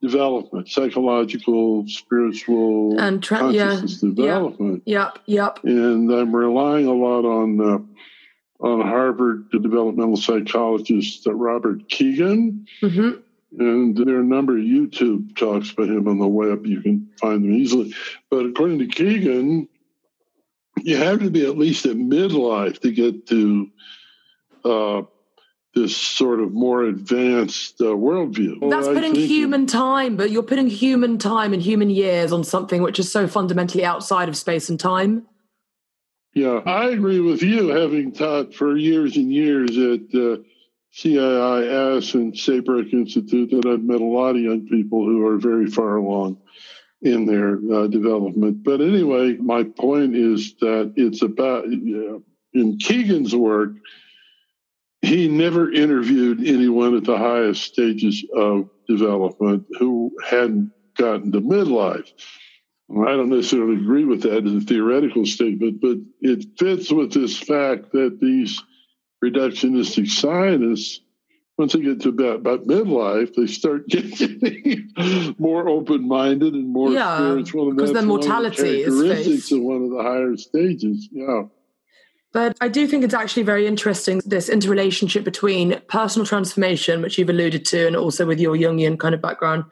development, 0.00 0.68
psychological, 0.68 1.86
spiritual, 1.88 2.98
and 2.98 3.22
tra- 3.22 3.38
consciousness 3.38 4.02
yeah, 4.02 4.14
development. 4.14 4.82
Yep, 4.86 5.18
yep. 5.26 5.64
And 5.64 6.10
I'm 6.10 6.34
relying 6.34 6.86
a 6.86 6.92
lot 6.92 7.24
on 7.24 7.60
uh, 7.60 8.64
on 8.66 8.80
Harvard, 8.80 9.46
the 9.52 9.58
developmental 9.58 10.16
psychologist 10.16 11.26
uh, 11.26 11.34
Robert 11.34 11.88
Kegan. 11.88 12.66
Mm-hmm. 12.82 13.20
And 13.60 13.96
there 13.96 14.16
are 14.16 14.20
a 14.20 14.24
number 14.24 14.58
of 14.58 14.64
YouTube 14.64 15.34
talks 15.36 15.72
by 15.72 15.84
him 15.84 16.06
on 16.06 16.18
the 16.18 16.26
web. 16.26 16.66
You 16.66 16.82
can 16.82 17.08
find 17.18 17.42
them 17.42 17.54
easily. 17.54 17.94
But 18.30 18.44
according 18.44 18.78
to 18.80 18.86
Kegan, 18.86 19.68
you 20.76 20.96
have 20.96 21.20
to 21.20 21.30
be 21.30 21.46
at 21.46 21.56
least 21.56 21.86
at 21.86 21.96
midlife 21.96 22.80
to 22.80 22.92
get 22.92 23.26
to 23.28 23.70
uh, 24.64 25.02
this 25.74 25.96
sort 25.96 26.40
of 26.40 26.52
more 26.52 26.84
advanced 26.84 27.80
uh, 27.80 27.84
worldview. 27.84 28.70
That's 28.70 28.88
putting 28.88 29.14
human 29.14 29.66
time, 29.66 30.16
but 30.16 30.30
you're 30.30 30.42
putting 30.42 30.68
human 30.68 31.18
time 31.18 31.52
and 31.52 31.62
human 31.62 31.90
years 31.90 32.32
on 32.32 32.42
something 32.42 32.82
which 32.82 32.98
is 32.98 33.12
so 33.12 33.26
fundamentally 33.26 33.84
outside 33.84 34.28
of 34.28 34.36
space 34.36 34.68
and 34.68 34.80
time. 34.80 35.26
Yeah, 36.34 36.60
I 36.64 36.90
agree 36.90 37.20
with 37.20 37.42
you, 37.42 37.68
having 37.68 38.12
taught 38.12 38.54
for 38.54 38.76
years 38.76 39.16
and 39.16 39.32
years 39.32 39.70
at 39.76 40.14
uh, 40.14 40.42
CIIS 40.94 42.14
and 42.14 42.36
Saybrook 42.36 42.92
Institute, 42.92 43.50
that 43.50 43.66
I've 43.66 43.82
met 43.82 44.00
a 44.00 44.04
lot 44.04 44.36
of 44.36 44.42
young 44.42 44.66
people 44.66 45.04
who 45.04 45.26
are 45.26 45.38
very 45.38 45.66
far 45.66 45.96
along 45.96 46.38
in 47.02 47.26
their 47.26 47.58
uh, 47.72 47.86
development. 47.86 48.62
But 48.62 48.80
anyway, 48.80 49.36
my 49.36 49.64
point 49.64 50.16
is 50.16 50.54
that 50.60 50.92
it's 50.96 51.22
about, 51.22 51.68
you 51.68 51.78
know, 51.78 52.22
in 52.60 52.78
Kegan's 52.78 53.34
work, 53.34 53.70
he 55.02 55.28
never 55.28 55.70
interviewed 55.70 56.40
anyone 56.46 56.96
at 56.96 57.04
the 57.04 57.16
highest 57.16 57.62
stages 57.62 58.24
of 58.34 58.68
development 58.88 59.64
who 59.78 60.12
hadn't 60.28 60.72
gotten 60.96 61.32
to 61.32 61.40
midlife. 61.40 62.10
I 62.90 63.12
don't 63.16 63.28
necessarily 63.28 63.76
agree 63.76 64.04
with 64.04 64.22
that 64.22 64.46
as 64.46 64.54
a 64.54 64.60
theoretical 64.60 65.26
statement, 65.26 65.80
but 65.80 65.98
it 66.20 66.58
fits 66.58 66.90
with 66.90 67.12
this 67.12 67.38
fact 67.38 67.92
that 67.92 68.18
these 68.20 68.62
reductionistic 69.22 70.08
scientists, 70.08 71.00
once 71.58 71.74
they 71.74 71.80
get 71.80 72.00
to 72.02 72.08
about, 72.08 72.36
about 72.36 72.66
midlife, 72.66 73.34
they 73.34 73.46
start 73.46 73.88
getting 73.88 74.90
more 75.38 75.68
open 75.68 76.08
minded 76.08 76.54
and 76.54 76.72
more 76.72 76.90
yeah, 76.90 77.16
spiritual. 77.16 77.74
Because 77.74 77.92
their 77.92 78.02
mortality 78.02 78.82
is 78.82 78.94
characteristics 78.94 79.52
of 79.52 79.60
one 79.60 79.82
of 79.82 79.90
the 79.90 80.02
higher 80.02 80.36
stages. 80.36 81.08
Yeah. 81.12 81.42
But 82.32 82.56
I 82.60 82.68
do 82.68 82.86
think 82.86 83.04
it's 83.04 83.14
actually 83.14 83.44
very 83.44 83.66
interesting 83.66 84.20
this 84.26 84.48
interrelationship 84.48 85.24
between 85.24 85.80
personal 85.88 86.26
transformation, 86.26 87.00
which 87.00 87.16
you've 87.16 87.30
alluded 87.30 87.64
to, 87.66 87.86
and 87.86 87.96
also 87.96 88.26
with 88.26 88.38
your 88.38 88.54
Jungian 88.54 88.98
kind 88.98 89.14
of 89.14 89.22
background, 89.22 89.64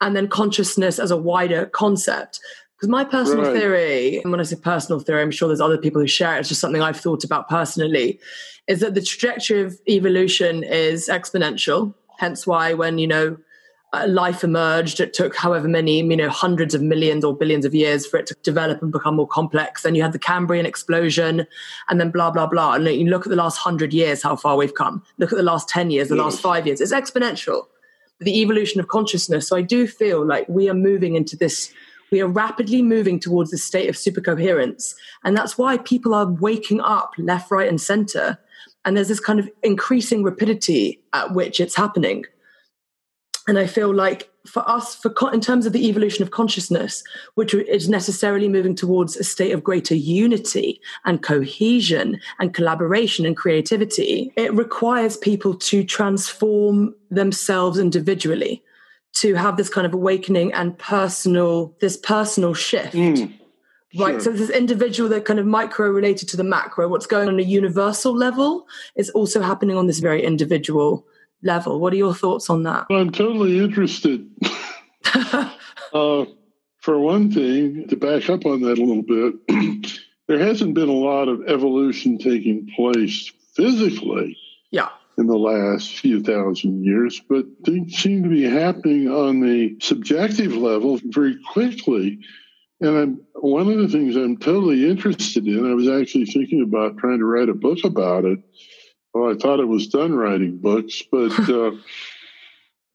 and 0.00 0.14
then 0.14 0.28
consciousness 0.28 0.98
as 0.98 1.10
a 1.10 1.16
wider 1.16 1.66
concept. 1.66 2.38
Because 2.76 2.88
my 2.90 3.04
personal 3.04 3.44
right. 3.44 3.56
theory, 3.56 4.20
and 4.22 4.30
when 4.30 4.38
I 4.38 4.44
say 4.44 4.56
personal 4.56 5.00
theory, 5.00 5.22
I'm 5.22 5.30
sure 5.30 5.48
there's 5.48 5.60
other 5.60 5.78
people 5.78 6.00
who 6.00 6.06
share 6.06 6.36
it, 6.36 6.40
it's 6.40 6.48
just 6.48 6.60
something 6.60 6.82
I've 6.82 7.00
thought 7.00 7.24
about 7.24 7.48
personally, 7.48 8.20
is 8.68 8.80
that 8.80 8.94
the 8.94 9.02
trajectory 9.02 9.62
of 9.62 9.78
evolution 9.88 10.62
is 10.62 11.08
exponential. 11.08 11.94
Hence 12.18 12.46
why 12.46 12.74
when, 12.74 12.98
you 12.98 13.06
know, 13.06 13.36
Uh, 14.02 14.08
life 14.08 14.44
emerged, 14.44 15.00
it 15.00 15.14
took 15.14 15.34
however 15.36 15.68
many, 15.68 15.98
you 15.98 16.16
know, 16.16 16.28
hundreds 16.28 16.74
of 16.74 16.82
millions 16.82 17.24
or 17.24 17.36
billions 17.36 17.64
of 17.64 17.74
years 17.74 18.06
for 18.06 18.18
it 18.18 18.26
to 18.26 18.36
develop 18.42 18.82
and 18.82 18.92
become 18.92 19.16
more 19.16 19.28
complex. 19.28 19.82
Then 19.82 19.94
you 19.94 20.02
had 20.02 20.12
the 20.12 20.18
Cambrian 20.18 20.66
explosion 20.66 21.46
and 21.88 22.00
then 22.00 22.10
blah, 22.10 22.30
blah, 22.30 22.46
blah. 22.46 22.74
And 22.74 22.86
you 22.86 23.08
look 23.08 23.26
at 23.26 23.30
the 23.30 23.36
last 23.36 23.56
hundred 23.56 23.92
years, 23.92 24.22
how 24.22 24.36
far 24.36 24.56
we've 24.56 24.74
come. 24.74 25.02
Look 25.18 25.32
at 25.32 25.36
the 25.36 25.42
last 25.42 25.68
10 25.68 25.90
years, 25.90 26.08
the 26.08 26.16
last 26.16 26.40
five 26.40 26.66
years. 26.66 26.80
It's 26.80 26.92
exponential 26.92 27.66
the 28.20 28.40
evolution 28.40 28.80
of 28.80 28.88
consciousness. 28.88 29.48
So 29.48 29.56
I 29.56 29.62
do 29.62 29.86
feel 29.86 30.26
like 30.26 30.48
we 30.48 30.68
are 30.68 30.74
moving 30.74 31.16
into 31.16 31.36
this, 31.36 31.72
we 32.10 32.20
are 32.20 32.28
rapidly 32.28 32.82
moving 32.82 33.20
towards 33.20 33.50
this 33.50 33.64
state 33.64 33.88
of 33.88 33.94
supercoherence. 33.94 34.94
And 35.24 35.36
that's 35.36 35.58
why 35.58 35.78
people 35.78 36.14
are 36.14 36.30
waking 36.30 36.80
up 36.80 37.12
left, 37.18 37.50
right, 37.50 37.68
and 37.68 37.80
center. 37.80 38.38
And 38.84 38.96
there's 38.96 39.08
this 39.08 39.20
kind 39.20 39.40
of 39.40 39.50
increasing 39.62 40.22
rapidity 40.22 41.00
at 41.12 41.32
which 41.32 41.60
it's 41.60 41.76
happening. 41.76 42.24
And 43.48 43.58
I 43.58 43.66
feel 43.66 43.94
like 43.94 44.28
for 44.44 44.68
us, 44.68 44.94
for 44.96 45.12
in 45.32 45.40
terms 45.40 45.66
of 45.66 45.72
the 45.72 45.88
evolution 45.88 46.22
of 46.22 46.30
consciousness, 46.30 47.04
which 47.34 47.54
is 47.54 47.88
necessarily 47.88 48.48
moving 48.48 48.74
towards 48.74 49.16
a 49.16 49.24
state 49.24 49.52
of 49.52 49.62
greater 49.62 49.94
unity 49.94 50.80
and 51.04 51.22
cohesion 51.22 52.20
and 52.38 52.54
collaboration 52.54 53.24
and 53.24 53.36
creativity, 53.36 54.32
it 54.36 54.52
requires 54.54 55.16
people 55.16 55.54
to 55.54 55.84
transform 55.84 56.94
themselves 57.10 57.78
individually 57.78 58.62
to 59.14 59.34
have 59.34 59.56
this 59.56 59.68
kind 59.68 59.86
of 59.86 59.94
awakening 59.94 60.52
and 60.52 60.76
personal, 60.78 61.74
this 61.80 61.96
personal 61.96 62.52
shift. 62.52 62.94
Mm, 62.94 63.32
right. 63.98 64.12
Sure. 64.12 64.20
So 64.20 64.30
this 64.32 64.50
individual 64.50 65.08
that 65.10 65.24
kind 65.24 65.38
of 65.38 65.46
micro 65.46 65.88
related 65.88 66.28
to 66.30 66.36
the 66.36 66.44
macro, 66.44 66.88
what's 66.88 67.06
going 67.06 67.28
on 67.28 67.38
a 67.38 67.42
universal 67.42 68.14
level 68.14 68.66
is 68.96 69.08
also 69.10 69.40
happening 69.40 69.76
on 69.76 69.86
this 69.86 70.00
very 70.00 70.22
individual 70.22 71.06
level. 71.46 71.80
What 71.80 71.92
are 71.92 71.96
your 71.96 72.14
thoughts 72.14 72.50
on 72.50 72.64
that? 72.64 72.86
Well, 72.90 73.00
I'm 73.00 73.12
totally 73.12 73.58
interested. 73.58 74.28
uh, 75.92 76.26
for 76.80 77.00
one 77.00 77.32
thing, 77.32 77.88
to 77.88 77.96
back 77.96 78.28
up 78.28 78.44
on 78.44 78.60
that 78.62 78.78
a 78.78 78.84
little 78.84 79.02
bit, 79.02 79.90
there 80.28 80.38
hasn't 80.38 80.74
been 80.74 80.88
a 80.88 80.92
lot 80.92 81.28
of 81.28 81.42
evolution 81.48 82.18
taking 82.18 82.68
place 82.76 83.32
physically. 83.54 84.36
Yeah. 84.70 84.88
In 85.18 85.26
the 85.26 85.38
last 85.38 85.98
few 85.98 86.22
thousand 86.22 86.84
years, 86.84 87.22
but 87.28 87.46
things 87.64 87.94
seem 87.96 88.22
to 88.22 88.28
be 88.28 88.42
happening 88.42 89.08
on 89.08 89.40
the 89.40 89.76
subjective 89.80 90.54
level 90.54 91.00
very 91.04 91.38
quickly. 91.52 92.20
And 92.80 92.96
I'm, 92.96 93.20
one 93.34 93.68
of 93.68 93.78
the 93.78 93.88
things 93.88 94.14
I'm 94.14 94.36
totally 94.36 94.88
interested 94.88 95.46
in, 95.46 95.70
I 95.70 95.74
was 95.74 95.88
actually 95.88 96.26
thinking 96.26 96.62
about 96.62 96.98
trying 96.98 97.18
to 97.18 97.24
write 97.24 97.48
a 97.48 97.54
book 97.54 97.78
about 97.84 98.26
it, 98.26 98.40
well, 99.16 99.32
I 99.32 99.34
thought 99.34 99.60
it 99.60 99.68
was 99.68 99.88
done 99.88 100.14
writing 100.14 100.58
books, 100.58 101.02
but 101.10 101.32
uh, 101.48 101.72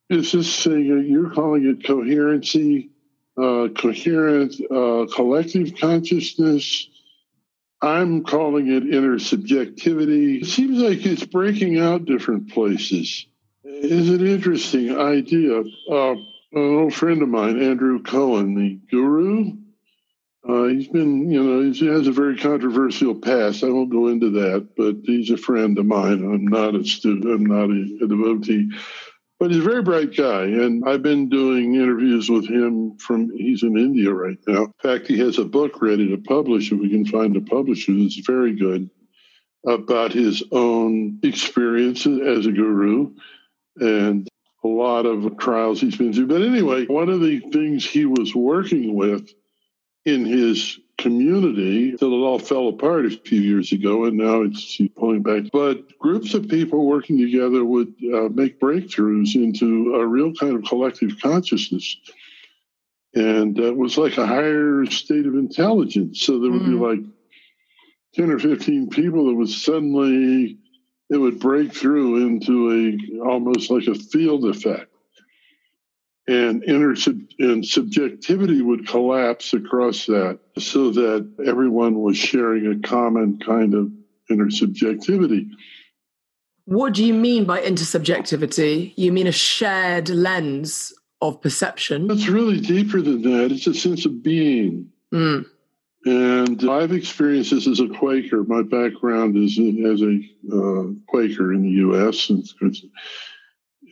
it's 0.09 0.31
this 0.31 0.63
thing, 0.63 0.91
uh, 0.91 0.95
you're 0.95 1.31
calling 1.31 1.65
it 1.67 1.85
coherency, 1.85 2.91
uh, 3.37 3.69
coherent 3.75 4.53
uh, 4.69 5.07
collective 5.13 5.77
consciousness. 5.79 6.89
I'm 7.81 8.23
calling 8.23 8.67
it 8.67 8.83
intersubjectivity. 8.83 10.43
It 10.43 10.45
seems 10.45 10.79
like 10.79 11.05
it's 11.05 11.25
breaking 11.25 11.79
out 11.79 12.05
different 12.05 12.51
places. 12.51 13.25
Is 13.63 14.09
an 14.09 14.25
interesting 14.27 14.95
idea. 14.95 15.61
Uh, 15.89 16.15
an 16.53 16.75
old 16.75 16.93
friend 16.93 17.21
of 17.21 17.29
mine, 17.29 17.61
Andrew 17.61 18.03
Cohen, 18.03 18.53
the 18.53 18.79
guru, 18.91 19.53
uh, 20.47 20.63
he's 20.65 20.87
been, 20.87 21.29
you 21.29 21.43
know, 21.43 21.71
he 21.71 21.85
has 21.87 22.07
a 22.07 22.11
very 22.11 22.35
controversial 22.35 23.13
past. 23.13 23.63
I 23.63 23.69
won't 23.69 23.91
go 23.91 24.07
into 24.07 24.31
that, 24.31 24.69
but 24.75 24.95
he's 25.03 25.29
a 25.29 25.37
friend 25.37 25.77
of 25.77 25.85
mine. 25.85 26.23
I'm 26.23 26.47
not 26.47 26.75
a 26.75 26.83
student, 26.83 27.25
I'm 27.25 27.45
not 27.45 27.69
a, 27.69 28.03
a 28.03 28.07
devotee, 28.07 28.71
but 29.39 29.51
he's 29.51 29.59
a 29.59 29.69
very 29.69 29.83
bright 29.83 30.15
guy. 30.15 30.43
And 30.43 30.83
I've 30.87 31.03
been 31.03 31.29
doing 31.29 31.75
interviews 31.75 32.27
with 32.27 32.47
him 32.47 32.97
from, 32.97 33.29
he's 33.37 33.61
in 33.61 33.77
India 33.77 34.11
right 34.11 34.39
now. 34.47 34.63
In 34.63 34.73
fact, 34.81 35.07
he 35.07 35.19
has 35.19 35.37
a 35.37 35.45
book 35.45 35.79
ready 35.79 36.09
to 36.09 36.17
publish 36.17 36.71
if 36.71 36.79
we 36.79 36.89
can 36.89 37.05
find 37.05 37.35
a 37.35 37.41
publisher 37.41 37.93
that's 37.93 38.19
very 38.25 38.55
good 38.55 38.89
about 39.67 40.11
his 40.11 40.41
own 40.51 41.19
experiences 41.21 42.19
as 42.19 42.47
a 42.47 42.51
guru 42.51 43.13
and 43.77 44.27
a 44.63 44.67
lot 44.67 45.05
of 45.05 45.37
trials 45.37 45.79
he's 45.79 45.97
been 45.97 46.13
through. 46.13 46.27
But 46.27 46.41
anyway, 46.41 46.87
one 46.87 47.09
of 47.09 47.21
the 47.21 47.39
things 47.51 47.85
he 47.85 48.05
was 48.05 48.33
working 48.33 48.95
with 48.95 49.31
in 50.05 50.25
his 50.25 50.79
community 50.97 51.91
until 51.91 52.13
it 52.13 52.25
all 52.25 52.39
fell 52.39 52.67
apart 52.69 53.05
a 53.05 53.09
few 53.09 53.41
years 53.41 53.71
ago, 53.71 54.05
and 54.05 54.17
now 54.17 54.41
it's 54.41 54.79
pulling 54.95 55.23
back. 55.23 55.51
But 55.51 55.97
groups 55.97 56.33
of 56.33 56.47
people 56.47 56.85
working 56.85 57.17
together 57.17 57.65
would 57.65 57.93
uh, 58.13 58.29
make 58.29 58.59
breakthroughs 58.59 59.35
into 59.35 59.95
a 59.95 60.05
real 60.05 60.33
kind 60.33 60.55
of 60.55 60.63
collective 60.63 61.19
consciousness. 61.21 61.97
And 63.13 63.59
uh, 63.59 63.63
it 63.63 63.77
was 63.77 63.97
like 63.97 64.17
a 64.17 64.25
higher 64.25 64.85
state 64.85 65.25
of 65.25 65.35
intelligence. 65.35 66.21
So 66.21 66.39
there 66.39 66.51
would 66.51 66.61
mm-hmm. 66.61 66.79
be 66.79 67.01
like 67.01 67.11
10 68.15 68.31
or 68.31 68.39
15 68.39 68.89
people 68.89 69.25
that 69.25 69.35
would 69.35 69.49
suddenly, 69.49 70.57
it 71.09 71.17
would 71.17 71.39
break 71.39 71.73
through 71.73 72.25
into 72.25 72.71
a 72.71 73.27
almost 73.27 73.69
like 73.69 73.87
a 73.87 73.95
field 73.95 74.45
effect 74.45 74.90
and 76.31 76.63
inner 76.63 76.95
and 77.39 77.65
subjectivity 77.65 78.61
would 78.61 78.87
collapse 78.87 79.53
across 79.53 80.05
that 80.05 80.39
so 80.57 80.91
that 80.91 81.29
everyone 81.45 81.99
was 81.99 82.17
sharing 82.17 82.67
a 82.67 82.87
common 82.87 83.37
kind 83.39 83.73
of 83.73 83.91
intersubjectivity. 84.29 85.49
What 86.65 86.93
do 86.93 87.03
you 87.03 87.13
mean 87.13 87.43
by 87.43 87.61
intersubjectivity? 87.61 88.93
You 88.95 89.11
mean 89.11 89.27
a 89.27 89.33
shared 89.33 90.07
lens 90.07 90.93
of 91.21 91.41
perception? 91.41 92.09
It's 92.09 92.27
really 92.27 92.61
deeper 92.61 93.01
than 93.01 93.23
that. 93.23 93.51
It's 93.51 93.67
a 93.67 93.73
sense 93.73 94.05
of 94.05 94.23
being. 94.23 94.87
Mm. 95.13 95.45
And 96.05 96.69
I've 96.69 96.93
experienced 96.93 97.51
this 97.51 97.67
as 97.67 97.81
a 97.81 97.89
Quaker. 97.89 98.43
My 98.45 98.63
background 98.63 99.35
is 99.35 99.59
as 99.59 100.01
a 100.01 100.17
uh, 100.51 100.93
Quaker 101.07 101.53
in 101.53 101.63
the 101.63 101.71
U.S. 101.71 102.29
And 102.29 102.47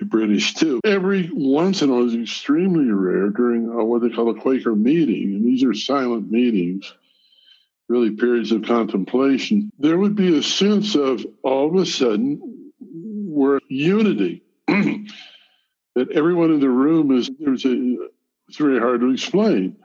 British 0.06 0.54
too. 0.56 0.82
Every 0.86 1.30
once 1.34 1.82
in 1.82 1.90
a 1.90 1.94
while, 1.94 2.06
it's 2.06 2.16
extremely 2.16 2.92
rare 2.92 3.30
during 3.30 3.70
uh, 3.70 3.84
what 3.84 4.02
they 4.02 4.10
call 4.10 4.30
a 4.30 4.40
Quaker 4.40 4.76
meeting, 4.76 5.36
and 5.36 5.46
these 5.46 5.64
are 5.64 5.74
silent 5.74 6.32
meetings. 6.32 6.94
really 7.88 8.12
periods 8.12 8.52
of 8.52 8.64
contemplation, 8.64 9.72
there 9.80 9.98
would 9.98 10.16
be 10.16 10.38
a 10.38 10.44
sense 10.44 10.96
of 10.96 11.26
all 11.44 11.70
of 11.70 11.76
a 11.76 11.86
sudden 11.86 12.72
we're 12.80 13.60
unity. 13.68 14.44
that 15.96 16.12
everyone 16.12 16.52
in 16.52 16.60
the 16.60 16.70
room 16.70 17.12
is 17.12 17.30
there's 17.40 17.66
a 17.66 17.98
it's 18.48 18.58
very 18.58 18.80
hard 18.80 19.02
to 19.02 19.12
explain 19.12 19.76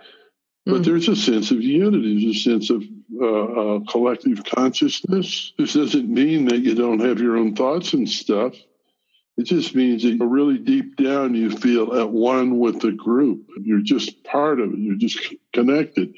but 0.65 0.81
mm. 0.81 0.85
there's 0.85 1.09
a 1.09 1.17
sense 1.17 1.51
of 1.51 1.61
unity 1.61 2.15
there's 2.15 2.37
a 2.37 2.41
sense 2.41 2.71
of 2.71 2.85
uh, 3.21 3.77
uh, 3.77 3.81
collective 3.91 4.45
consciousness 4.45 5.53
this 5.59 5.75
doesn't 5.75 6.09
mean 6.09 6.47
that 6.47 6.61
you 6.61 6.75
don't 6.75 7.01
have 7.01 7.21
your 7.21 7.37
own 7.37 7.55
thoughts 7.55 7.93
and 7.95 8.09
stuff 8.09 8.55
it 9.37 9.45
just 9.45 9.75
means 9.75 10.03
that 10.03 10.17
really 10.25 10.59
deep 10.59 10.97
down 10.97 11.35
you 11.35 11.51
feel 11.51 11.99
at 11.99 12.11
one 12.11 12.59
with 12.59 12.81
the 12.81 12.93
group 12.93 13.47
you're 13.63 13.81
just 13.81 14.23
part 14.25 14.61
of 14.61 14.73
it 14.73 14.79
you're 14.79 14.97
just 14.97 15.35
connected 15.53 16.15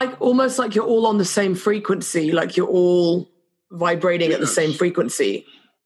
like 0.00 0.20
almost 0.20 0.58
like 0.58 0.74
you're 0.74 0.84
all 0.84 1.06
on 1.06 1.18
the 1.18 1.24
same 1.24 1.54
frequency 1.54 2.32
like 2.32 2.56
you're 2.56 2.68
all 2.68 3.28
vibrating 3.70 4.30
yes. 4.30 4.36
at 4.36 4.40
the 4.40 4.46
same 4.46 4.72
frequency 4.72 5.44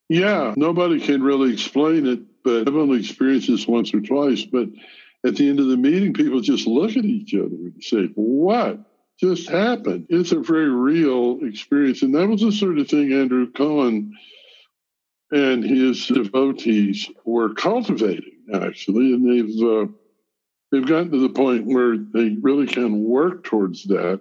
yeah 0.09 0.53
nobody 0.57 1.01
can 1.01 1.23
really 1.23 1.53
explain 1.53 2.07
it 2.07 2.21
but 2.43 2.69
I've 2.69 2.77
only 2.77 2.99
experienced 2.99 3.49
this 3.49 3.67
once 3.67 3.93
or 3.93 4.01
twice. 4.01 4.45
But 4.45 4.69
at 5.25 5.37
the 5.37 5.49
end 5.49 5.61
of 5.61 5.67
the 5.67 5.77
meeting, 5.77 6.15
people 6.15 6.41
just 6.41 6.67
look 6.67 6.97
at 6.97 7.05
each 7.05 7.35
other 7.35 7.47
and 7.47 7.83
say, 7.83 8.11
What 8.15 8.81
just 9.19 9.49
happened? 9.49 10.07
It's 10.09 10.33
a 10.33 10.41
very 10.41 10.71
real 10.71 11.41
experience. 11.43 12.03
And 12.03 12.15
that 12.15 12.29
was 12.29 12.41
the 12.41 12.53
sort 12.53 12.79
of 12.79 12.89
thing 12.89 13.13
Andrew 13.13 13.51
Cohen 13.51 14.17
and 15.31 15.65
his 15.65 16.07
devotees 16.07 17.09
were 17.25 17.55
cultivating, 17.55 18.39
actually. 18.53 19.15
And 19.15 19.29
they've, 19.29 19.63
uh, 19.63 19.87
they've 20.71 20.87
gotten 20.87 21.13
to 21.13 21.21
the 21.21 21.29
point 21.29 21.67
where 21.67 21.97
they 21.97 22.37
really 22.41 22.67
can 22.67 23.05
work 23.05 23.45
towards 23.45 23.85
that. 23.85 24.21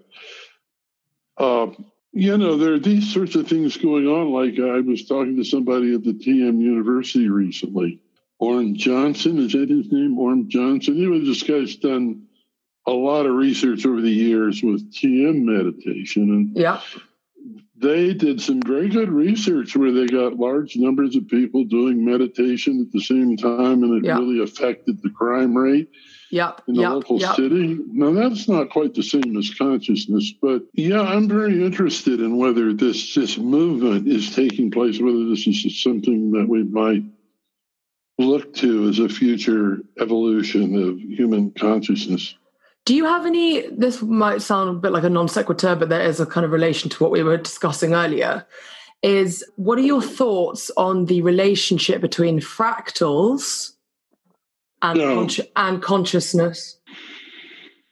Uh, 1.38 1.68
you 2.12 2.38
know, 2.38 2.58
there 2.58 2.74
are 2.74 2.80
these 2.80 3.12
sorts 3.12 3.36
of 3.36 3.48
things 3.48 3.78
going 3.78 4.08
on. 4.08 4.32
Like 4.32 4.60
I 4.60 4.80
was 4.82 5.06
talking 5.06 5.38
to 5.38 5.44
somebody 5.44 5.94
at 5.94 6.04
the 6.04 6.14
TM 6.14 6.60
University 6.60 7.30
recently, 7.30 8.02
Orme-Johnson. 8.40 9.40
Is 9.40 9.54
that 9.54 9.70
his 9.70 9.92
name? 9.92 10.18
Orme-Johnson. 10.18 10.98
Anyway, 10.98 11.26
this 11.26 11.44
guy's 11.44 11.76
done 11.76 12.24
a 12.88 12.92
lot 12.92 13.26
of 13.26 13.36
research 13.36 13.86
over 13.86 14.02
the 14.02 14.10
years 14.10 14.64
with 14.64 14.92
TM 14.92 15.44
meditation. 15.44 16.24
And 16.24 16.58
yeah. 16.58 16.82
They 17.82 18.14
did 18.14 18.42
some 18.42 18.62
very 18.62 18.90
good 18.90 19.10
research 19.10 19.76
where 19.78 19.94
they 19.94 20.06
got 20.06 20.38
large 20.38 20.76
numbers 20.76 21.16
of 21.16 21.28
people 21.28 21.64
doing 21.64 22.04
meditation 22.04 22.82
at 22.82 22.92
the 22.92 23.00
same 23.00 23.38
time, 23.38 23.84
and 23.84 24.04
it 24.04 24.08
yep. 24.08 24.20
really 24.20 24.44
affected 24.44 25.02
the 25.02 25.10
crime 25.10 25.56
rate 25.56 25.90
yep. 26.30 26.62
in 26.68 26.76
the 26.76 26.82
yep. 26.82 26.92
local 26.92 27.20
city. 27.20 27.80
Now, 27.88 28.12
that's 28.12 28.50
not 28.50 28.70
quite 28.70 28.94
the 28.94 29.04
same 29.04 29.38
as 29.38 29.54
consciousness, 29.54 30.34
but 30.42 30.64
yeah, 30.74 31.02
I'm 31.02 31.30
very 31.30 31.64
interested 31.64 32.20
in 32.20 32.38
whether 32.38 32.74
this, 32.74 33.16
this 33.16 33.38
movement 33.38 34.08
is 34.08 34.36
taking 34.36 34.72
place, 34.72 35.00
whether 35.00 35.26
this 35.26 35.48
is 35.48 35.82
something 35.82 36.32
that 36.32 36.48
we 36.50 36.64
might 36.64 37.04
look 38.18 38.54
to 38.56 38.90
as 38.90 39.00
a 39.00 39.08
future 39.08 39.80
evolution 40.00 40.76
of 40.76 41.00
human 41.00 41.52
consciousness. 41.52 42.36
Do 42.90 42.96
you 42.96 43.06
have 43.06 43.28
any? 43.28 43.68
This 43.68 44.02
might 44.02 44.42
sound 44.42 44.68
a 44.72 44.74
bit 44.74 44.92
like 44.92 45.04
a 45.04 45.12
non 45.12 45.28
sequitur, 45.28 45.76
but 45.76 45.90
there 45.90 46.02
is 46.02 46.20
a 46.20 46.26
kind 46.26 46.44
of 46.44 46.50
relation 46.50 46.90
to 46.90 47.04
what 47.04 47.12
we 47.12 47.22
were 47.22 47.38
discussing 47.38 47.94
earlier. 47.94 48.48
Is 49.04 49.46
what 49.58 49.78
are 49.78 49.84
your 49.84 50.02
thoughts 50.02 50.72
on 50.76 51.06
the 51.06 51.22
relationship 51.22 52.02
between 52.02 52.40
fractals 52.40 53.74
and, 54.82 54.98
no. 54.98 55.28
con- 55.28 55.46
and 55.56 55.84
consciousness, 55.84 56.80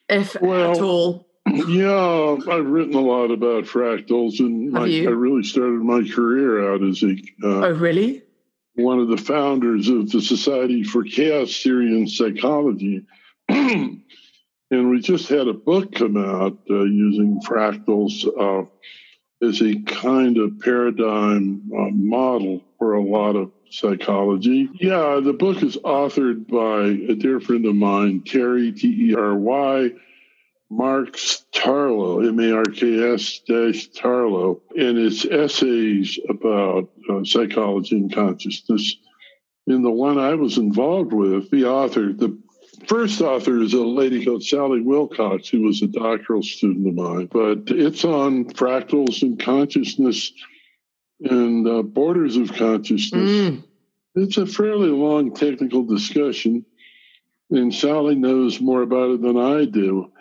if 0.10 0.36
well, 0.42 0.72
at 0.72 0.82
all? 0.82 1.28
Yeah, 1.46 2.38
I've 2.50 2.66
written 2.66 2.96
a 2.96 3.00
lot 3.00 3.30
about 3.30 3.66
fractals, 3.66 4.40
and 4.40 4.72
my, 4.72 4.86
I 4.86 5.12
really 5.12 5.44
started 5.44 5.80
my 5.84 6.10
career 6.10 6.74
out 6.74 6.82
as 6.82 7.04
a. 7.04 7.12
Uh, 7.44 7.68
oh, 7.68 7.74
really? 7.74 8.24
one 8.74 8.98
of 8.98 9.10
the 9.10 9.18
founders 9.18 9.90
of 9.90 10.10
the 10.10 10.22
Society 10.22 10.82
for 10.84 11.04
Chaos 11.04 11.62
Theory 11.62 11.96
and 11.96 12.10
Psychology. 12.10 13.06
and 14.72 14.90
we 14.90 15.00
just 15.00 15.30
had 15.30 15.48
a 15.48 15.54
book 15.54 15.96
come 15.96 16.18
out 16.18 16.58
uh, 16.70 16.84
using 16.84 17.42
fractals 17.42 18.26
uh, 18.26 18.68
as 19.46 19.62
a 19.62 19.82
kind 19.84 20.38
of 20.38 20.60
paradigm 20.60 21.62
uh, 21.72 21.90
model 21.92 22.62
for 22.78 22.94
a 22.94 23.04
lot 23.04 23.36
of 23.36 23.52
psychology. 23.70 24.70
Yeah, 24.80 25.20
the 25.24 25.34
book 25.34 25.62
is 25.64 25.78
authored 25.78 26.48
by 26.48 27.12
a 27.12 27.16
dear 27.16 27.40
friend 27.40 27.66
of 27.66 27.76
mine, 27.76 28.24
Terry, 28.26 28.72
T 28.72 29.12
E 29.12 29.16
R 29.16 29.36
Y 29.36 29.92
Marks 30.70 31.46
Tarlow, 31.54 32.28
M 32.28 32.40
A 32.40 32.58
R 32.58 32.64
K 32.66 33.14
S 33.14 33.40
dash 33.48 33.90
Tarlow, 33.90 34.60
and 34.76 34.98
it's 34.98 35.26
essays 35.26 36.20
about 36.28 36.90
uh, 37.10 37.24
psychology 37.24 37.96
and 37.96 38.14
consciousness. 38.14 38.98
In 39.66 39.82
the 39.82 39.92
one 39.92 40.18
I 40.18 40.34
was 40.36 40.58
involved 40.58 41.14
with, 41.14 41.50
the 41.52 41.66
author, 41.66 42.14
the 42.14 42.38
first 42.88 43.22
author 43.22 43.62
is 43.62 43.74
a 43.74 43.82
lady 43.82 44.26
called 44.26 44.44
Sally 44.44 44.82
Wilcox, 44.82 45.50
who 45.50 45.62
was 45.62 45.82
a 45.82 45.88
doctoral 45.88 46.42
student 46.42 46.88
of 46.88 46.96
mine, 46.96 47.30
but 47.32 47.76
it's 47.76 48.06
on 48.06 48.46
fractals 48.46 49.22
and 49.22 49.40
consciousness 49.40 50.32
and 51.22 51.68
uh, 51.68 51.82
borders 51.84 52.38
of 52.38 52.54
consciousness. 52.54 53.30
Mm. 53.30 53.64
It's 54.16 54.38
a 54.38 54.46
fairly 54.46 54.90
long 54.90 55.34
technical 55.34 55.84
discussion, 55.84 56.66
and 57.52 57.74
Sally 57.74 58.16
knows 58.16 58.60
more 58.60 58.82
about 58.82 59.12
it 59.12 59.22
than 59.22 59.38
I 59.38 59.66
do. 59.66 60.12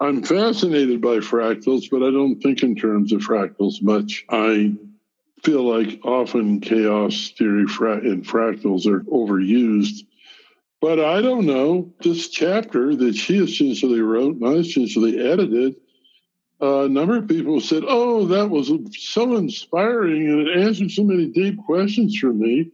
I'm 0.00 0.22
fascinated 0.22 1.00
by 1.00 1.18
fractals, 1.18 1.88
but 1.90 2.02
I 2.02 2.10
don't 2.10 2.40
think 2.40 2.62
in 2.62 2.74
terms 2.74 3.12
of 3.12 3.20
fractals 3.20 3.82
much. 3.82 4.24
I 4.28 4.74
feel 5.42 5.62
like 5.62 6.00
often 6.04 6.60
chaos 6.60 7.32
theory 7.36 7.62
and 7.62 8.24
fractals 8.24 8.86
are 8.86 9.00
overused. 9.00 10.04
But 10.82 10.98
I 10.98 11.22
don't 11.22 11.46
know. 11.46 11.94
This 12.00 12.28
chapter 12.28 12.96
that 12.96 13.14
she 13.14 13.38
essentially 13.38 14.00
wrote 14.00 14.34
and 14.34 14.46
I 14.46 14.54
essentially 14.54 15.24
edited, 15.24 15.76
uh, 16.60 16.82
a 16.82 16.88
number 16.88 17.16
of 17.18 17.28
people 17.28 17.60
said, 17.60 17.84
Oh, 17.86 18.26
that 18.26 18.50
was 18.50 18.72
so 18.98 19.36
inspiring 19.36 20.26
and 20.26 20.48
it 20.48 20.58
answered 20.58 20.90
so 20.90 21.04
many 21.04 21.28
deep 21.28 21.56
questions 21.64 22.18
for 22.18 22.32
me. 22.32 22.72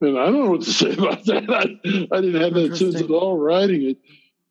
And 0.00 0.18
I 0.18 0.24
don't 0.24 0.44
know 0.44 0.50
what 0.52 0.62
to 0.62 0.72
say 0.72 0.94
about 0.94 1.26
that. 1.26 1.50
I, 1.50 2.16
I 2.16 2.20
didn't 2.22 2.40
have 2.40 2.54
that 2.54 2.76
sense 2.78 2.96
at 2.96 3.10
all 3.10 3.36
writing 3.36 3.90
it. 3.90 3.98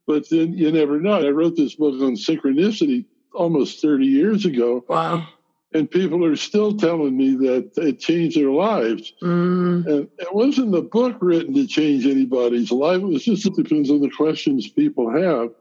But 0.05 0.30
then 0.30 0.53
you 0.53 0.72
never 0.72 0.99
know. 0.99 1.14
I 1.14 1.32
wrote 1.32 1.55
this 1.55 1.74
book 1.76 1.95
on 1.95 2.16
synchronicity 2.16 3.05
almost 3.34 3.82
30 3.82 4.05
years 4.05 4.45
ago. 4.45 4.86
Wow. 4.88 5.28
And 5.74 5.90
people 5.90 6.26
are 6.26 6.36
still 6.36 6.76
telling 6.76 7.16
me 7.16 7.36
that 7.36 7.72
it 7.78 8.00
changed 8.00 8.38
their 8.38 8.52
lives. 8.52 9.14
Mm. 9.22 9.86
And 9.88 10.10
it 10.20 10.34
wasn't 10.34 10.74
the 10.74 10.82
book 10.82 11.18
written 11.22 11.54
to 11.54 11.66
change 11.66 12.06
anybody's 12.06 12.72
life. 12.72 13.02
It 13.02 13.06
was 13.06 13.24
just 13.24 13.46
it 13.46 13.56
depends 13.56 13.90
on 13.90 14.02
the 14.02 14.10
questions 14.10 14.68
people 14.68 15.10
have. 15.10 15.52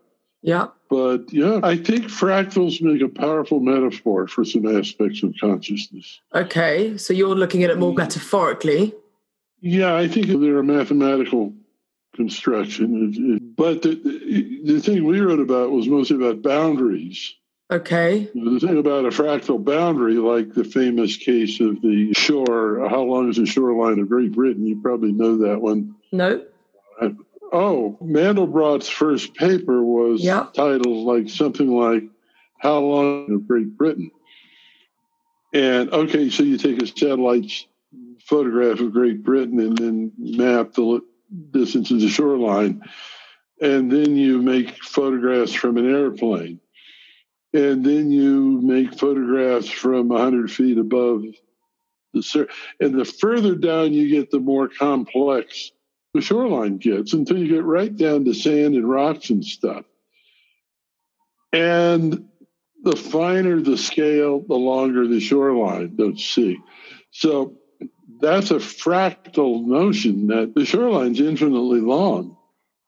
Yeah. 0.42 0.68
But 0.88 1.32
yeah, 1.32 1.60
I 1.62 1.76
think 1.76 2.06
fractals 2.06 2.82
make 2.82 3.02
a 3.02 3.08
powerful 3.08 3.60
metaphor 3.60 4.26
for 4.26 4.44
some 4.44 4.66
aspects 4.66 5.22
of 5.22 5.34
consciousness. 5.40 6.20
Okay. 6.34 6.96
So 6.96 7.12
you're 7.12 7.36
looking 7.36 7.62
at 7.62 7.70
it 7.70 7.78
more 7.78 7.94
metaphorically. 7.94 8.92
Yeah, 9.60 9.94
I 9.94 10.08
think 10.08 10.26
they're 10.26 10.58
a 10.58 10.64
mathematical 10.64 11.52
construction. 12.16 13.52
But 13.56 13.82
the, 13.82 14.62
the 14.64 14.80
thing 14.80 15.04
we 15.04 15.20
wrote 15.20 15.38
about 15.38 15.70
was 15.70 15.86
mostly 15.86 16.16
about 16.16 16.42
boundaries. 16.42 17.34
Okay. 17.70 18.28
The 18.34 18.58
thing 18.58 18.78
about 18.78 19.04
a 19.04 19.10
fractal 19.10 19.64
boundary, 19.64 20.14
like 20.14 20.52
the 20.54 20.64
famous 20.64 21.16
case 21.16 21.60
of 21.60 21.80
the 21.80 22.12
shore, 22.14 22.88
how 22.88 23.02
long 23.02 23.30
is 23.30 23.36
the 23.36 23.46
shoreline 23.46 24.00
of 24.00 24.08
Great 24.08 24.32
Britain? 24.32 24.66
You 24.66 24.80
probably 24.80 25.12
know 25.12 25.38
that 25.38 25.60
one. 25.60 25.94
No. 26.10 26.44
Uh, 27.00 27.10
oh, 27.52 27.96
Mandelbrot's 28.02 28.88
first 28.88 29.34
paper 29.34 29.82
was 29.84 30.22
yep. 30.22 30.52
titled 30.52 31.06
like 31.06 31.28
something 31.28 31.68
like 31.68 32.02
How 32.58 32.80
Long 32.80 33.32
of 33.32 33.46
Great 33.46 33.76
Britain? 33.76 34.10
And 35.52 35.92
okay, 35.92 36.28
so 36.28 36.42
you 36.42 36.58
take 36.58 36.82
a 36.82 36.86
satellite 36.88 37.52
photograph 38.24 38.80
of 38.80 38.92
Great 38.92 39.22
Britain 39.22 39.60
and 39.60 39.78
then 39.78 40.12
map 40.18 40.72
the 40.72 41.02
distance 41.52 41.88
to 41.88 42.00
the 42.00 42.08
shoreline. 42.08 42.82
And 43.60 43.92
then 43.92 44.16
you 44.16 44.42
make 44.42 44.82
photographs 44.82 45.52
from 45.52 45.76
an 45.76 45.88
airplane. 45.88 46.60
And 47.52 47.84
then 47.84 48.10
you 48.10 48.60
make 48.62 48.98
photographs 48.98 49.68
from 49.68 50.08
100 50.08 50.50
feet 50.50 50.78
above 50.78 51.24
the 52.14 52.22
surface. 52.22 52.54
And 52.80 52.98
the 52.98 53.04
further 53.04 53.54
down 53.54 53.92
you 53.92 54.08
get, 54.08 54.30
the 54.30 54.38
more 54.38 54.68
complex 54.68 55.72
the 56.14 56.20
shoreline 56.20 56.78
gets 56.78 57.12
until 57.12 57.38
you 57.38 57.48
get 57.48 57.64
right 57.64 57.94
down 57.94 58.24
to 58.24 58.34
sand 58.34 58.74
and 58.74 58.88
rocks 58.88 59.30
and 59.30 59.44
stuff. 59.44 59.84
And 61.52 62.28
the 62.82 62.96
finer 62.96 63.60
the 63.60 63.76
scale, 63.76 64.40
the 64.40 64.54
longer 64.54 65.06
the 65.06 65.20
shoreline, 65.20 65.96
don't 65.96 66.18
see. 66.18 66.58
So 67.10 67.56
that's 68.20 68.50
a 68.50 68.56
fractal 68.56 69.64
notion 69.64 70.28
that 70.28 70.54
the 70.54 70.64
shoreline's 70.64 71.20
infinitely 71.20 71.80
long. 71.80 72.36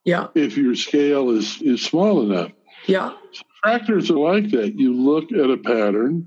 Yeah. 0.05 0.29
If 0.35 0.57
your 0.57 0.75
scale 0.75 1.31
is 1.31 1.61
is 1.63 1.83
small 1.83 2.23
enough. 2.23 2.53
Yeah. 2.87 3.13
Fractals 3.65 4.11
are 4.11 4.19
like 4.19 4.51
that. 4.51 4.79
You 4.79 4.95
look 4.95 5.33
at 5.33 5.51
a 5.51 5.57
pattern, 5.57 6.27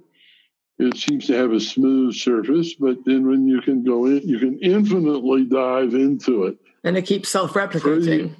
it 0.78 0.98
seems 0.98 1.28
to 1.28 1.34
have 1.34 1.52
a 1.52 1.60
smooth 1.60 2.16
surface, 2.16 2.76
but 2.76 2.98
then 3.06 3.28
when 3.28 3.48
you 3.48 3.62
can 3.62 3.84
go 3.84 4.06
in, 4.06 4.22
you 4.28 4.40
can 4.40 4.60
infinitely 4.60 5.46
dive 5.46 5.94
into 5.94 6.46
it. 6.46 6.58
And 6.84 6.98
it 6.98 7.04
keeps 7.04 7.30
self 7.30 7.54
replicating. 7.54 8.36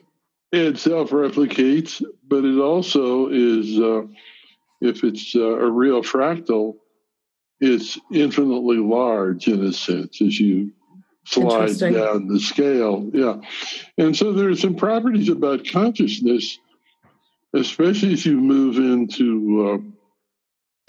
It 0.52 0.78
self 0.78 1.10
replicates, 1.10 2.04
but 2.28 2.46
it 2.46 2.60
also 2.60 3.28
is, 3.30 3.80
uh, 3.80 4.04
if 4.82 5.04
it's 5.04 5.36
uh, 5.36 5.42
a 5.42 5.70
real 5.70 6.04
fractal, 6.04 6.76
it's 7.60 7.98
infinitely 8.12 8.78
large 8.78 9.48
in 9.48 9.64
a 9.64 9.74
sense 9.74 10.22
as 10.22 10.40
you 10.40 10.72
slide 11.26 11.78
down 11.80 12.28
the 12.28 12.40
scale. 12.40 13.10
Yeah. 13.14 13.42
And 13.98 14.16
so 14.16 14.34
there 14.34 14.50
are 14.50 14.56
some 14.56 14.76
properties 14.76 15.30
about 15.30 15.68
consciousness, 15.68 16.60
especially 17.56 18.14
as 18.14 18.26
you 18.26 18.40
move 18.40 18.78
into 18.78 19.92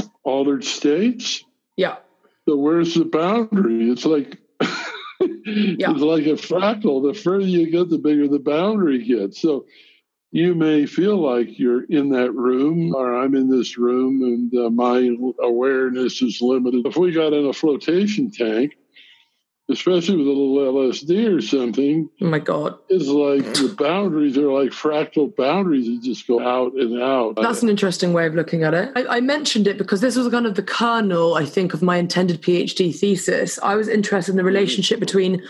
uh, 0.01 0.07
altered 0.25 0.64
states. 0.64 1.45
Yeah. 1.77 1.97
So 2.49 2.57
where's 2.57 2.95
the 2.95 3.05
boundary? 3.05 3.91
It's 3.91 4.05
like 4.05 4.39
yeah. 4.61 5.91
it's 5.91 6.01
like 6.01 6.27
a 6.27 6.37
fractal. 6.37 7.07
The 7.07 7.19
further 7.19 7.47
you 7.47 7.71
get, 7.71 7.89
the 7.89 7.99
bigger 7.99 8.29
the 8.29 8.39
boundary 8.39 9.05
gets. 9.05 9.41
So 9.41 9.67
you 10.33 10.55
may 10.55 10.87
feel 10.87 11.17
like 11.17 11.59
you're 11.59 11.85
in 11.85 12.11
that 12.11 12.33
room 12.33 12.95
or 12.95 13.17
I'm 13.17 13.35
in 13.35 13.49
this 13.49 13.79
room 13.79 14.23
and 14.23 14.67
uh, 14.67 14.71
my 14.71 15.17
awareness 15.41 16.21
is 16.21 16.41
limited. 16.43 16.87
If 16.87 16.97
we 16.97 17.12
got 17.12 17.33
in 17.33 17.47
a 17.47 17.53
flotation 17.53 18.31
tank, 18.31 18.77
especially 19.69 20.17
with 20.17 20.27
a 20.27 20.31
little 20.31 20.57
LSD 20.73 21.37
or 21.37 21.41
something. 21.41 22.09
Oh 22.21 22.27
my 22.27 22.39
God. 22.39 22.79
It's 22.89 23.07
like 23.09 23.43
the 23.55 23.75
boundaries 23.77 24.39
are 24.39 24.51
like 24.51 24.71
fractal 24.71 25.35
boundaries 25.35 25.87
that 25.87 26.03
just 26.03 26.27
go 26.27 26.41
out 26.41 26.75
and 26.75 27.03
out. 27.03 27.37
That's 27.37 27.62
an 27.62 27.69
interesting 27.69 28.12
way 28.12 28.27
of 28.27 28.35
looking 28.35 28.62
at 28.62 28.75
it. 28.75 28.93
I, 28.95 29.17
I, 29.17 29.21
mentioned 29.21 29.67
it 29.67 29.77
because 29.77 30.01
this 30.01 30.17
was 30.17 30.29
kind 30.29 30.47
of 30.47 30.55
the 30.55 30.62
kernel, 30.62 31.35
I 31.35 31.45
think, 31.45 31.75
of 31.75 31.83
my 31.83 31.97
intended 31.97 32.43
PhD 32.43 32.97
thesis. 32.97 33.59
I 33.61 33.75
was 33.75 33.89
interested 33.89 34.33
in 34.33 34.37
the 34.37 34.45
relationship 34.45 35.01
between 35.01 35.43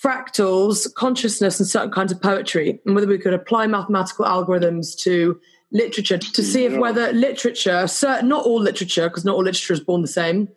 fractals, 0.00 0.92
consciousness, 0.94 1.58
and 1.58 1.68
certain 1.68 1.90
kinds 1.90 2.12
of 2.12 2.22
poetry, 2.22 2.80
and 2.86 2.94
whether 2.94 3.06
we 3.06 3.18
could 3.18 3.34
apply 3.34 3.66
mathematical 3.66 4.24
algorithms 4.24 4.96
to 5.00 5.38
literature 5.72 6.18
to 6.18 6.42
see 6.42 6.64
if 6.64 6.72
yeah. 6.72 6.78
whether 6.78 7.12
literature, 7.12 7.86
certain, 7.86 8.28
not 8.28 8.44
all 8.44 8.60
literature, 8.60 9.08
because 9.08 9.24
not 9.24 9.34
all 9.34 9.42
literature 9.42 9.72
is 9.72 9.80
born 9.80 10.02
the 10.02 10.08
same, 10.08 10.48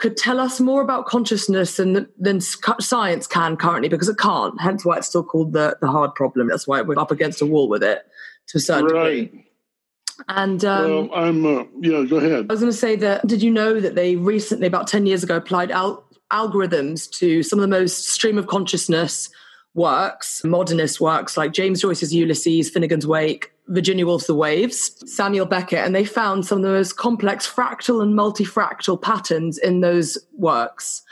could 0.00 0.16
tell 0.16 0.40
us 0.40 0.60
more 0.60 0.82
about 0.82 1.06
consciousness 1.06 1.76
than 1.76 2.08
than 2.18 2.40
science 2.40 3.26
can 3.26 3.56
currently 3.56 3.88
because 3.88 4.08
it 4.08 4.18
can't. 4.18 4.60
Hence 4.60 4.84
why 4.84 4.96
it's 4.96 5.06
still 5.06 5.22
called 5.22 5.52
the 5.52 5.76
the 5.80 5.86
hard 5.86 6.14
problem. 6.14 6.48
That's 6.48 6.66
why 6.66 6.80
we're 6.82 6.98
up 6.98 7.10
against 7.10 7.42
a 7.42 7.46
wall 7.46 7.68
with 7.68 7.82
it 7.82 8.04
to 8.48 8.58
a 8.58 8.60
certain 8.60 8.86
right. 8.86 9.30
degree. 9.30 9.46
And 10.28 10.64
um, 10.64 11.08
well, 11.08 11.14
I'm 11.14 11.46
uh, 11.46 11.64
yeah. 11.80 12.04
Go 12.04 12.16
ahead. 12.16 12.46
I 12.48 12.52
was 12.52 12.60
going 12.60 12.72
to 12.72 12.76
say 12.76 12.96
that. 12.96 13.26
Did 13.26 13.42
you 13.42 13.50
know 13.50 13.80
that 13.80 13.94
they 13.94 14.16
recently, 14.16 14.66
about 14.66 14.86
ten 14.86 15.06
years 15.06 15.22
ago, 15.22 15.36
applied 15.36 15.70
al- 15.70 16.04
algorithms 16.32 17.10
to 17.18 17.42
some 17.42 17.58
of 17.58 17.62
the 17.62 17.68
most 17.68 18.08
stream 18.08 18.38
of 18.38 18.46
consciousness 18.46 19.30
works, 19.74 20.42
modernist 20.44 21.00
works 21.00 21.36
like 21.36 21.52
James 21.52 21.80
Joyce's 21.80 22.12
Ulysses, 22.12 22.70
Finnegans 22.70 23.04
Wake, 23.04 23.52
Virginia 23.70 24.06
Woolf's 24.06 24.26
The 24.26 24.34
Waves, 24.34 25.02
Samuel 25.10 25.46
Beckett, 25.46 25.84
and 25.84 25.94
they 25.94 26.04
found 26.04 26.44
some 26.44 26.58
of 26.58 26.64
the 26.64 26.70
most 26.70 26.96
complex 26.96 27.50
fractal 27.50 28.02
and 28.02 28.14
multifractal 28.18 29.00
patterns 29.00 29.58
in 29.58 29.80
those 29.80 30.18
works 30.36 31.02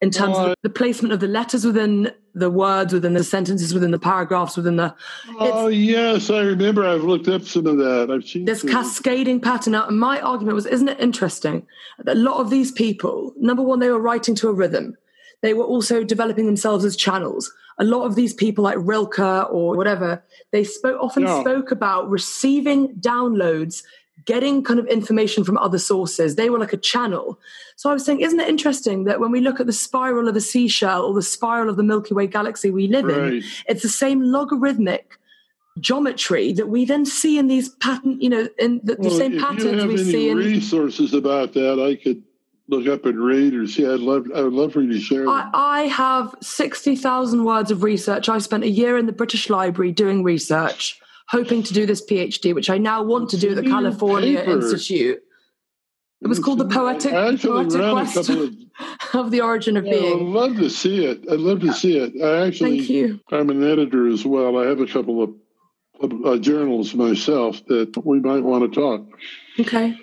in 0.00 0.10
terms 0.10 0.36
of 0.38 0.54
the 0.62 0.70
placement 0.70 1.12
of 1.12 1.20
the 1.20 1.26
letters 1.26 1.64
within 1.64 2.12
the 2.34 2.50
words, 2.50 2.92
within 2.92 3.14
the 3.14 3.24
sentences, 3.24 3.74
within 3.74 3.90
the 3.90 3.98
paragraphs, 3.98 4.56
within 4.56 4.76
the. 4.76 4.94
Oh 5.40 5.66
yes, 5.68 6.30
I 6.30 6.42
remember. 6.42 6.84
I've 6.84 7.02
looked 7.02 7.26
up 7.26 7.42
some 7.42 7.66
of 7.66 7.78
that. 7.78 8.08
I've 8.10 8.24
seen 8.24 8.44
this 8.44 8.62
cascading 8.62 9.40
pattern. 9.40 9.72
Now, 9.72 9.88
my 9.90 10.20
argument 10.20 10.54
was, 10.54 10.66
isn't 10.66 10.88
it 10.88 11.00
interesting 11.00 11.66
that 11.98 12.16
a 12.16 12.18
lot 12.18 12.40
of 12.40 12.50
these 12.50 12.70
people, 12.70 13.32
number 13.38 13.62
one, 13.62 13.80
they 13.80 13.90
were 13.90 14.00
writing 14.00 14.34
to 14.36 14.48
a 14.48 14.52
rhythm. 14.52 14.96
They 15.40 15.54
were 15.54 15.64
also 15.64 16.04
developing 16.04 16.46
themselves 16.46 16.84
as 16.84 16.96
channels 16.96 17.52
a 17.78 17.84
lot 17.84 18.04
of 18.04 18.14
these 18.14 18.34
people 18.34 18.64
like 18.64 18.76
Rilke 18.78 19.18
or 19.18 19.76
whatever, 19.76 20.22
they 20.50 20.64
spoke 20.64 21.00
often 21.00 21.24
no. 21.24 21.40
spoke 21.40 21.70
about 21.70 22.10
receiving 22.10 22.94
downloads, 22.96 23.82
getting 24.24 24.64
kind 24.64 24.80
of 24.80 24.86
information 24.86 25.44
from 25.44 25.56
other 25.58 25.78
sources. 25.78 26.34
They 26.34 26.50
were 26.50 26.58
like 26.58 26.72
a 26.72 26.78
channel. 26.78 27.38
So 27.76 27.88
I 27.88 27.92
was 27.92 28.04
saying, 28.04 28.20
isn't 28.20 28.40
it 28.40 28.48
interesting 28.48 29.04
that 29.04 29.20
when 29.20 29.30
we 29.30 29.40
look 29.40 29.60
at 29.60 29.66
the 29.66 29.72
spiral 29.72 30.28
of 30.28 30.34
a 30.34 30.40
seashell 30.40 31.04
or 31.04 31.14
the 31.14 31.22
spiral 31.22 31.70
of 31.70 31.76
the 31.76 31.84
Milky 31.84 32.14
Way 32.14 32.26
galaxy 32.26 32.70
we 32.70 32.88
live 32.88 33.04
right. 33.04 33.34
in, 33.34 33.42
it's 33.68 33.82
the 33.82 33.88
same 33.88 34.22
logarithmic 34.22 35.16
geometry 35.78 36.52
that 36.52 36.68
we 36.68 36.84
then 36.84 37.06
see 37.06 37.38
in 37.38 37.46
these 37.46 37.68
pattern, 37.68 38.20
you 38.20 38.28
know, 38.28 38.48
in 38.58 38.80
the, 38.82 38.96
well, 38.98 39.10
the 39.10 39.16
same 39.16 39.38
patterns 39.38 39.84
we 39.84 39.96
see 39.96 40.28
in 40.28 40.36
resources 40.36 41.14
about 41.14 41.52
that. 41.52 41.78
I 41.78 41.94
could 42.02 42.22
look 42.68 42.86
up 42.86 43.06
and 43.06 43.18
read 43.18 43.54
or 43.54 43.66
see. 43.66 43.86
I'd 43.86 44.00
love, 44.00 44.26
I 44.34 44.42
would 44.42 44.52
love 44.52 44.72
for 44.72 44.82
you 44.82 44.92
to 44.92 45.00
share. 45.00 45.28
I, 45.28 45.50
I, 45.52 45.80
have 45.82 46.34
sixty 46.40 46.94
thousand 46.94 47.44
words 47.44 47.70
of 47.70 47.82
research. 47.82 48.28
I 48.28 48.38
spent 48.38 48.64
a 48.64 48.68
year 48.68 48.96
in 48.98 49.06
the 49.06 49.12
British 49.12 49.50
Library 49.50 49.92
doing 49.92 50.22
research, 50.22 51.00
hoping 51.28 51.62
to 51.64 51.72
do 51.72 51.86
this 51.86 52.04
PhD, 52.04 52.54
which 52.54 52.70
I 52.70 52.78
now 52.78 53.02
want 53.02 53.30
to 53.30 53.38
do 53.38 53.50
at 53.50 53.56
the 53.56 53.62
California 53.62 54.38
paper. 54.40 54.52
Institute. 54.52 55.22
It 56.20 56.26
was 56.26 56.40
called 56.40 56.58
the 56.58 56.66
poetic, 56.66 57.12
poetic 57.12 57.80
quest 57.92 58.28
of, 58.28 58.52
of, 59.14 59.30
the 59.30 59.40
origin 59.40 59.76
of 59.76 59.84
being. 59.84 60.18
I'd 60.18 60.26
love 60.26 60.56
to 60.56 60.68
see 60.68 61.04
it. 61.04 61.24
I'd 61.30 61.38
love 61.38 61.60
to 61.60 61.72
see 61.72 61.96
it. 61.96 62.20
I 62.20 62.48
actually, 62.48 62.78
Thank 62.78 62.90
you. 62.90 63.20
I'm 63.30 63.50
an 63.50 63.62
editor 63.62 64.08
as 64.08 64.26
well. 64.26 64.58
I 64.58 64.66
have 64.66 64.80
a 64.80 64.86
couple 64.86 65.22
of 65.22 65.32
uh, 66.24 66.36
journals 66.38 66.92
myself 66.94 67.64
that 67.66 68.02
we 68.04 68.18
might 68.18 68.42
want 68.42 68.72
to 68.72 68.80
talk. 68.80 69.06
Okay. 69.60 69.96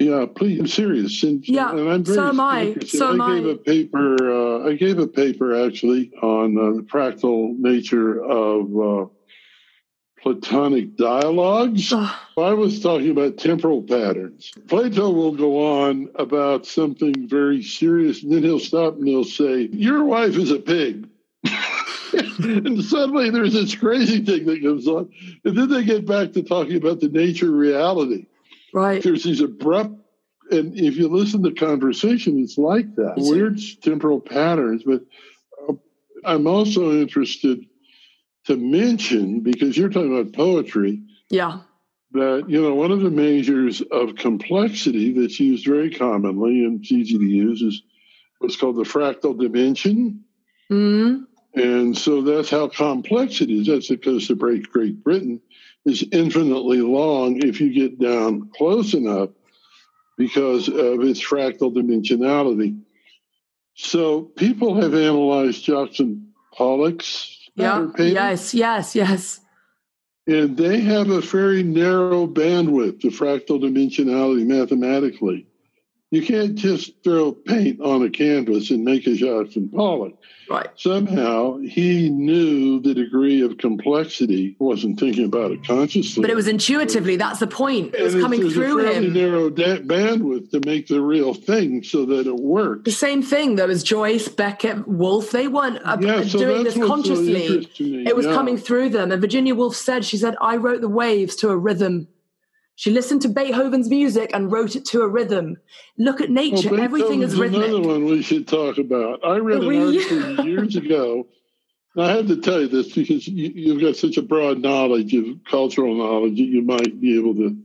Yeah, 0.00 0.24
please. 0.34 0.60
I'm 0.60 0.66
serious. 0.66 1.22
And, 1.22 1.46
yeah, 1.46 1.72
and 1.72 1.90
I'm 1.90 2.04
very 2.04 2.16
so 2.16 2.28
am 2.28 2.40
I. 2.40 2.74
So 2.86 3.20
I 3.20 3.34
gave 3.34 3.46
I. 3.46 3.50
a 3.50 3.56
paper. 3.56 4.16
Uh, 4.32 4.68
I 4.70 4.74
gave 4.74 4.98
a 4.98 5.06
paper 5.06 5.66
actually 5.66 6.10
on 6.22 6.56
uh, 6.56 6.76
the 6.76 6.82
fractal 6.82 7.54
nature 7.58 8.24
of 8.24 8.80
uh, 8.80 9.10
Platonic 10.22 10.96
dialogues. 10.96 11.92
I 11.92 12.54
was 12.54 12.80
talking 12.80 13.10
about 13.10 13.36
temporal 13.36 13.82
patterns. 13.82 14.50
Plato 14.68 15.10
will 15.10 15.32
go 15.32 15.82
on 15.82 16.08
about 16.14 16.64
something 16.64 17.28
very 17.28 17.62
serious, 17.62 18.22
and 18.22 18.32
then 18.32 18.42
he'll 18.42 18.58
stop 18.58 18.94
and 18.94 19.06
he'll 19.06 19.24
say, 19.24 19.68
"Your 19.70 20.04
wife 20.04 20.36
is 20.36 20.50
a 20.50 20.58
pig." 20.58 21.10
and 22.14 22.82
suddenly 22.82 23.28
there's 23.28 23.52
this 23.52 23.74
crazy 23.74 24.24
thing 24.24 24.46
that 24.46 24.62
goes 24.62 24.88
on, 24.88 25.10
and 25.44 25.54
then 25.54 25.68
they 25.68 25.84
get 25.84 26.06
back 26.06 26.32
to 26.32 26.42
talking 26.42 26.76
about 26.76 27.00
the 27.00 27.08
nature 27.08 27.48
of 27.48 27.54
reality. 27.54 28.24
Right. 28.72 29.02
There's 29.02 29.24
these 29.24 29.40
abrupt, 29.40 29.94
and 30.50 30.78
if 30.78 30.96
you 30.96 31.08
listen 31.08 31.42
to 31.42 31.52
conversation, 31.52 32.38
it's 32.38 32.58
like 32.58 32.94
that 32.96 33.14
weird 33.16 33.60
temporal 33.82 34.20
patterns. 34.20 34.82
But 34.84 35.02
uh, 35.68 35.74
I'm 36.24 36.46
also 36.46 36.92
interested 36.92 37.64
to 38.46 38.56
mention 38.56 39.40
because 39.40 39.76
you're 39.76 39.88
talking 39.88 40.18
about 40.18 40.32
poetry. 40.32 41.02
Yeah. 41.28 41.60
That 42.12 42.46
you 42.48 42.60
know 42.60 42.74
one 42.74 42.90
of 42.90 43.02
the 43.02 43.10
measures 43.10 43.82
of 43.92 44.16
complexity 44.16 45.12
that's 45.12 45.38
used 45.38 45.64
very 45.64 45.94
commonly 45.94 46.64
and 46.64 46.80
it's 46.80 46.90
easy 46.90 47.16
to 47.16 47.24
use 47.24 47.62
is 47.62 47.82
what's 48.40 48.56
called 48.56 48.76
the 48.76 48.82
fractal 48.82 49.38
dimension. 49.38 50.24
Mm-hmm. 50.70 51.24
And 51.60 51.96
so 51.96 52.22
that's 52.22 52.50
how 52.50 52.68
complex 52.68 53.40
it 53.40 53.50
is. 53.50 53.68
That's 53.68 53.88
because 53.88 54.26
the 54.26 54.34
Great 54.34 54.70
Great 54.72 55.04
Britain 55.04 55.40
is 55.84 56.04
infinitely 56.12 56.82
long 56.82 57.36
if 57.42 57.60
you 57.60 57.72
get 57.72 57.98
down 57.98 58.50
close 58.56 58.94
enough 58.94 59.30
because 60.18 60.68
of 60.68 61.00
its 61.02 61.20
fractal 61.20 61.74
dimensionality. 61.74 62.80
So 63.74 64.22
people 64.22 64.80
have 64.80 64.94
analyzed 64.94 65.64
Jackson 65.64 66.32
Pollock's 66.54 67.40
yeah. 67.54 67.88
Yes, 67.98 68.54
yes, 68.54 68.94
yes. 68.94 69.40
And 70.26 70.56
they 70.56 70.80
have 70.80 71.10
a 71.10 71.20
very 71.20 71.62
narrow 71.62 72.26
bandwidth 72.26 73.04
of 73.04 73.12
fractal 73.12 73.60
dimensionality 73.60 74.46
mathematically. 74.46 75.46
You 76.10 76.26
can't 76.26 76.56
just 76.56 77.04
throw 77.04 77.32
paint 77.32 77.80
on 77.80 78.02
a 78.02 78.10
canvas 78.10 78.70
and 78.70 78.84
make 78.84 79.06
a 79.06 79.14
Jackson 79.14 79.68
Pollock. 79.68 80.14
Right. 80.50 80.68
Somehow 80.74 81.58
he 81.58 82.10
knew 82.10 82.80
the 82.80 82.92
degree 82.92 83.42
of 83.42 83.56
complexity. 83.58 84.56
wasn't 84.58 84.98
thinking 84.98 85.24
about 85.24 85.52
it 85.52 85.64
consciously, 85.64 86.20
but 86.20 86.28
it 86.28 86.34
was 86.34 86.48
intuitively. 86.48 87.16
That's 87.16 87.38
the 87.38 87.46
point. 87.46 87.94
It 87.94 88.02
was 88.02 88.14
and 88.14 88.22
coming 88.24 88.50
through 88.50 88.84
a 88.84 88.92
him. 88.92 89.12
Narrow 89.12 89.48
da- 89.50 89.78
bandwidth 89.78 90.50
to 90.50 90.60
make 90.66 90.88
the 90.88 91.00
real 91.00 91.34
thing 91.34 91.84
so 91.84 92.04
that 92.06 92.26
it 92.26 92.34
worked. 92.34 92.86
The 92.86 92.90
same 92.90 93.22
thing. 93.22 93.54
There 93.54 93.68
was 93.68 93.84
Joyce, 93.84 94.26
Beckett, 94.26 94.88
Woolf. 94.88 95.30
They 95.30 95.46
weren't 95.46 95.80
uh, 95.84 95.98
yeah, 96.00 96.24
so 96.24 96.40
doing 96.40 96.64
this 96.64 96.74
consciously. 96.74 97.68
it 97.78 98.16
was 98.16 98.26
yeah. 98.26 98.34
coming 98.34 98.56
through 98.56 98.88
them. 98.88 99.12
And 99.12 99.20
Virginia 99.20 99.54
Woolf 99.54 99.76
said, 99.76 100.04
"She 100.04 100.16
said 100.16 100.34
I 100.40 100.56
wrote 100.56 100.80
the 100.80 100.88
waves 100.88 101.36
to 101.36 101.50
a 101.50 101.56
rhythm." 101.56 102.08
She 102.80 102.90
listened 102.90 103.20
to 103.22 103.28
Beethoven's 103.28 103.90
music 103.90 104.30
and 104.32 104.50
wrote 104.50 104.74
it 104.74 104.86
to 104.86 105.02
a 105.02 105.08
rhythm. 105.08 105.58
Look 105.98 106.22
at 106.22 106.30
nature; 106.30 106.70
well, 106.70 106.80
everything 106.80 107.22
is 107.22 107.38
rhythmic. 107.38 107.68
Another 107.68 107.82
one 107.82 108.06
we 108.06 108.22
should 108.22 108.48
talk 108.48 108.78
about. 108.78 109.20
I 109.22 109.36
read 109.36 109.62
an 109.62 109.86
article 109.86 110.46
years 110.46 110.76
ago 110.84 111.26
I 111.96 112.12
have 112.12 112.28
to 112.28 112.36
tell 112.36 112.60
you 112.60 112.68
this 112.68 112.94
because 112.94 113.26
you, 113.26 113.72
have 113.72 113.82
got 113.82 113.96
such 113.96 114.16
a 114.16 114.22
broad 114.22 114.60
knowledge 114.60 115.12
of 115.14 115.24
cultural 115.48 115.94
knowledge 115.94 116.36
that 116.36 116.44
you 116.44 116.62
might 116.62 117.00
be 117.00 117.18
able 117.18 117.34
to 117.34 117.56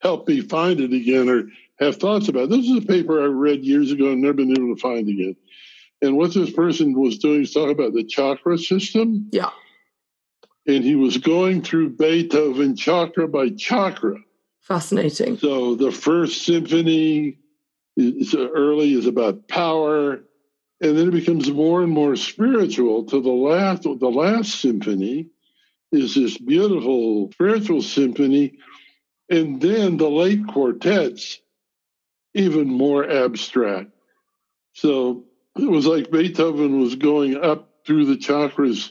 help 0.00 0.28
me 0.28 0.40
find 0.40 0.80
it 0.80 0.92
again 0.92 1.28
or 1.28 1.48
have 1.80 1.96
thoughts 1.96 2.28
about. 2.28 2.44
It. 2.44 2.50
This 2.50 2.66
is 2.66 2.78
a 2.78 2.86
paper 2.86 3.22
I 3.22 3.26
read 3.26 3.64
years 3.64 3.90
ago 3.90 4.12
and 4.12 4.22
never 4.22 4.34
been 4.34 4.52
able 4.52 4.74
to 4.74 4.80
find 4.80 5.08
again. 5.08 5.36
And 6.00 6.16
what 6.16 6.32
this 6.32 6.50
person 6.50 6.98
was 6.98 7.18
doing 7.18 7.42
is 7.42 7.52
talking 7.52 7.72
about 7.72 7.92
the 7.92 8.04
chakra 8.04 8.56
system. 8.56 9.28
Yeah. 9.32 9.50
And 10.66 10.84
he 10.84 10.94
was 10.94 11.18
going 11.18 11.62
through 11.62 11.90
Beethoven 11.90 12.76
chakra 12.76 13.26
by 13.26 13.50
chakra. 13.50 14.16
Fascinating. 14.62 15.38
So 15.38 15.74
the 15.74 15.90
first 15.90 16.44
symphony 16.44 17.38
is 17.96 18.34
early 18.34 18.94
is 18.94 19.06
about 19.06 19.48
power, 19.48 20.22
and 20.80 20.96
then 20.96 21.08
it 21.08 21.12
becomes 21.12 21.50
more 21.50 21.82
and 21.82 21.92
more 21.92 22.16
spiritual. 22.16 23.04
To 23.06 23.20
the 23.20 23.30
last, 23.30 23.82
the 23.82 24.08
last 24.08 24.60
symphony 24.60 25.26
is 25.90 26.14
this 26.14 26.38
beautiful 26.38 27.30
spiritual 27.32 27.82
symphony, 27.82 28.58
and 29.28 29.60
then 29.60 29.96
the 29.96 30.08
late 30.08 30.46
quartets, 30.46 31.40
even 32.34 32.68
more 32.68 33.08
abstract. 33.08 33.90
So 34.74 35.24
it 35.58 35.68
was 35.68 35.86
like 35.86 36.10
Beethoven 36.10 36.80
was 36.80 36.94
going 36.94 37.36
up 37.36 37.68
through 37.84 38.06
the 38.06 38.16
chakras 38.16 38.90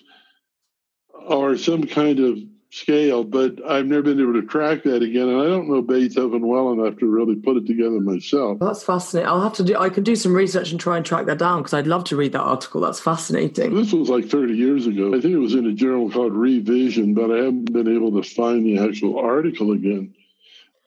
or 1.13 1.57
some 1.57 1.83
kind 1.85 2.19
of 2.19 2.37
scale, 2.71 3.25
but 3.25 3.59
I've 3.67 3.85
never 3.85 4.01
been 4.01 4.19
able 4.19 4.33
to 4.33 4.43
track 4.43 4.83
that 4.83 5.03
again. 5.03 5.27
And 5.27 5.41
I 5.41 5.45
don't 5.45 5.69
know 5.69 5.81
Beethoven 5.81 6.47
well 6.47 6.71
enough 6.71 6.97
to 6.99 7.05
really 7.05 7.35
put 7.35 7.57
it 7.57 7.67
together 7.67 7.99
myself. 7.99 8.59
That's 8.59 8.83
fascinating. 8.83 9.27
I'll 9.27 9.41
have 9.41 9.53
to 9.55 9.63
do, 9.63 9.77
I 9.77 9.89
can 9.89 10.03
do 10.03 10.15
some 10.15 10.33
research 10.33 10.71
and 10.71 10.79
try 10.79 10.95
and 10.97 11.05
track 11.05 11.25
that 11.25 11.37
down 11.37 11.59
because 11.59 11.73
I'd 11.73 11.87
love 11.87 12.05
to 12.05 12.15
read 12.15 12.31
that 12.31 12.41
article. 12.41 12.81
That's 12.81 12.99
fascinating. 12.99 13.75
This 13.75 13.91
was 13.91 14.09
like 14.09 14.25
30 14.25 14.53
years 14.53 14.87
ago. 14.87 15.09
I 15.09 15.19
think 15.19 15.33
it 15.33 15.37
was 15.37 15.53
in 15.53 15.67
a 15.67 15.73
journal 15.73 16.09
called 16.09 16.33
Revision, 16.33 17.13
but 17.13 17.29
I 17.29 17.37
haven't 17.37 17.73
been 17.73 17.93
able 17.93 18.21
to 18.21 18.27
find 18.27 18.65
the 18.65 18.79
actual 18.79 19.19
article 19.19 19.73
again. 19.73 20.15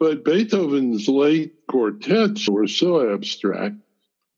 But 0.01 0.25
Beethoven's 0.25 1.07
late 1.07 1.55
quartets 1.69 2.49
were 2.49 2.67
so 2.67 3.13
abstract. 3.13 3.77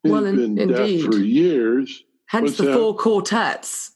He'd 0.03 0.11
well, 0.11 0.27
in, 0.27 0.37
been 0.37 0.59
indeed. 0.59 1.03
deaf 1.03 1.13
for 1.13 1.19
years. 1.19 2.03
Hence 2.27 2.43
What's 2.43 2.57
the 2.59 2.65
that? 2.65 2.75
four 2.75 2.97
quartets. 2.97 3.93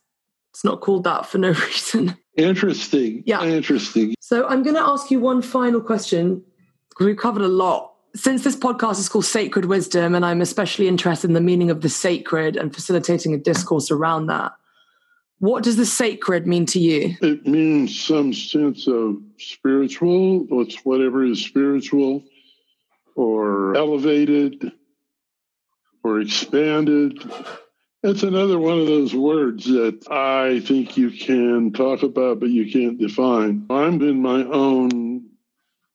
It's 0.51 0.65
not 0.65 0.81
called 0.81 1.05
that 1.05 1.27
for 1.27 1.39
no 1.39 1.49
reason. 1.67 2.17
Interesting. 2.41 3.23
Yeah. 3.27 3.45
Interesting. 3.45 4.15
So 4.21 4.47
I'm 4.47 4.63
going 4.63 4.77
to 4.77 4.83
ask 4.83 5.11
you 5.11 5.21
one 5.21 5.43
final 5.43 5.81
question 5.81 6.43
because 6.89 7.07
we've 7.07 7.17
covered 7.17 7.43
a 7.43 7.49
lot. 7.49 7.95
Since 8.15 8.43
this 8.43 8.57
podcast 8.57 8.99
is 8.99 9.09
called 9.09 9.25
Sacred 9.25 9.67
Wisdom, 9.67 10.15
and 10.15 10.25
I'm 10.25 10.41
especially 10.41 10.89
interested 10.89 11.29
in 11.29 11.35
the 11.35 11.41
meaning 11.41 11.71
of 11.71 11.81
the 11.81 11.89
sacred 11.89 12.57
and 12.57 12.75
facilitating 12.75 13.35
a 13.35 13.39
discourse 13.39 13.91
around 13.91 14.27
that, 14.27 14.53
what 15.39 15.63
does 15.63 15.77
the 15.77 15.87
sacred 15.87 16.47
mean 16.47 16.67
to 16.67 16.79
you? 16.79 17.17
It 17.23 17.47
means 17.47 17.99
some 17.99 18.33
sense 18.35 18.87
of 18.87 19.17
spiritual, 19.39 20.41
what's 20.49 20.85
whatever 20.85 21.25
is 21.25 21.43
spiritual 21.43 22.25
or 23.15 23.77
elevated 23.77 24.73
or 26.03 26.21
expanded 26.21 27.23
it's 28.03 28.23
another 28.23 28.59
one 28.59 28.79
of 28.79 28.87
those 28.87 29.15
words 29.15 29.67
that 29.67 30.11
I 30.11 30.61
think 30.61 30.97
you 30.97 31.11
can 31.11 31.73
talk 31.73 32.03
about, 32.03 32.41
but 32.41 32.51
you 32.51 32.71
can't 32.71 32.99
define. 32.99 33.67
I'm 33.69 34.01
in 34.01 34.23
my 34.23 34.43
own 34.45 35.27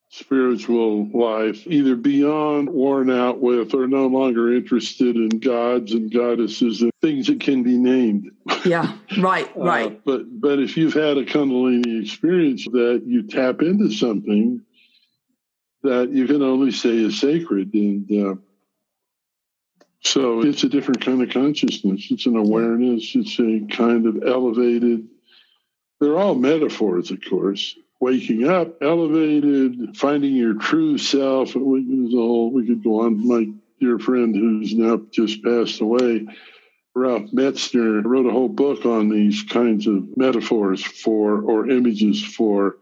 spiritual 0.10 1.10
life, 1.10 1.68
either 1.68 1.96
beyond 1.96 2.70
worn 2.70 3.10
out 3.10 3.42
with 3.42 3.74
or 3.74 3.88
no 3.88 4.08
longer 4.08 4.54
interested 4.54 5.16
in 5.16 5.30
gods 5.40 5.92
and 5.92 6.14
goddesses 6.14 6.82
and 6.82 6.92
things 7.02 7.28
that 7.28 7.42
can 7.42 7.64
be 7.64 7.78
named. 7.78 8.32
Yeah, 8.64 8.96
right, 9.18 9.48
uh, 9.58 9.60
right. 9.60 9.92
Uh, 9.92 10.00
but 10.06 10.40
but 10.40 10.60
if 10.60 10.78
you've 10.78 10.94
had 10.94 11.18
a 11.18 11.26
Kundalini 11.26 12.02
experience 12.02 12.66
that 12.66 13.04
you 13.06 13.24
tap 13.24 13.62
into 13.62 13.92
something 13.92 14.62
that 15.84 16.12
you 16.12 16.28
can 16.28 16.42
only 16.42 16.72
say 16.72 16.96
is 16.96 17.20
sacred, 17.20 17.74
and 17.74 18.10
uh, 18.12 18.36
so 20.06 20.42
it's 20.42 20.64
a 20.64 20.70
different 20.70 21.04
kind 21.04 21.22
of 21.22 21.32
consciousness. 21.32 22.08
It's 22.12 22.28
an 22.28 22.36
awareness. 22.36 23.12
It's 23.16 23.40
a 23.40 23.66
kind 23.76 24.06
of 24.06 24.24
elevated. 24.24 25.08
They're 26.00 26.18
all 26.18 26.36
metaphors, 26.36 27.10
of 27.10 27.20
course. 27.28 27.76
Waking 28.00 28.48
up, 28.48 28.84
elevated, 28.84 29.98
finding 29.98 30.36
your 30.36 30.54
true 30.54 31.00
self. 31.00 31.56
We, 31.56 32.16
all, 32.16 32.52
we 32.52 32.68
could 32.68 32.84
go 32.84 33.02
on. 33.02 33.28
My 33.28 33.50
dear 33.80 33.98
friend, 33.98 34.36
who's 34.36 34.76
now 34.76 35.02
just 35.12 35.44
passed 35.44 35.82
away, 35.82 36.28
Ralph 36.94 37.32
Metzner, 37.32 38.06
wrote 38.06 38.28
a 38.28 38.32
whole 38.32 38.50
book 38.50 38.86
on 38.86 39.10
these 39.10 39.44
kinds 39.44 39.88
of 39.88 40.16
metaphors 40.16 40.84
for 40.84 41.42
or 41.42 41.70
images 41.70 42.24
for 42.24 42.78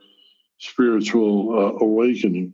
spiritual 0.58 1.58
uh, 1.58 1.84
awakening. 1.84 2.54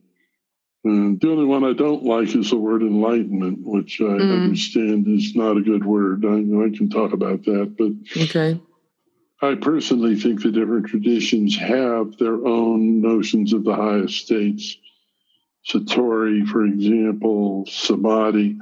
And 0.83 1.19
the 1.19 1.29
only 1.29 1.45
one 1.45 1.65
I 1.65 1.73
don't 1.73 2.03
like 2.03 2.33
is 2.35 2.51
the 2.51 2.57
word 2.57 2.81
enlightenment, 2.81 3.59
which 3.63 3.99
I 3.99 4.05
mm. 4.05 4.43
understand 4.43 5.07
is 5.07 5.35
not 5.35 5.57
a 5.57 5.61
good 5.61 5.85
word. 5.85 6.25
I, 6.25 6.37
I 6.37 6.75
can 6.75 6.89
talk 6.89 7.11
about 7.11 7.43
that, 7.43 7.75
but 7.77 8.21
okay. 8.23 8.59
I 9.41 9.55
personally 9.55 10.15
think 10.15 10.41
the 10.41 10.51
different 10.51 10.87
traditions 10.87 11.57
have 11.57 12.17
their 12.17 12.45
own 12.45 13.01
notions 13.01 13.53
of 13.53 13.63
the 13.63 13.75
highest 13.75 14.25
states. 14.25 14.77
Satori, 15.67 16.47
for 16.47 16.65
example, 16.65 17.65
samadhi. 17.67 18.57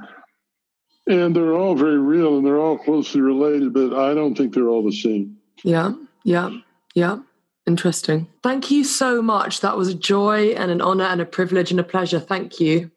And 1.06 1.34
they're 1.34 1.54
all 1.54 1.74
very 1.74 1.98
real 1.98 2.36
and 2.36 2.46
they're 2.46 2.60
all 2.60 2.78
closely 2.78 3.20
related, 3.20 3.72
but 3.72 3.94
I 3.94 4.14
don't 4.14 4.36
think 4.36 4.52
they're 4.52 4.68
all 4.68 4.84
the 4.84 4.92
same. 4.92 5.38
Yeah, 5.64 5.94
yeah, 6.24 6.50
yeah. 6.94 7.20
Interesting. 7.68 8.28
Thank 8.42 8.70
you 8.70 8.82
so 8.82 9.20
much. 9.20 9.60
That 9.60 9.76
was 9.76 9.88
a 9.88 9.94
joy 9.94 10.52
and 10.52 10.70
an 10.70 10.80
honor 10.80 11.04
and 11.04 11.20
a 11.20 11.26
privilege 11.26 11.70
and 11.70 11.78
a 11.78 11.84
pleasure. 11.84 12.18
Thank 12.18 12.60
you. 12.60 12.90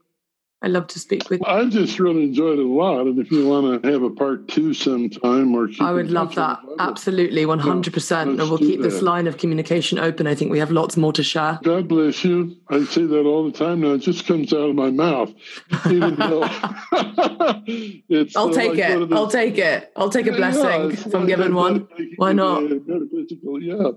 I 0.63 0.67
love 0.67 0.85
to 0.87 0.99
speak 0.99 1.27
with 1.27 1.39
you. 1.41 1.47
I 1.47 1.67
just 1.69 1.99
really 1.99 2.23
enjoyed 2.23 2.59
it 2.59 2.65
a 2.65 2.67
lot. 2.67 3.07
And 3.07 3.17
if 3.17 3.31
you 3.31 3.47
want 3.47 3.81
to 3.81 3.91
have 3.91 4.03
a 4.03 4.11
part 4.11 4.47
two 4.47 4.75
sometime 4.75 5.55
or 5.55 5.67
I 5.79 5.91
would 5.91 6.11
love 6.11 6.35
that. 6.35 6.59
Absolutely, 6.77 7.45
100%. 7.45 8.21
and 8.21 8.37
we'll 8.37 8.59
keep 8.59 8.81
this 8.81 9.01
line 9.01 9.25
of 9.25 9.37
communication 9.37 9.97
open. 9.97 10.27
I 10.27 10.35
think 10.35 10.51
we 10.51 10.59
have 10.59 10.69
lots 10.69 10.97
more 10.97 11.13
to 11.13 11.23
share. 11.23 11.59
God 11.63 11.87
bless 11.87 12.23
you. 12.23 12.55
I 12.69 12.83
say 12.83 13.05
that 13.05 13.25
all 13.25 13.43
the 13.49 13.57
time 13.57 13.81
now. 13.81 13.93
It 13.93 13.99
just 13.99 14.27
comes 14.27 14.53
out 14.53 14.69
of 14.69 14.75
my 14.75 14.91
mouth. 14.91 15.33
Even 15.87 16.15
though 16.15 16.43
it's 18.07 18.35
I'll 18.35 18.53
take 18.53 18.71
like 18.71 18.79
it. 18.79 19.13
I'll 19.13 19.27
take 19.27 19.57
it. 19.57 19.91
I'll 19.95 20.11
take 20.11 20.27
a 20.27 20.31
blessing 20.31 20.63
yeah, 20.63 21.07
if 21.07 21.15
I'm 21.15 21.25
given 21.25 21.55
one. 21.55 21.87
Why 22.17 22.33
not? 22.33 22.61
Yeah. 22.61 23.91